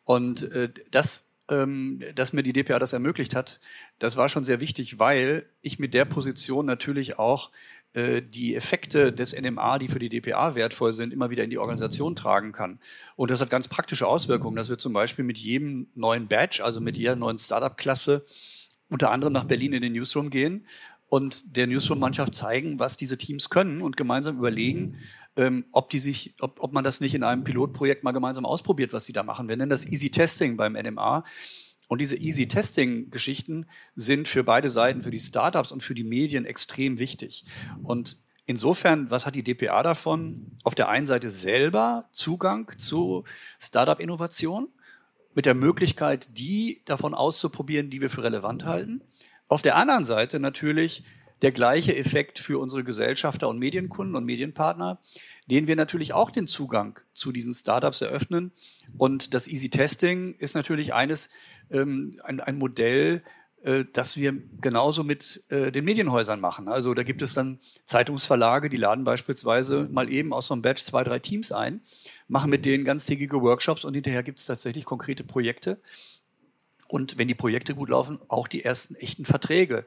Und 0.05 0.49
äh, 0.53 0.69
das, 0.91 1.27
ähm, 1.49 2.01
dass 2.15 2.31
mir 2.31 2.43
die 2.43 2.53
DPA 2.53 2.79
das 2.79 2.93
ermöglicht 2.93 3.35
hat, 3.35 3.59
das 3.99 4.15
war 4.15 4.29
schon 4.29 4.45
sehr 4.45 4.61
wichtig, 4.61 4.99
weil 4.99 5.49
ich 5.61 5.79
mit 5.79 5.93
der 5.93 6.05
Position 6.05 6.65
natürlich 6.65 7.19
auch 7.19 7.51
äh, 7.93 8.21
die 8.21 8.55
Effekte 8.55 9.11
des 9.11 9.37
NMA, 9.37 9.77
die 9.77 9.89
für 9.89 9.99
die 9.99 10.09
DPA 10.09 10.55
wertvoll 10.55 10.93
sind, 10.93 11.11
immer 11.11 11.29
wieder 11.31 11.43
in 11.43 11.49
die 11.49 11.57
Organisation 11.57 12.15
tragen 12.15 12.53
kann. 12.53 12.79
Und 13.17 13.31
das 13.31 13.41
hat 13.41 13.49
ganz 13.49 13.67
praktische 13.67 14.07
Auswirkungen, 14.07 14.55
dass 14.55 14.69
wir 14.69 14.77
zum 14.77 14.93
Beispiel 14.93 15.25
mit 15.25 15.37
jedem 15.37 15.87
neuen 15.93 16.29
Badge, 16.29 16.63
also 16.63 16.79
mit 16.79 16.95
jeder 16.95 17.17
neuen 17.17 17.37
Startup-Klasse, 17.37 18.23
unter 18.87 19.11
anderem 19.11 19.33
nach 19.33 19.43
Berlin 19.43 19.73
in 19.73 19.81
den 19.81 19.93
Newsroom 19.93 20.29
gehen 20.29 20.65
und 21.09 21.43
der 21.57 21.67
Newsroom-Mannschaft 21.67 22.35
zeigen, 22.35 22.79
was 22.79 22.95
diese 22.95 23.17
Teams 23.17 23.49
können 23.49 23.81
und 23.81 23.97
gemeinsam 23.97 24.37
überlegen, 24.37 24.97
ähm, 25.35 25.65
ob, 25.71 25.89
die 25.89 25.99
sich, 25.99 26.35
ob, 26.39 26.61
ob 26.61 26.71
man 26.71 26.83
das 26.83 27.01
nicht 27.01 27.15
in 27.15 27.23
einem 27.23 27.43
Pilotprojekt 27.43 28.03
mal 28.03 28.11
gemeinsam 28.11 28.45
ausprobiert, 28.45 28.93
was 28.93 29.05
sie 29.05 29.13
da 29.13 29.23
machen. 29.23 29.49
Wir 29.49 29.57
nennen 29.57 29.71
das 29.71 29.85
Easy 29.85 30.11
Testing 30.11 30.55
beim 30.55 30.73
NMA. 30.73 31.23
Und 31.87 31.99
diese 31.99 32.15
Easy 32.15 32.47
Testing-Geschichten 32.47 33.65
sind 33.95 34.27
für 34.27 34.43
beide 34.43 34.69
Seiten, 34.69 35.01
für 35.01 35.09
die 35.09 35.19
Startups 35.19 35.71
und 35.71 35.81
für 35.81 35.95
die 35.95 36.03
Medien 36.03 36.45
extrem 36.45 36.99
wichtig. 36.99 37.45
Und 37.81 38.19
insofern, 38.45 39.09
was 39.09 39.25
hat 39.25 39.33
die 39.33 39.43
DPA 39.43 39.81
davon? 39.81 40.51
Auf 40.63 40.75
der 40.75 40.89
einen 40.89 41.07
Seite 41.07 41.31
selber 41.31 42.07
Zugang 42.11 42.71
zu 42.77 43.23
Startup-Innovation 43.57 44.67
mit 45.33 45.47
der 45.47 45.55
Möglichkeit, 45.55 46.37
die 46.37 46.83
davon 46.85 47.15
auszuprobieren, 47.15 47.89
die 47.89 48.01
wir 48.01 48.11
für 48.11 48.23
relevant 48.23 48.65
halten. 48.65 49.01
Auf 49.49 49.63
der 49.63 49.75
anderen 49.75 50.05
Seite 50.05 50.39
natürlich 50.39 51.03
der 51.41 51.51
gleiche 51.51 51.95
Effekt 51.95 52.37
für 52.37 52.59
unsere 52.59 52.83
Gesellschafter 52.83 53.47
und 53.49 53.57
Medienkunden 53.57 54.15
und 54.15 54.25
Medienpartner, 54.25 54.99
denen 55.49 55.67
wir 55.67 55.75
natürlich 55.75 56.13
auch 56.13 56.31
den 56.31 56.47
Zugang 56.47 56.99
zu 57.13 57.31
diesen 57.31 57.53
Startups 57.53 58.01
eröffnen. 58.01 58.51
Und 58.97 59.33
das 59.33 59.47
Easy 59.47 59.69
Testing 59.69 60.35
ist 60.35 60.53
natürlich 60.53 60.93
eines, 60.93 61.29
ähm, 61.71 62.19
ein, 62.23 62.41
ein 62.41 62.57
Modell, 62.57 63.23
äh, 63.63 63.85
das 63.91 64.17
wir 64.17 64.33
genauso 64.61 65.03
mit 65.03 65.43
äh, 65.49 65.71
den 65.71 65.85
Medienhäusern 65.85 66.39
machen. 66.39 66.67
Also 66.67 66.93
da 66.93 67.03
gibt 67.03 67.21
es 67.21 67.33
dann 67.33 67.59
Zeitungsverlage, 67.85 68.69
die 68.69 68.77
laden 68.77 69.03
beispielsweise 69.03 69.87
mal 69.91 70.11
eben 70.11 70.31
aus 70.31 70.47
so 70.47 70.53
einem 70.53 70.61
Batch 70.61 70.83
zwei, 70.83 71.03
drei 71.03 71.19
Teams 71.19 71.51
ein, 71.51 71.81
machen 72.27 72.51
mit 72.51 72.65
denen 72.65 72.83
ganztägige 72.83 73.41
Workshops 73.41 73.83
und 73.83 73.95
hinterher 73.95 74.23
gibt 74.23 74.39
es 74.39 74.45
tatsächlich 74.45 74.85
konkrete 74.85 75.23
Projekte 75.23 75.81
und 76.89 77.19
wenn 77.19 77.27
die 77.27 77.35
Projekte 77.35 77.75
gut 77.75 77.89
laufen, 77.89 78.19
auch 78.29 78.47
die 78.47 78.65
ersten 78.65 78.95
echten 78.95 79.23
Verträge, 79.23 79.85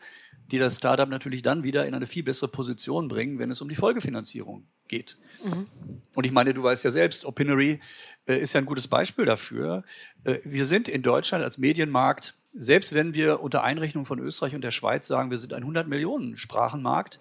die 0.52 0.58
das 0.58 0.76
Startup 0.76 1.08
natürlich 1.08 1.42
dann 1.42 1.64
wieder 1.64 1.84
in 1.84 1.94
eine 1.94 2.06
viel 2.06 2.22
bessere 2.22 2.48
Position 2.48 3.08
bringen, 3.08 3.40
wenn 3.40 3.50
es 3.50 3.60
um 3.60 3.68
die 3.68 3.74
Folgefinanzierung 3.74 4.68
geht. 4.86 5.16
Mhm. 5.44 5.66
Und 6.14 6.24
ich 6.24 6.30
meine, 6.30 6.54
du 6.54 6.62
weißt 6.62 6.84
ja 6.84 6.92
selbst, 6.92 7.24
Opinory 7.24 7.80
äh, 8.26 8.38
ist 8.38 8.52
ja 8.52 8.60
ein 8.60 8.66
gutes 8.66 8.86
Beispiel 8.86 9.24
dafür. 9.24 9.82
Äh, 10.22 10.38
wir 10.44 10.64
sind 10.64 10.86
in 10.86 11.02
Deutschland 11.02 11.42
als 11.42 11.58
Medienmarkt, 11.58 12.34
selbst 12.54 12.94
wenn 12.94 13.14
wir 13.14 13.40
unter 13.40 13.64
Einrechnung 13.64 14.06
von 14.06 14.20
Österreich 14.20 14.54
und 14.54 14.62
der 14.62 14.70
Schweiz 14.70 15.08
sagen, 15.08 15.32
wir 15.32 15.38
sind 15.38 15.54
ein 15.54 15.62
100 15.62 15.88
Millionen 15.88 16.36
Sprachenmarkt, 16.36 17.18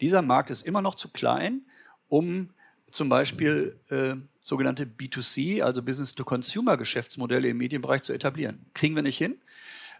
dieser 0.00 0.22
Markt 0.22 0.48
ist 0.48 0.62
immer 0.62 0.80
noch 0.80 0.94
zu 0.94 1.10
klein, 1.10 1.66
um 2.08 2.48
zum 2.90 3.10
Beispiel 3.10 3.78
äh, 3.90 4.14
sogenannte 4.48 4.86
B2C, 4.86 5.60
also 5.60 5.82
Business-to-Consumer-Geschäftsmodelle 5.82 7.48
im 7.48 7.58
Medienbereich 7.58 8.00
zu 8.00 8.14
etablieren. 8.14 8.64
Kriegen 8.72 8.94
wir 8.94 9.02
nicht 9.02 9.18
hin. 9.18 9.36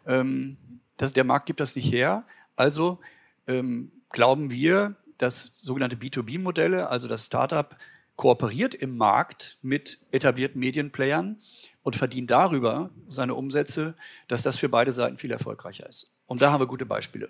Ähm, 0.06 0.56
das, 0.96 1.12
der 1.12 1.24
Markt 1.24 1.44
gibt 1.44 1.60
das 1.60 1.76
nicht 1.76 1.92
her. 1.92 2.24
Also 2.56 2.98
ähm, 3.46 3.92
glauben 4.08 4.50
wir, 4.50 4.96
dass 5.18 5.52
sogenannte 5.60 5.96
B2B-Modelle, 5.96 6.88
also 6.88 7.08
das 7.08 7.26
Startup 7.26 7.76
kooperiert 8.16 8.74
im 8.74 8.96
Markt 8.96 9.58
mit 9.60 9.98
etablierten 10.12 10.58
Medienplayern 10.58 11.36
und 11.82 11.96
verdient 11.96 12.30
darüber 12.30 12.88
seine 13.06 13.34
Umsätze, 13.34 13.96
dass 14.28 14.42
das 14.42 14.56
für 14.56 14.70
beide 14.70 14.94
Seiten 14.94 15.18
viel 15.18 15.30
erfolgreicher 15.30 15.86
ist. 15.86 16.10
Und 16.26 16.40
da 16.40 16.50
haben 16.50 16.60
wir 16.60 16.66
gute 16.66 16.86
Beispiele. 16.86 17.28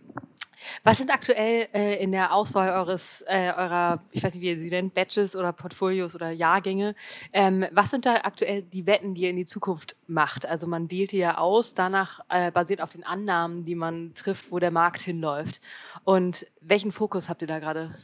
Was 0.82 0.98
sind 0.98 1.10
aktuell 1.10 1.68
äh, 1.72 2.02
in 2.02 2.12
der 2.12 2.32
Auswahl 2.32 2.70
eures, 2.70 3.22
äh, 3.26 3.52
eurer, 3.56 4.00
ich 4.12 4.22
weiß 4.22 4.34
nicht, 4.34 4.42
wie 4.42 4.50
ihr 4.50 4.58
sie 4.58 4.70
nennt, 4.70 4.94
Batches 4.94 5.36
oder 5.36 5.52
Portfolios 5.52 6.14
oder 6.14 6.30
Jahrgänge, 6.30 6.94
ähm, 7.32 7.66
was 7.72 7.90
sind 7.90 8.06
da 8.06 8.16
aktuell 8.22 8.62
die 8.62 8.86
Wetten, 8.86 9.14
die 9.14 9.22
ihr 9.22 9.30
in 9.30 9.36
die 9.36 9.44
Zukunft 9.44 9.96
macht? 10.06 10.46
Also 10.46 10.66
man 10.66 10.90
wählt 10.90 11.12
die 11.12 11.18
ja 11.18 11.38
aus, 11.38 11.74
danach 11.74 12.20
äh, 12.28 12.50
basiert 12.50 12.80
auf 12.80 12.90
den 12.90 13.04
Annahmen, 13.04 13.64
die 13.64 13.74
man 13.74 14.14
trifft, 14.14 14.50
wo 14.50 14.58
der 14.58 14.72
Markt 14.72 15.00
hinläuft. 15.00 15.60
Und 16.04 16.46
welchen 16.60 16.92
Fokus 16.92 17.28
habt 17.28 17.42
ihr 17.42 17.48
da 17.48 17.58
gerade? 17.58 17.94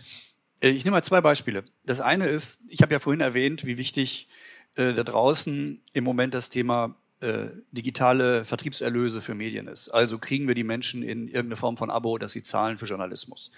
Äh, 0.60 0.70
ich 0.70 0.84
nehme 0.84 0.96
mal 0.96 1.02
zwei 1.02 1.20
Beispiele. 1.20 1.64
Das 1.84 2.00
eine 2.00 2.26
ist, 2.26 2.62
ich 2.68 2.82
habe 2.82 2.92
ja 2.92 2.98
vorhin 2.98 3.20
erwähnt, 3.20 3.64
wie 3.64 3.78
wichtig 3.78 4.28
äh, 4.76 4.92
da 4.92 5.04
draußen 5.04 5.80
im 5.92 6.04
Moment 6.04 6.34
das 6.34 6.48
Thema 6.48 6.96
äh, 7.24 7.50
digitale 7.72 8.44
Vertriebserlöse 8.44 9.22
für 9.22 9.34
Medien 9.34 9.66
ist. 9.66 9.88
Also 9.88 10.18
kriegen 10.18 10.46
wir 10.46 10.54
die 10.54 10.62
Menschen 10.62 11.02
in 11.02 11.26
irgendeine 11.26 11.56
Form 11.56 11.78
von 11.78 11.90
Abo, 11.90 12.18
dass 12.18 12.32
sie 12.32 12.42
zahlen 12.42 12.76
für 12.76 12.84
Journalismus. 12.84 13.50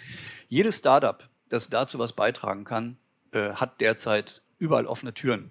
Jedes 0.48 0.78
Startup, 0.78 1.28
das 1.48 1.68
dazu 1.68 1.98
was 1.98 2.12
beitragen 2.12 2.64
kann, 2.64 2.96
äh, 3.32 3.54
hat 3.54 3.80
derzeit 3.80 4.42
überall 4.58 4.86
offene 4.86 5.14
Türen. 5.14 5.50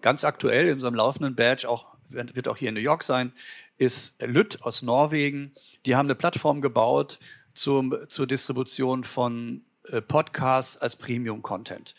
Ganz 0.00 0.22
aktuell 0.22 0.68
in 0.68 0.74
unserem 0.74 0.94
laufenden 0.94 1.34
Badge, 1.34 1.68
auch 1.68 1.86
wird 2.08 2.46
auch 2.46 2.56
hier 2.56 2.68
in 2.68 2.76
New 2.76 2.80
York 2.80 3.02
sein, 3.02 3.32
ist 3.78 4.14
Lütt 4.22 4.62
aus 4.62 4.82
Norwegen. 4.82 5.52
Die 5.86 5.96
haben 5.96 6.06
eine 6.06 6.14
Plattform 6.14 6.60
gebaut 6.60 7.18
zum, 7.52 7.96
zur 8.06 8.28
Distribution 8.28 9.02
von 9.02 9.64
äh, 9.88 10.00
Podcasts 10.00 10.78
als 10.78 10.94
Premium-Content. 10.94 11.96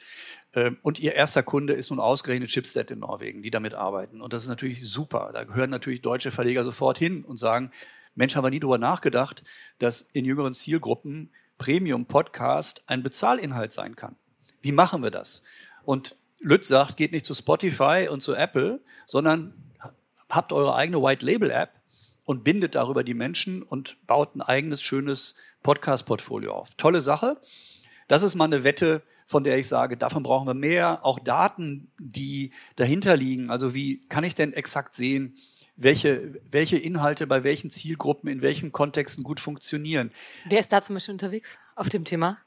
Ähm, 0.53 0.77
und 0.81 0.99
ihr 0.99 1.13
erster 1.13 1.43
Kunde 1.43 1.73
ist 1.73 1.89
nun 1.89 1.99
ausgerechnet 1.99 2.49
Chipstead 2.49 2.91
in 2.91 2.99
Norwegen, 2.99 3.41
die 3.41 3.51
damit 3.51 3.73
arbeiten. 3.73 4.21
Und 4.21 4.33
das 4.33 4.43
ist 4.43 4.49
natürlich 4.49 4.89
super. 4.89 5.31
Da 5.33 5.43
gehören 5.43 5.69
natürlich 5.69 6.01
deutsche 6.01 6.31
Verleger 6.31 6.63
sofort 6.63 6.97
hin 6.97 7.23
und 7.23 7.37
sagen, 7.37 7.71
Mensch, 8.15 8.35
haben 8.35 8.43
wir 8.43 8.49
nie 8.49 8.59
darüber 8.59 8.79
nachgedacht, 8.79 9.43
dass 9.79 10.01
in 10.01 10.25
jüngeren 10.25 10.53
Zielgruppen 10.53 11.31
Premium-Podcast 11.57 12.83
ein 12.87 13.03
Bezahlinhalt 13.03 13.71
sein 13.71 13.95
kann. 13.95 14.15
Wie 14.61 14.71
machen 14.71 15.03
wir 15.03 15.11
das? 15.11 15.43
Und 15.83 16.15
Lütz 16.39 16.67
sagt, 16.67 16.97
geht 16.97 17.11
nicht 17.11 17.25
zu 17.25 17.33
Spotify 17.33 18.07
und 18.09 18.21
zu 18.21 18.33
Apple, 18.33 18.81
sondern 19.05 19.53
habt 20.29 20.53
eure 20.53 20.75
eigene 20.75 21.01
White-Label-App 21.01 21.71
und 22.25 22.43
bindet 22.43 22.75
darüber 22.75 23.03
die 23.03 23.13
Menschen 23.13 23.63
und 23.63 23.97
baut 24.05 24.35
ein 24.35 24.41
eigenes, 24.41 24.81
schönes 24.81 25.35
Podcast-Portfolio 25.63 26.53
auf. 26.53 26.75
Tolle 26.75 27.01
Sache. 27.01 27.37
Das 28.07 28.23
ist 28.23 28.35
mal 28.35 28.45
eine 28.45 28.63
Wette, 28.63 29.01
von 29.27 29.43
der 29.43 29.59
ich 29.59 29.67
sage, 29.67 29.97
davon 29.97 30.23
brauchen 30.23 30.47
wir 30.47 30.53
mehr. 30.53 31.05
Auch 31.05 31.19
Daten, 31.19 31.91
die 31.99 32.51
dahinter 32.77 33.15
liegen. 33.17 33.51
Also 33.51 33.75
wie 33.75 34.01
kann 34.07 34.23
ich 34.23 34.33
denn 34.33 34.53
exakt 34.53 34.95
sehen, 34.95 35.35
welche, 35.75 36.41
welche 36.49 36.77
Inhalte 36.77 37.27
bei 37.27 37.43
welchen 37.43 37.69
Zielgruppen 37.69 38.29
in 38.29 38.41
welchen 38.41 38.71
Kontexten 38.71 39.23
gut 39.23 39.39
funktionieren. 39.39 40.11
Wer 40.45 40.59
ist 40.59 40.71
da 40.71 40.81
zum 40.81 40.95
Beispiel 40.95 41.13
unterwegs 41.13 41.59
auf 41.75 41.89
dem 41.89 42.03
Thema? 42.03 42.37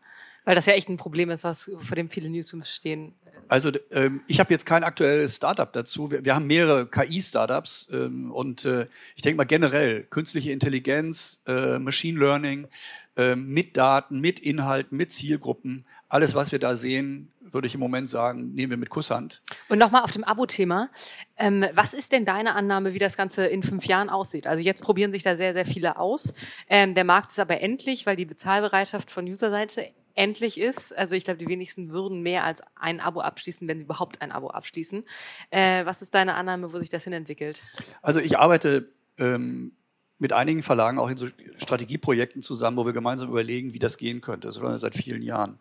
Weil 0.45 0.55
das 0.55 0.67
ja 0.67 0.73
echt 0.73 0.89
ein 0.89 0.97
Problem 0.97 1.31
ist, 1.31 1.45
was 1.45 1.71
vor 1.81 1.97
dem 1.97 2.09
viele 2.09 2.29
Newsrooms 2.31 2.75
stehen. 2.75 3.15
Also 3.49 3.73
ähm, 3.91 4.23
ich 4.29 4.39
habe 4.39 4.53
jetzt 4.53 4.65
kein 4.65 4.85
aktuelles 4.85 5.37
Startup 5.37 5.73
dazu. 5.73 6.11
Wir, 6.11 6.25
wir 6.25 6.37
haben 6.37 6.47
mehrere 6.47 6.87
KI-Startups 6.87 7.89
ähm, 7.93 8.31
und 8.31 8.65
äh, 8.65 8.87
ich 9.17 9.23
denke 9.23 9.39
mal 9.39 9.45
generell 9.45 10.05
künstliche 10.05 10.53
Intelligenz, 10.53 11.43
äh, 11.49 11.79
Machine 11.81 12.19
Learning 12.19 12.69
äh, 13.17 13.35
mit 13.35 13.77
Daten, 13.77 14.21
mit 14.21 14.39
Inhalten, 14.39 14.97
mit 14.97 15.13
Zielgruppen. 15.13 15.85
Alles, 16.09 16.37
was 16.37 16.53
wir 16.53 16.61
da 16.61 16.77
sehen, 16.77 17.33
würde 17.41 17.67
ich 17.67 17.75
im 17.75 17.81
Moment 17.81 18.09
sagen, 18.09 18.55
nehmen 18.55 18.71
wir 18.71 18.77
mit 18.77 18.91
Kusshand. 18.91 19.43
Und 19.69 19.79
nochmal 19.79 20.03
auf 20.03 20.13
dem 20.13 20.23
Abo-Thema. 20.23 20.89
Ähm, 21.37 21.67
was 21.75 21.93
ist 21.93 22.13
denn 22.13 22.25
deine 22.25 22.55
Annahme, 22.55 22.95
wie 22.95 23.01
das 23.01 23.17
Ganze 23.17 23.47
in 23.47 23.65
fünf 23.65 23.85
Jahren 23.87 24.11
aussieht? 24.11 24.47
Also 24.47 24.63
jetzt 24.63 24.83
probieren 24.83 25.11
sich 25.11 25.25
da 25.25 25.37
sehr, 25.37 25.55
sehr 25.55 25.67
viele 25.67 25.99
aus. 25.99 26.35
Ähm, 26.69 26.95
der 26.95 27.05
Markt 27.05 27.33
ist 27.33 27.41
aber 27.41 27.61
endlich, 27.61 28.07
weil 28.07 28.15
die 28.15 28.27
Bezahlbereitschaft 28.27 29.11
von 29.11 29.27
Userseite 29.27 29.89
endlich 30.15 30.59
ist. 30.59 30.97
Also 30.97 31.15
ich 31.17 31.25
glaube, 31.25 31.39
die 31.39 31.49
wenigsten 31.49 31.91
würden 31.91 32.23
mehr 32.23 32.45
als 32.45 32.63
ein 32.77 33.01
Abo 33.01 33.21
abschließen, 33.21 33.67
wenn 33.69 33.79
sie 33.79 33.85
überhaupt 33.85 34.23
ein 34.23 34.33
Abo 34.33 34.49
abschließen. 34.49 35.05
Äh, 35.51 35.85
was 35.85 36.03
ist 36.03 36.15
deine 36.15 36.35
Annahme, 36.35 36.73
wo 36.73 36.79
sich 36.79 36.89
das 36.89 37.05
hin 37.05 37.13
entwickelt? 37.13 37.63
Also 38.03 38.21
ich 38.21 38.39
arbeite 38.39 38.89
ähm, 39.19 39.73
mit 40.21 40.33
einigen 40.33 40.63
Verlagen 40.63 40.99
auch 40.99 41.09
in 41.09 41.17
so 41.17 41.27
Strategieprojekten 41.57 42.43
zusammen, 42.43 42.77
wo 42.77 42.85
wir 42.85 42.93
gemeinsam 42.93 43.31
überlegen, 43.31 43.73
wie 43.73 43.79
das 43.79 43.97
gehen 43.97 44.21
könnte. 44.21 44.49
Das 44.49 44.59
läuft 44.59 44.83
seit 44.83 44.95
vielen 44.95 45.23
Jahren. 45.23 45.59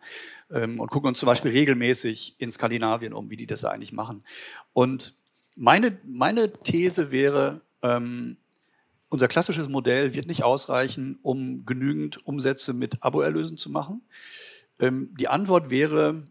Ähm, 0.50 0.78
und 0.78 0.90
gucken 0.90 1.08
uns 1.08 1.18
zum 1.18 1.26
Beispiel 1.26 1.50
regelmäßig 1.50 2.36
in 2.38 2.52
Skandinavien 2.52 3.14
um, 3.14 3.30
wie 3.30 3.36
die 3.36 3.46
das 3.46 3.64
eigentlich 3.64 3.92
machen. 3.92 4.22
Und 4.74 5.14
meine, 5.56 5.98
meine 6.04 6.52
These 6.52 7.10
wäre, 7.10 7.62
ähm, 7.82 8.36
unser 9.10 9.28
klassisches 9.28 9.68
Modell 9.68 10.14
wird 10.14 10.26
nicht 10.26 10.44
ausreichen, 10.44 11.18
um 11.22 11.66
genügend 11.66 12.26
Umsätze 12.26 12.72
mit 12.72 13.02
Abo-Erlösen 13.02 13.56
zu 13.56 13.68
machen. 13.68 14.02
Ähm, 14.78 15.14
die 15.18 15.28
Antwort 15.28 15.68
wäre, 15.68 16.22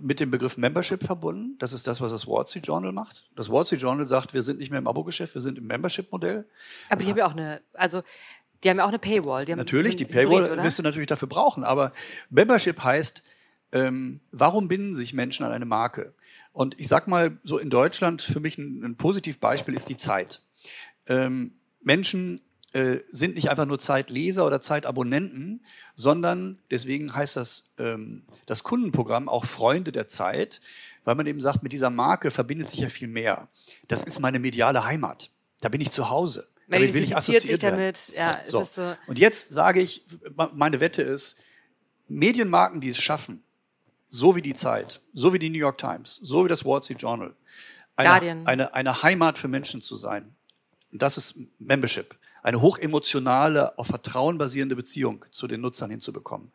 mit 0.00 0.20
dem 0.20 0.30
Begriff 0.30 0.56
Membership 0.56 1.04
verbunden. 1.04 1.56
Das 1.58 1.72
ist 1.72 1.86
das, 1.86 2.00
was 2.00 2.10
das 2.10 2.26
Wall 2.26 2.46
Street 2.46 2.66
Journal 2.66 2.92
macht. 2.92 3.28
Das 3.36 3.50
Wall 3.50 3.64
Street 3.64 3.82
Journal 3.82 4.08
sagt, 4.08 4.34
wir 4.34 4.42
sind 4.42 4.58
nicht 4.58 4.70
mehr 4.70 4.78
im 4.78 4.86
Abo-Geschäft, 4.86 5.34
wir 5.34 5.42
sind 5.42 5.58
im 5.58 5.66
Membership-Modell. 5.66 6.44
Aber 6.88 7.02
die 7.02 7.10
haben 7.10 7.18
ja 7.18 7.26
auch 7.26 7.32
eine, 7.32 7.60
also 7.72 8.02
die 8.64 8.70
haben 8.70 8.78
ja 8.78 8.84
auch 8.84 8.88
eine 8.88 8.98
Paywall. 8.98 9.44
natürlich, 9.44 9.96
die 9.96 10.04
Paywall 10.04 10.46
Hybrid, 10.46 10.64
wirst 10.64 10.78
du 10.78 10.82
natürlich 10.82 11.06
dafür 11.06 11.28
brauchen. 11.28 11.62
Aber 11.62 11.92
Membership 12.30 12.82
heißt, 12.82 13.22
ähm, 13.72 14.20
warum 14.32 14.68
binden 14.68 14.94
sich 14.94 15.12
Menschen 15.12 15.44
an 15.44 15.52
eine 15.52 15.66
Marke? 15.66 16.14
Und 16.52 16.78
ich 16.80 16.88
sag 16.88 17.06
mal, 17.06 17.38
so 17.44 17.58
in 17.58 17.70
Deutschland 17.70 18.22
für 18.22 18.40
mich 18.40 18.58
ein, 18.58 18.82
ein 18.82 18.96
Positivbeispiel 18.96 19.74
ist 19.74 19.88
die 19.88 19.96
Zeit. 19.96 20.40
Ähm, 21.08 21.52
Menschen 21.82 22.40
äh, 22.72 23.00
sind 23.08 23.36
nicht 23.36 23.48
einfach 23.48 23.64
nur 23.64 23.78
Zeitleser 23.78 24.46
oder 24.46 24.60
Zeitabonnenten, 24.60 25.64
sondern 25.94 26.58
deswegen 26.70 27.14
heißt 27.14 27.36
das, 27.36 27.64
ähm, 27.78 28.24
das 28.44 28.64
Kundenprogramm 28.64 29.28
auch 29.28 29.44
Freunde 29.44 29.92
der 29.92 30.08
Zeit, 30.08 30.60
weil 31.04 31.14
man 31.14 31.26
eben 31.26 31.40
sagt, 31.40 31.62
mit 31.62 31.72
dieser 31.72 31.88
Marke 31.88 32.30
verbindet 32.30 32.68
sich 32.68 32.80
ja 32.80 32.90
viel 32.90 33.08
mehr. 33.08 33.48
Das 33.88 34.02
ist 34.02 34.20
meine 34.20 34.38
mediale 34.38 34.84
Heimat. 34.84 35.30
Da 35.62 35.70
bin 35.70 35.80
ich 35.80 35.90
zu 35.90 36.10
Hause. 36.10 36.48
Man 36.66 36.80
damit 36.80 36.94
will 36.94 37.04
ich 37.04 37.16
assoziiert 37.16 37.62
damit. 37.62 38.12
Ja, 38.14 38.40
so. 38.44 38.64
so. 38.64 38.94
Und 39.06 39.18
jetzt 39.18 39.50
sage 39.50 39.80
ich, 39.80 40.04
meine 40.52 40.80
Wette 40.80 41.02
ist, 41.02 41.38
Medienmarken, 42.08 42.80
die 42.82 42.90
es 42.90 43.00
schaffen, 43.00 43.42
so 44.08 44.36
wie 44.36 44.42
die 44.42 44.54
Zeit, 44.54 45.00
so 45.14 45.32
wie 45.32 45.38
die 45.38 45.48
New 45.48 45.58
York 45.58 45.78
Times, 45.78 46.20
so 46.22 46.44
wie 46.44 46.48
das 46.48 46.64
Wall 46.64 46.82
Street 46.82 47.00
Journal, 47.00 47.34
eine, 47.96 48.46
eine, 48.46 48.74
eine 48.74 49.02
Heimat 49.02 49.38
für 49.38 49.48
Menschen 49.48 49.80
zu 49.80 49.96
sein. 49.96 50.35
Das 51.02 51.16
ist 51.16 51.34
Membership 51.58 52.16
eine 52.46 52.62
hochemotionale, 52.62 53.76
auf 53.76 53.88
Vertrauen 53.88 54.38
basierende 54.38 54.76
Beziehung 54.76 55.24
zu 55.32 55.48
den 55.48 55.60
Nutzern 55.62 55.90
hinzubekommen. 55.90 56.52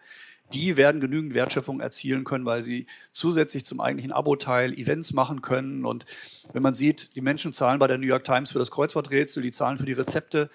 Die 0.54 0.78
werden 0.78 1.02
genügend 1.02 1.34
Wertschöpfung 1.34 1.82
erzielen 1.82 2.24
können, 2.24 2.46
weil 2.46 2.62
sie 2.62 2.88
zusätzlich 3.12 3.66
zum 3.66 3.82
eigentlichen 3.82 4.14
Abo-Teil 4.14 4.72
Events 4.74 5.12
machen 5.12 5.42
können. 5.42 5.84
Und 5.84 6.06
wenn 6.54 6.64
man 6.64 6.74
sieht, 6.74 7.14
die 7.16 7.22
Menschen 7.22 7.52
zahlen 7.52 7.78
bei 7.78 7.88
der 7.88 7.98
New 7.98 8.08
York 8.08 8.24
Times 8.24 8.54
für 8.54 8.60
das 8.60 8.72
Kreuzworträtsel, 8.72 9.44
die 9.44 9.52
zahlen 9.52 9.78
für 9.78 9.86
die 9.86 9.92
Rezepte, 9.92 10.50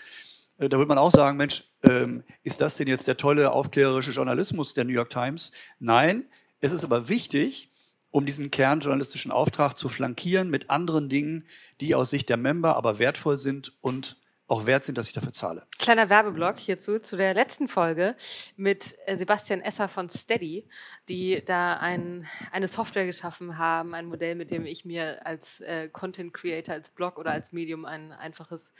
äh, 0.57 0.70
da 0.70 0.78
würde 0.78 0.89
man 0.89 0.97
auch 0.97 1.11
sagen, 1.11 1.37
Mensch, 1.37 1.64
ähm, 1.82 2.24
ist 2.43 2.62
das 2.62 2.76
denn 2.76 2.89
jetzt 2.89 3.07
der 3.07 3.18
tolle 3.18 3.53
aufklärerische 3.53 4.12
Journalismus 4.12 4.72
der 4.72 4.84
New 4.84 4.93
York 4.93 5.11
Times? 5.11 5.53
Nein, 5.78 6.24
es 6.61 6.72
ist 6.72 6.84
aber 6.84 7.11
wichtig, 7.11 7.68
um 8.11 8.26
diesen 8.26 8.50
kernjournalistischen 8.50 9.30
Auftrag 9.30 9.76
zu 9.76 9.88
flankieren 9.88 10.50
mit 10.50 10.70
anderen 10.70 11.09
Dingen, 11.09 11.46
die 11.80 11.94
aus 11.94 12.11
Sicht 12.11 12.28
der 12.28 12.36
Member 12.36 12.76
aber 12.76 12.98
wertvoll 12.98 13.36
sind 13.36 13.72
und 13.80 14.16
auch 14.48 14.66
wert 14.66 14.84
sind, 14.84 14.96
dass 14.96 15.09
ich 15.09 15.12
dafür 15.12 15.32
zahle. 15.32 15.66
Kleiner 15.78 16.09
Werbeblock 16.09 16.59
hierzu, 16.59 16.98
zu 17.00 17.16
der 17.16 17.34
letzten 17.34 17.68
Folge 17.68 18.14
mit 18.57 18.96
äh, 19.07 19.16
Sebastian 19.16 19.61
Esser 19.61 19.88
von 19.88 20.09
Steady, 20.09 20.68
die 21.09 21.44
da 21.44 21.74
ein, 21.78 22.26
eine 22.52 22.68
Software 22.68 23.07
geschaffen 23.07 23.59
haben, 23.59 23.94
ein 23.94 24.07
Modell, 24.07 24.36
mit 24.36 24.50
dem 24.50 24.64
ich 24.66 24.84
mir 24.84 25.26
als 25.26 25.61
äh, 25.61 25.88
Content 25.88 26.32
Creator, 26.32 26.74
als 26.74 26.90
Blog 26.90 27.18
oder 27.18 27.32
als 27.32 27.52
Medium 27.52 27.84
ein 27.84 28.12
einfaches 28.12 28.72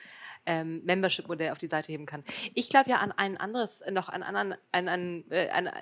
ähm, 0.47 0.83
Membership-Modell 0.85 1.51
auf 1.51 1.59
die 1.59 1.66
Seite 1.66 1.91
heben 1.91 2.07
kann. 2.07 2.22
Ich 2.55 2.68
glaube 2.68 2.91
ja 2.91 2.99
an 2.99 3.11
ein 3.11 3.37
anderes, 3.37 3.83
noch 3.91 4.09
an, 4.09 4.22
an, 4.22 4.55
an, 4.70 4.89
an 4.89 5.24
äh, 5.31 5.49
eine, 5.49 5.72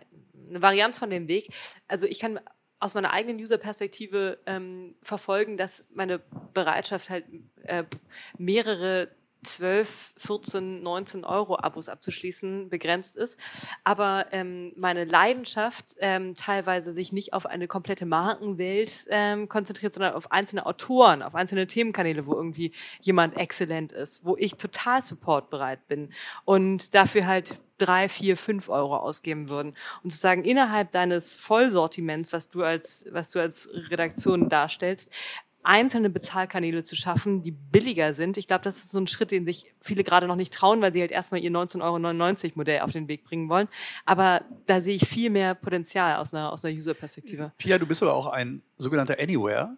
eine 0.48 0.62
Varianz 0.62 0.98
von 0.98 1.10
dem 1.10 1.28
Weg. 1.28 1.52
Also 1.88 2.06
ich 2.06 2.18
kann 2.18 2.40
aus 2.84 2.92
meiner 2.92 3.14
eigenen 3.14 3.40
User-Perspektive 3.40 4.38
ähm, 4.44 4.94
verfolgen, 5.00 5.56
dass 5.56 5.84
meine 5.94 6.20
Bereitschaft 6.52 7.08
halt 7.08 7.24
äh, 7.62 7.84
mehrere 8.36 9.08
12, 9.42 10.14
14, 10.18 10.82
19 10.82 11.24
Euro 11.24 11.56
Abos 11.56 11.88
abzuschließen 11.88 12.68
begrenzt 12.68 13.16
ist. 13.16 13.38
Aber 13.84 14.26
ähm, 14.32 14.74
meine 14.76 15.04
Leidenschaft 15.04 15.96
ähm, 15.98 16.34
teilweise 16.34 16.92
sich 16.92 17.10
nicht 17.10 17.32
auf 17.32 17.46
eine 17.46 17.68
komplette 17.68 18.04
Markenwelt 18.04 19.06
ähm, 19.08 19.48
konzentriert, 19.48 19.94
sondern 19.94 20.12
auf 20.12 20.30
einzelne 20.30 20.66
Autoren, 20.66 21.22
auf 21.22 21.34
einzelne 21.34 21.66
Themenkanäle, 21.66 22.26
wo 22.26 22.34
irgendwie 22.34 22.72
jemand 23.00 23.38
exzellent 23.38 23.92
ist, 23.92 24.26
wo 24.26 24.36
ich 24.36 24.56
total 24.56 25.02
supportbereit 25.02 25.88
bin 25.88 26.10
und 26.44 26.94
dafür 26.94 27.26
halt 27.26 27.58
drei, 27.78 28.08
vier, 28.08 28.36
fünf 28.36 28.68
Euro 28.68 28.96
ausgeben 28.96 29.48
würden. 29.48 29.74
Und 30.02 30.10
zu 30.10 30.18
sagen, 30.18 30.44
innerhalb 30.44 30.92
deines 30.92 31.36
Vollsortiments, 31.36 32.32
was 32.32 32.50
du 32.50 32.62
als, 32.62 33.06
was 33.10 33.30
du 33.30 33.40
als 33.40 33.68
Redaktion 33.90 34.48
darstellst, 34.48 35.10
einzelne 35.64 36.10
Bezahlkanäle 36.10 36.84
zu 36.84 36.94
schaffen, 36.94 37.42
die 37.42 37.50
billiger 37.50 38.12
sind. 38.12 38.36
Ich 38.36 38.46
glaube, 38.46 38.64
das 38.64 38.76
ist 38.76 38.92
so 38.92 39.00
ein 39.00 39.06
Schritt, 39.06 39.30
den 39.30 39.46
sich 39.46 39.72
viele 39.80 40.04
gerade 40.04 40.26
noch 40.28 40.36
nicht 40.36 40.52
trauen, 40.52 40.82
weil 40.82 40.92
sie 40.92 41.00
halt 41.00 41.10
erstmal 41.10 41.40
ihr 41.40 41.50
19,99 41.50 42.44
Euro 42.44 42.52
Modell 42.56 42.80
auf 42.80 42.92
den 42.92 43.08
Weg 43.08 43.24
bringen 43.24 43.48
wollen. 43.48 43.68
Aber 44.04 44.42
da 44.66 44.80
sehe 44.80 44.94
ich 44.94 45.08
viel 45.08 45.30
mehr 45.30 45.54
Potenzial 45.54 46.16
aus 46.16 46.34
einer, 46.34 46.52
aus 46.52 46.64
einer 46.64 46.76
User-Perspektive. 46.76 47.52
Pia, 47.56 47.78
du 47.78 47.86
bist 47.86 48.02
aber 48.02 48.14
auch 48.14 48.26
ein 48.26 48.62
sogenannter 48.76 49.16
Anywhere. 49.18 49.76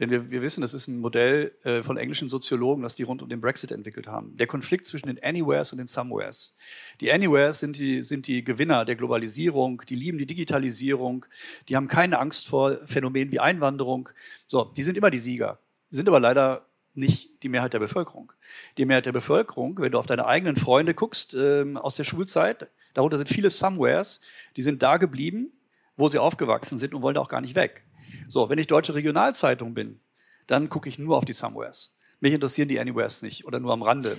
Denn 0.00 0.10
wir, 0.10 0.30
wir 0.30 0.42
wissen, 0.42 0.60
das 0.60 0.74
ist 0.74 0.86
ein 0.86 0.98
Modell 0.98 1.52
äh, 1.64 1.82
von 1.82 1.96
englischen 1.96 2.28
Soziologen, 2.28 2.82
das 2.82 2.94
die 2.94 3.02
rund 3.02 3.22
um 3.22 3.28
den 3.28 3.40
Brexit 3.40 3.72
entwickelt 3.72 4.06
haben. 4.06 4.36
Der 4.36 4.46
Konflikt 4.46 4.86
zwischen 4.86 5.08
den 5.08 5.22
Anywheres 5.22 5.72
und 5.72 5.78
den 5.78 5.86
Somewheres. 5.86 6.54
Die 7.00 7.10
Anywheres 7.10 7.60
sind 7.60 7.78
die, 7.78 8.02
sind 8.04 8.26
die 8.26 8.44
Gewinner 8.44 8.84
der 8.84 8.96
Globalisierung, 8.96 9.82
die 9.88 9.96
lieben 9.96 10.18
die 10.18 10.26
Digitalisierung, 10.26 11.26
die 11.68 11.76
haben 11.76 11.88
keine 11.88 12.18
Angst 12.18 12.46
vor 12.46 12.76
Phänomenen 12.86 13.32
wie 13.32 13.40
Einwanderung. 13.40 14.08
So, 14.46 14.64
die 14.64 14.82
sind 14.82 14.96
immer 14.96 15.10
die 15.10 15.18
Sieger. 15.18 15.58
Sind 15.90 16.08
aber 16.08 16.20
leider 16.20 16.66
nicht 16.94 17.42
die 17.42 17.48
Mehrheit 17.48 17.72
der 17.72 17.78
Bevölkerung. 17.78 18.32
Die 18.76 18.84
Mehrheit 18.84 19.06
der 19.06 19.12
Bevölkerung, 19.12 19.78
wenn 19.78 19.92
du 19.92 19.98
auf 19.98 20.06
deine 20.06 20.26
eigenen 20.26 20.56
Freunde 20.56 20.94
guckst 20.94 21.34
ähm, 21.34 21.76
aus 21.76 21.96
der 21.96 22.04
Schulzeit, 22.04 22.70
darunter 22.94 23.16
sind 23.16 23.28
viele 23.28 23.50
Somewheres, 23.50 24.20
die 24.56 24.62
sind 24.62 24.82
da 24.82 24.96
geblieben, 24.96 25.52
wo 25.98 26.08
sie 26.08 26.18
aufgewachsen 26.18 26.78
sind 26.78 26.94
und 26.94 27.02
wollen 27.02 27.16
da 27.16 27.20
auch 27.20 27.28
gar 27.28 27.42
nicht 27.42 27.54
weg. 27.54 27.84
So, 28.28 28.48
wenn 28.48 28.58
ich 28.58 28.68
deutsche 28.68 28.94
Regionalzeitung 28.94 29.74
bin, 29.74 30.00
dann 30.46 30.70
gucke 30.70 30.88
ich 30.88 30.98
nur 30.98 31.18
auf 31.18 31.26
die 31.26 31.34
Somewheres. 31.34 31.96
Mich 32.20 32.32
interessieren 32.32 32.68
die 32.68 32.80
Anywheres 32.80 33.20
nicht 33.20 33.44
oder 33.44 33.60
nur 33.60 33.72
am 33.72 33.82
Rande. 33.82 34.16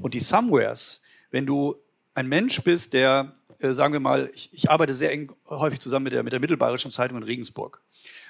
Und 0.00 0.14
die 0.14 0.20
Somewheres, 0.20 1.02
wenn 1.30 1.44
du 1.44 1.76
ein 2.14 2.28
Mensch 2.28 2.62
bist, 2.62 2.94
der, 2.94 3.34
äh, 3.58 3.72
sagen 3.72 3.92
wir 3.92 4.00
mal, 4.00 4.30
ich, 4.34 4.48
ich, 4.52 4.70
arbeite 4.70 4.94
sehr 4.94 5.12
eng 5.12 5.32
häufig 5.48 5.80
zusammen 5.80 6.04
mit 6.04 6.12
der, 6.12 6.22
mit 6.22 6.32
der 6.32 6.40
Mittelbayerischen 6.40 6.90
Zeitung 6.90 7.18
in 7.18 7.24
Regensburg. 7.24 7.82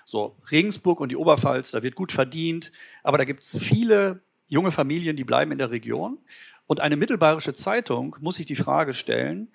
So, 0.04 0.36
Regensburg 0.50 1.00
und 1.00 1.10
die 1.10 1.16
Oberpfalz, 1.16 1.70
da 1.70 1.82
wird 1.82 1.94
gut 1.94 2.12
verdient, 2.12 2.72
aber 3.02 3.18
da 3.18 3.24
gibt 3.24 3.44
es 3.44 3.56
viele 3.58 4.22
junge 4.48 4.72
Familien, 4.72 5.16
die 5.16 5.24
bleiben 5.24 5.52
in 5.52 5.58
der 5.58 5.70
Region. 5.70 6.18
Und 6.66 6.80
eine 6.80 6.96
mittelbayerische 6.96 7.54
Zeitung 7.54 8.16
muss 8.20 8.36
sich 8.36 8.46
die 8.46 8.56
Frage 8.56 8.92
stellen, 8.92 9.52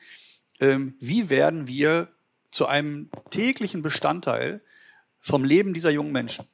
ähm, 0.60 0.96
wie 1.00 1.30
werden 1.30 1.68
wir 1.68 2.10
zu 2.52 2.68
einem 2.68 3.10
täglichen 3.30 3.82
Bestandteil 3.82 4.62
vom 5.20 5.44
Leben 5.44 5.74
dieser 5.74 5.90
jungen 5.90 6.12
Menschen. 6.12 6.46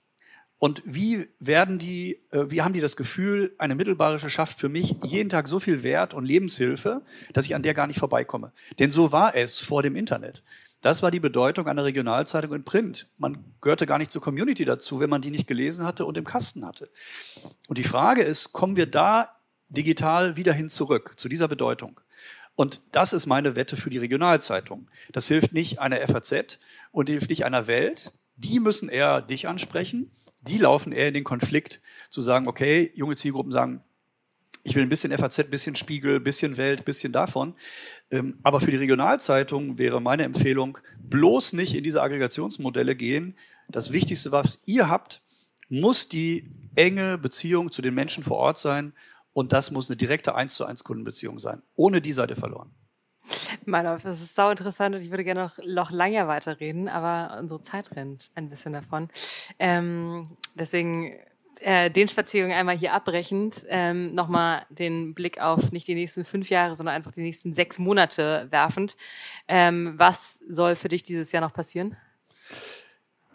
Und 0.60 0.82
wie 0.86 1.28
werden 1.40 1.78
die, 1.78 2.20
äh, 2.32 2.46
wie 2.50 2.64
haben 2.64 2.74
die 2.74 2.82
das 2.82 2.96
Gefühl, 2.96 3.54
eine 3.60 3.76
Mittelbayerische 3.76 4.30
schafft 4.30 4.60
für 4.60 4.70
mich 4.70 4.96
jeden 5.04 5.30
Tag 5.30 5.48
so 5.48 5.60
viel 5.60 5.84
Wert 5.84 6.16
und 6.16 6.26
Lebenshilfe, 6.26 7.04
dass 7.34 7.46
ich 7.46 7.54
an 7.54 7.62
der 7.62 7.76
gar 7.76 7.86
nicht 7.86 8.00
vorbeikomme? 8.00 8.52
Denn 8.80 8.90
so 8.90 9.12
war 9.12 9.36
es 9.36 9.60
vor 9.60 9.84
dem 9.84 9.96
Internet. 9.96 10.44
Das 10.82 11.04
war 11.04 11.12
die 11.12 11.20
Bedeutung 11.20 11.68
einer 11.68 11.84
Regionalzeitung 11.84 12.54
in 12.54 12.64
Print. 12.64 13.08
Man 13.18 13.54
gehörte 13.62 13.86
gar 13.86 13.98
nicht 13.98 14.12
zur 14.12 14.22
Community 14.22 14.66
dazu, 14.66 15.00
wenn 15.00 15.10
man 15.10 15.22
die 15.22 15.32
nicht 15.32 15.48
gelesen 15.48 15.86
hatte 15.86 16.06
und 16.06 16.18
im 16.18 16.26
Kasten 16.26 16.66
hatte. 16.66 16.90
Und 17.68 17.78
die 17.78 17.84
Frage 17.84 18.24
ist, 18.24 18.52
kommen 18.52 18.76
wir 18.76 18.88
da 18.88 19.36
digital 19.70 20.38
wieder 20.38 20.54
hin 20.54 20.70
zurück 20.70 21.14
zu 21.18 21.30
dieser 21.30 21.48
Bedeutung? 21.48 22.00
Und 22.58 22.82
das 22.92 23.14
ist 23.14 23.28
meine 23.28 23.56
Wette 23.56 23.78
für 23.78 23.92
die 23.92 24.00
Regionalzeitung. 24.00 24.90
Das 25.12 25.28
hilft 25.28 25.54
nicht 25.54 25.78
einer 25.80 26.06
FAZ 26.08 26.58
und 26.92 27.08
hilft 27.08 27.30
nicht 27.30 27.46
einer 27.46 27.68
Welt. 27.68 28.12
Die 28.36 28.60
müssen 28.60 28.90
eher 28.90 29.22
dich 29.22 29.48
ansprechen. 29.48 30.12
Die 30.42 30.58
laufen 30.58 30.92
eher 30.92 31.10
in 31.10 31.14
den 31.14 31.24
Konflikt 31.24 31.82
zu 32.10 32.20
sagen, 32.20 32.48
okay, 32.48 32.92
junge 32.96 33.16
Zielgruppen 33.16 33.52
sagen, 33.52 33.84
ich 34.64 34.76
will 34.76 34.82
ein 34.82 34.90
bisschen 34.90 35.16
FAZ, 35.16 35.40
ein 35.40 35.52
bisschen 35.52 35.76
Spiegel, 35.76 36.16
ein 36.16 36.24
bisschen 36.24 36.58
Welt, 36.58 36.80
ein 36.80 36.86
bisschen 36.86 37.14
davon. 37.14 37.54
Ähm, 38.10 38.40
aber 38.42 38.60
für 38.60 38.72
die 38.72 38.78
Regionalzeitung 38.78 39.78
wäre 39.78 40.02
meine 40.02 40.24
Empfehlung, 40.24 40.80
bloß 41.00 41.54
nicht 41.54 41.76
in 41.76 41.84
diese 41.84 42.02
Aggregationsmodelle 42.02 42.96
gehen. 42.96 43.36
Das 43.70 43.92
Wichtigste, 43.92 44.32
was 44.32 44.58
ihr 44.66 44.90
habt, 44.90 45.22
muss 45.70 46.10
die 46.10 46.50
enge 46.74 47.20
Beziehung 47.20 47.72
zu 47.72 47.84
den 47.84 47.94
Menschen 47.94 48.24
vor 48.24 48.38
Ort 48.38 48.58
sein. 48.58 48.94
Und 49.38 49.54
das 49.54 49.70
muss 49.70 49.88
eine 49.88 49.96
direkte 49.96 50.34
1 50.34 50.56
zu 50.56 50.66
1 50.66 50.84
Kundenbeziehung 50.84 51.38
sein. 51.38 51.62
Ohne 51.76 52.02
die 52.02 52.12
seid 52.12 52.32
ihr 52.32 52.36
verloren. 52.36 52.72
Meinolf, 53.66 54.02
das 54.02 54.20
ist 54.20 54.34
sau 54.34 54.50
interessant 54.50 54.96
und 54.96 55.04
ich 55.04 55.12
würde 55.12 55.24
gerne 55.24 55.42
noch, 55.42 55.60
noch 55.64 55.92
lange 55.92 56.28
weiterreden, 56.28 56.90
aber 56.90 57.38
unsere 57.40 57.62
Zeit 57.62 57.96
rennt 57.96 58.32
ein 58.34 58.50
bisschen 58.50 58.74
davon. 58.74 59.10
Ähm, 59.60 60.36
deswegen 60.56 61.14
äh, 61.60 61.92
den 61.92 62.08
Spaziergang 62.08 62.52
einmal 62.52 62.80
hier 62.80 62.94
abbrechend, 62.94 63.64
ähm, 63.70 64.16
nochmal 64.16 64.66
den 64.72 65.14
Blick 65.14 65.40
auf 65.40 65.72
nicht 65.72 65.88
die 65.88 65.94
nächsten 65.94 66.26
fünf 66.26 66.50
Jahre, 66.50 66.76
sondern 66.76 66.96
einfach 66.96 67.12
die 67.12 67.22
nächsten 67.22 67.54
sechs 67.54 67.78
Monate 67.78 68.48
werfend. 68.50 68.98
Ähm, 69.48 69.94
was 69.98 70.40
soll 70.50 70.76
für 70.76 70.88
dich 70.88 71.04
dieses 71.04 71.32
Jahr 71.32 71.42
noch 71.42 71.54
passieren? 71.54 71.96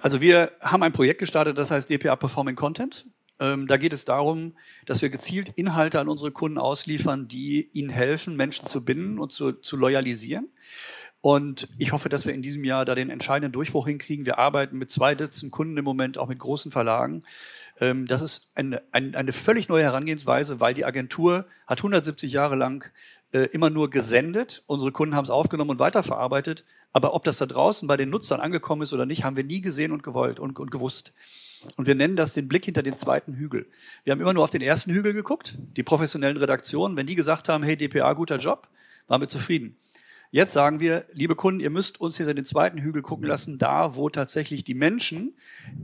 Also 0.01 0.21
wir 0.21 0.51
haben 0.63 0.83
ein 0.83 0.93
Projekt 0.93 1.21
gestartet, 1.21 1.59
das 1.59 1.71
heißt 1.71 1.89
DPA 1.89 2.17
Performing 2.17 2.57
Content. 2.57 3.07
Ähm, 3.41 3.67
da 3.67 3.77
geht 3.77 3.93
es 3.93 4.05
darum, 4.05 4.57
dass 4.87 5.03
wir 5.03 5.11
gezielt 5.11 5.51
Inhalte 5.57 6.01
an 6.01 6.09
unsere 6.09 6.31
Kunden 6.31 6.59
ausliefern, 6.59 7.29
die 7.29 7.71
ihnen 7.73 7.91
helfen, 7.91 8.37
Menschen 8.37 8.67
zu 8.67 8.85
binden 8.85 9.19
und 9.19 9.33
zu, 9.33 9.53
zu 9.53 9.77
loyalisieren. 9.77 10.49
Und 11.23 11.69
ich 11.79 11.93
hoffe, 11.93 12.09
dass 12.09 12.27
wir 12.27 12.35
in 12.35 12.43
diesem 12.43 12.65
Jahr 12.65 12.85
da 12.85 12.97
den 12.97 13.09
entscheidenden 13.09 13.53
Durchbruch 13.53 13.87
hinkriegen. 13.87 14.27
Wir 14.27 14.41
arbeiten 14.41 14.77
mit 14.77 14.91
zwei 14.91 15.15
Dutzend 15.15 15.53
Kunden 15.53 15.77
im 15.77 15.85
Moment, 15.85 16.19
auch 16.19 16.27
mit 16.27 16.41
großen 16.41 16.73
Verlagen. 16.73 17.21
Ähm, 17.81 18.07
das 18.07 18.23
ist 18.23 18.51
eine, 18.57 18.83
eine, 18.91 19.17
eine 19.17 19.33
völlig 19.33 19.69
neue 19.69 19.85
Herangehensweise, 19.85 20.59
weil 20.59 20.75
die 20.75 20.85
Agentur 20.85 21.47
hat 21.69 21.79
170 21.79 22.33
Jahre 22.33 22.57
lang 22.57 22.91
äh, 23.31 23.45
immer 23.53 23.71
nur 23.71 23.89
gesendet. 23.89 24.65
Unsere 24.67 24.91
Kunden 24.91 25.15
haben 25.15 25.25
es 25.25 25.31
aufgenommen 25.31 25.71
und 25.71 25.79
weiterverarbeitet. 25.79 26.65
Aber 26.93 27.15
ob 27.15 27.23
das 27.23 27.39
da 27.39 27.47
draußen 27.47 27.87
bei 27.87 27.97
den 27.97 28.11
Nutzern 28.11 28.41
angekommen 28.41 28.83
ist 28.83 28.93
oder 28.93 29.07
nicht, 29.07 29.23
haben 29.23 29.37
wir 29.37 29.45
nie 29.45 29.61
gesehen 29.61 29.93
und 29.93 30.03
gewollt 30.03 30.41
und, 30.41 30.59
und 30.59 30.73
gewusst. 30.73 31.13
Und 31.77 31.87
wir 31.87 31.95
nennen 31.95 32.17
das 32.17 32.35
den 32.35 32.49
Blick 32.49 32.65
hinter 32.65 32.83
den 32.83 32.97
zweiten 32.97 33.35
Hügel. 33.35 33.67
Wir 34.05 34.13
haben 34.13 34.21
immer 34.21 34.35
nur 34.35 34.45
auf 34.45 34.51
den 34.51 34.63
ersten 34.63 34.93
Hügel 34.93 35.13
geguckt, 35.13 35.57
die 35.77 35.83
professionellen 35.83 36.37
Redaktionen. 36.37 36.97
Wenn 36.97 37.07
die 37.07 37.15
gesagt 37.15 37.49
haben, 37.49 37.63
hey, 37.63 37.77
DPA, 37.77 38.13
guter 38.15 38.39
Job, 38.39 38.69
waren 39.09 39.21
wir 39.21 39.29
zufrieden. 39.29 39.77
Jetzt 40.35 40.55
sagen 40.55 40.81
wir, 40.81 41.05
liebe 41.13 41.37
Kunden, 41.37 41.61
ihr 41.61 41.69
müsst 41.69 42.01
uns 42.01 42.17
hinter 42.17 42.33
den 42.33 42.47
zweiten 42.47 42.79
Hügel 42.79 43.03
gucken 43.03 43.27
lassen, 43.27 43.59
da 43.59 43.97
wo 43.97 44.09
tatsächlich 44.09 44.65
die 44.65 44.73
Menschen 44.73 45.35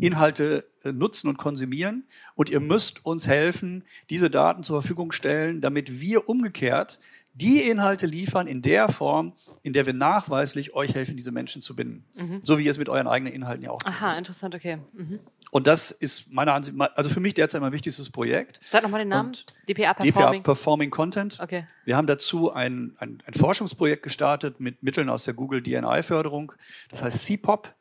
Inhalte 0.01 0.65
äh, 0.85 0.91
nutzen 0.91 1.29
und 1.29 1.37
konsumieren. 1.37 2.05
Und 2.35 2.49
ihr 2.49 2.61
müsst 2.61 3.05
uns 3.05 3.27
helfen, 3.27 3.85
diese 4.09 4.31
Daten 4.31 4.63
zur 4.63 4.81
Verfügung 4.81 5.13
stellen, 5.13 5.61
damit 5.61 6.01
wir 6.01 6.31
umgekehrt 6.31 6.99
die 7.35 7.61
Inhalte 7.61 8.07
liefern 8.07 8.47
in 8.47 8.63
der 8.63 8.89
Form, 8.89 9.33
in 9.63 9.73
der 9.73 9.87
wir 9.87 9.93
nachweislich 9.93 10.75
euch 10.75 10.95
helfen, 10.95 11.17
diese 11.17 11.31
Menschen 11.31 11.63
zu 11.63 11.77
binden. 11.77 12.05
Mhm. 12.15 12.41
So 12.43 12.59
wie 12.59 12.65
ihr 12.65 12.71
es 12.71 12.79
mit 12.79 12.89
euren 12.89 13.07
eigenen 13.07 13.33
Inhalten 13.33 13.63
ja 13.63 13.71
auch 13.71 13.79
tut. 13.79 13.93
Aha, 13.93 14.19
interessant, 14.19 14.55
okay. 14.55 14.79
Mhm. 14.93 15.21
Und 15.51 15.67
das 15.67 15.91
ist 15.91 16.31
meiner 16.31 16.55
Ansicht, 16.55 16.77
also 16.95 17.11
für 17.11 17.21
mich 17.21 17.35
derzeit 17.35 17.61
mein 17.61 17.73
wichtigstes 17.73 18.11
Projekt. 18.11 18.61
Sag 18.71 18.83
nochmal 18.83 19.01
den 19.01 19.09
Namen. 19.09 19.29
Und 19.29 19.47
DPA 19.69 19.95
Performing. 19.95 20.43
DPA 20.43 20.45
Performing 20.45 20.91
Content. 20.91 21.39
Okay. 21.41 21.67
Wir 21.85 21.97
haben 21.97 22.07
dazu 22.07 22.53
ein, 22.53 22.95
ein, 22.99 23.23
ein 23.25 23.35
Forschungsprojekt 23.35 24.03
gestartet 24.03 24.61
mit 24.61 24.83
Mitteln 24.83 25.09
aus 25.09 25.25
der 25.25 25.35
Google 25.35 25.63
DNI-Förderung. 25.63 26.53
Das 26.91 27.03
heißt 27.03 27.25
CPOP. 27.25 27.75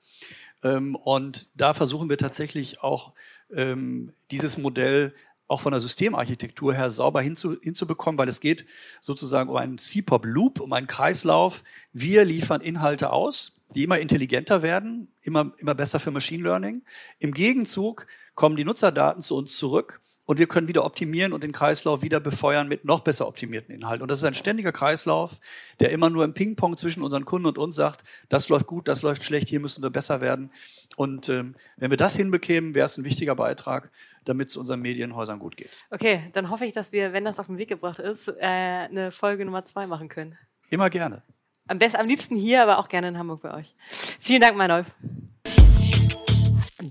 Ähm, 0.63 0.95
und 0.95 1.47
da 1.55 1.73
versuchen 1.73 2.09
wir 2.09 2.17
tatsächlich 2.17 2.81
auch 2.81 3.13
ähm, 3.51 4.13
dieses 4.31 4.57
Modell 4.57 5.13
auch 5.47 5.61
von 5.61 5.71
der 5.71 5.79
Systemarchitektur 5.79 6.73
her 6.73 6.89
sauber 6.89 7.21
hinzu, 7.21 7.55
hinzubekommen, 7.61 8.17
weil 8.17 8.27
es 8.27 8.41
geht 8.41 8.65
sozusagen 8.99 9.49
um 9.49 9.55
einen 9.55 9.77
CPOP-Loop, 9.77 10.59
um 10.59 10.73
einen 10.73 10.87
Kreislauf. 10.87 11.63
Wir 11.93 12.25
liefern 12.25 12.61
Inhalte 12.61 13.11
aus, 13.11 13.56
die 13.75 13.83
immer 13.83 13.99
intelligenter 13.99 14.61
werden, 14.61 15.07
immer, 15.21 15.51
immer 15.57 15.75
besser 15.75 15.99
für 15.99 16.11
Machine 16.11 16.43
Learning. 16.43 16.83
Im 17.19 17.33
Gegenzug 17.33 18.07
kommen 18.35 18.55
die 18.55 18.65
Nutzerdaten 18.65 19.21
zu 19.21 19.35
uns 19.35 19.57
zurück 19.57 19.99
und 20.25 20.39
wir 20.39 20.47
können 20.47 20.67
wieder 20.67 20.85
optimieren 20.85 21.33
und 21.33 21.43
den 21.43 21.53
Kreislauf 21.53 22.01
wieder 22.01 22.19
befeuern 22.19 22.67
mit 22.67 22.85
noch 22.85 22.99
besser 22.99 23.27
optimierten 23.27 23.73
Inhalten. 23.73 24.03
Und 24.03 24.11
das 24.11 24.19
ist 24.19 24.25
ein 24.25 24.33
ständiger 24.33 24.71
Kreislauf, 24.71 25.39
der 25.79 25.89
immer 25.91 26.09
nur 26.09 26.23
im 26.23 26.33
Ping-Pong 26.33 26.77
zwischen 26.77 27.01
unseren 27.01 27.25
Kunden 27.25 27.47
und 27.47 27.57
uns 27.57 27.75
sagt, 27.75 28.03
das 28.29 28.49
läuft 28.49 28.67
gut, 28.67 28.87
das 28.87 29.01
läuft 29.01 29.23
schlecht, 29.23 29.49
hier 29.49 29.59
müssen 29.59 29.81
wir 29.81 29.89
besser 29.89 30.21
werden. 30.21 30.51
Und 30.97 31.29
ähm, 31.29 31.55
wenn 31.77 31.89
wir 31.89 31.97
das 31.97 32.15
hinbekämen, 32.15 32.75
wäre 32.75 32.85
es 32.85 32.97
ein 32.97 33.05
wichtiger 33.05 33.35
Beitrag, 33.35 33.89
damit 34.25 34.49
es 34.49 34.57
unseren 34.57 34.81
Medienhäusern 34.81 35.39
gut 35.39 35.57
geht. 35.57 35.71
Okay, 35.89 36.29
dann 36.33 36.49
hoffe 36.49 36.65
ich, 36.65 36.73
dass 36.73 36.91
wir, 36.91 37.13
wenn 37.13 37.25
das 37.25 37.39
auf 37.39 37.47
den 37.47 37.57
Weg 37.57 37.69
gebracht 37.69 37.99
ist, 37.99 38.27
äh, 38.27 38.33
eine 38.41 39.11
Folge 39.11 39.45
Nummer 39.45 39.63
zwei 39.63 39.87
machen 39.87 40.09
können. 40.09 40.37
Immer 40.69 40.89
gerne. 40.89 41.23
Am 41.67 41.79
besten, 41.79 41.97
am 41.97 42.07
liebsten 42.07 42.37
hier, 42.37 42.63
aber 42.63 42.79
auch 42.79 42.87
gerne 42.87 43.09
in 43.09 43.17
Hamburg 43.17 43.41
bei 43.41 43.53
euch. 43.53 43.75
Vielen 44.19 44.41
Dank, 44.41 44.55
Meinolf. 44.57 44.95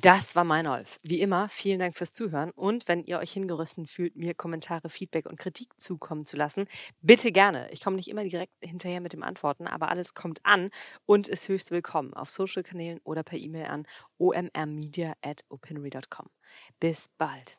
Das 0.03 0.37
war 0.37 0.45
Meinolf. 0.45 1.01
Wie 1.03 1.21
immer, 1.21 1.49
vielen 1.49 1.79
Dank 1.79 1.97
fürs 1.97 2.13
Zuhören 2.13 2.51
und 2.51 2.87
wenn 2.87 3.05
ihr 3.05 3.19
euch 3.19 3.33
hingerissen 3.33 3.87
fühlt, 3.87 4.17
mir 4.17 4.35
Kommentare, 4.35 4.91
Feedback 4.91 5.27
und 5.27 5.39
Kritik 5.39 5.69
zukommen 5.79 6.27
zu 6.27 6.37
lassen, 6.37 6.67
bitte 7.01 7.33
gerne. 7.33 7.71
Ich 7.71 7.83
komme 7.83 7.97
nicht 7.97 8.09
immer 8.09 8.25
direkt 8.25 8.53
hinterher 8.61 9.01
mit 9.01 9.15
dem 9.15 9.23
Antworten, 9.23 9.67
aber 9.67 9.89
alles 9.89 10.13
kommt 10.13 10.45
an 10.45 10.71
und 11.07 11.29
ist 11.29 11.49
höchst 11.49 11.71
willkommen 11.71 12.13
auf 12.13 12.29
Social-Kanälen 12.29 13.01
oder 13.05 13.23
per 13.23 13.39
E-Mail 13.39 13.67
an 13.67 13.87
omrmedia 14.19 15.15
at 15.23 15.45
Bis 16.79 17.09
bald. 17.17 17.59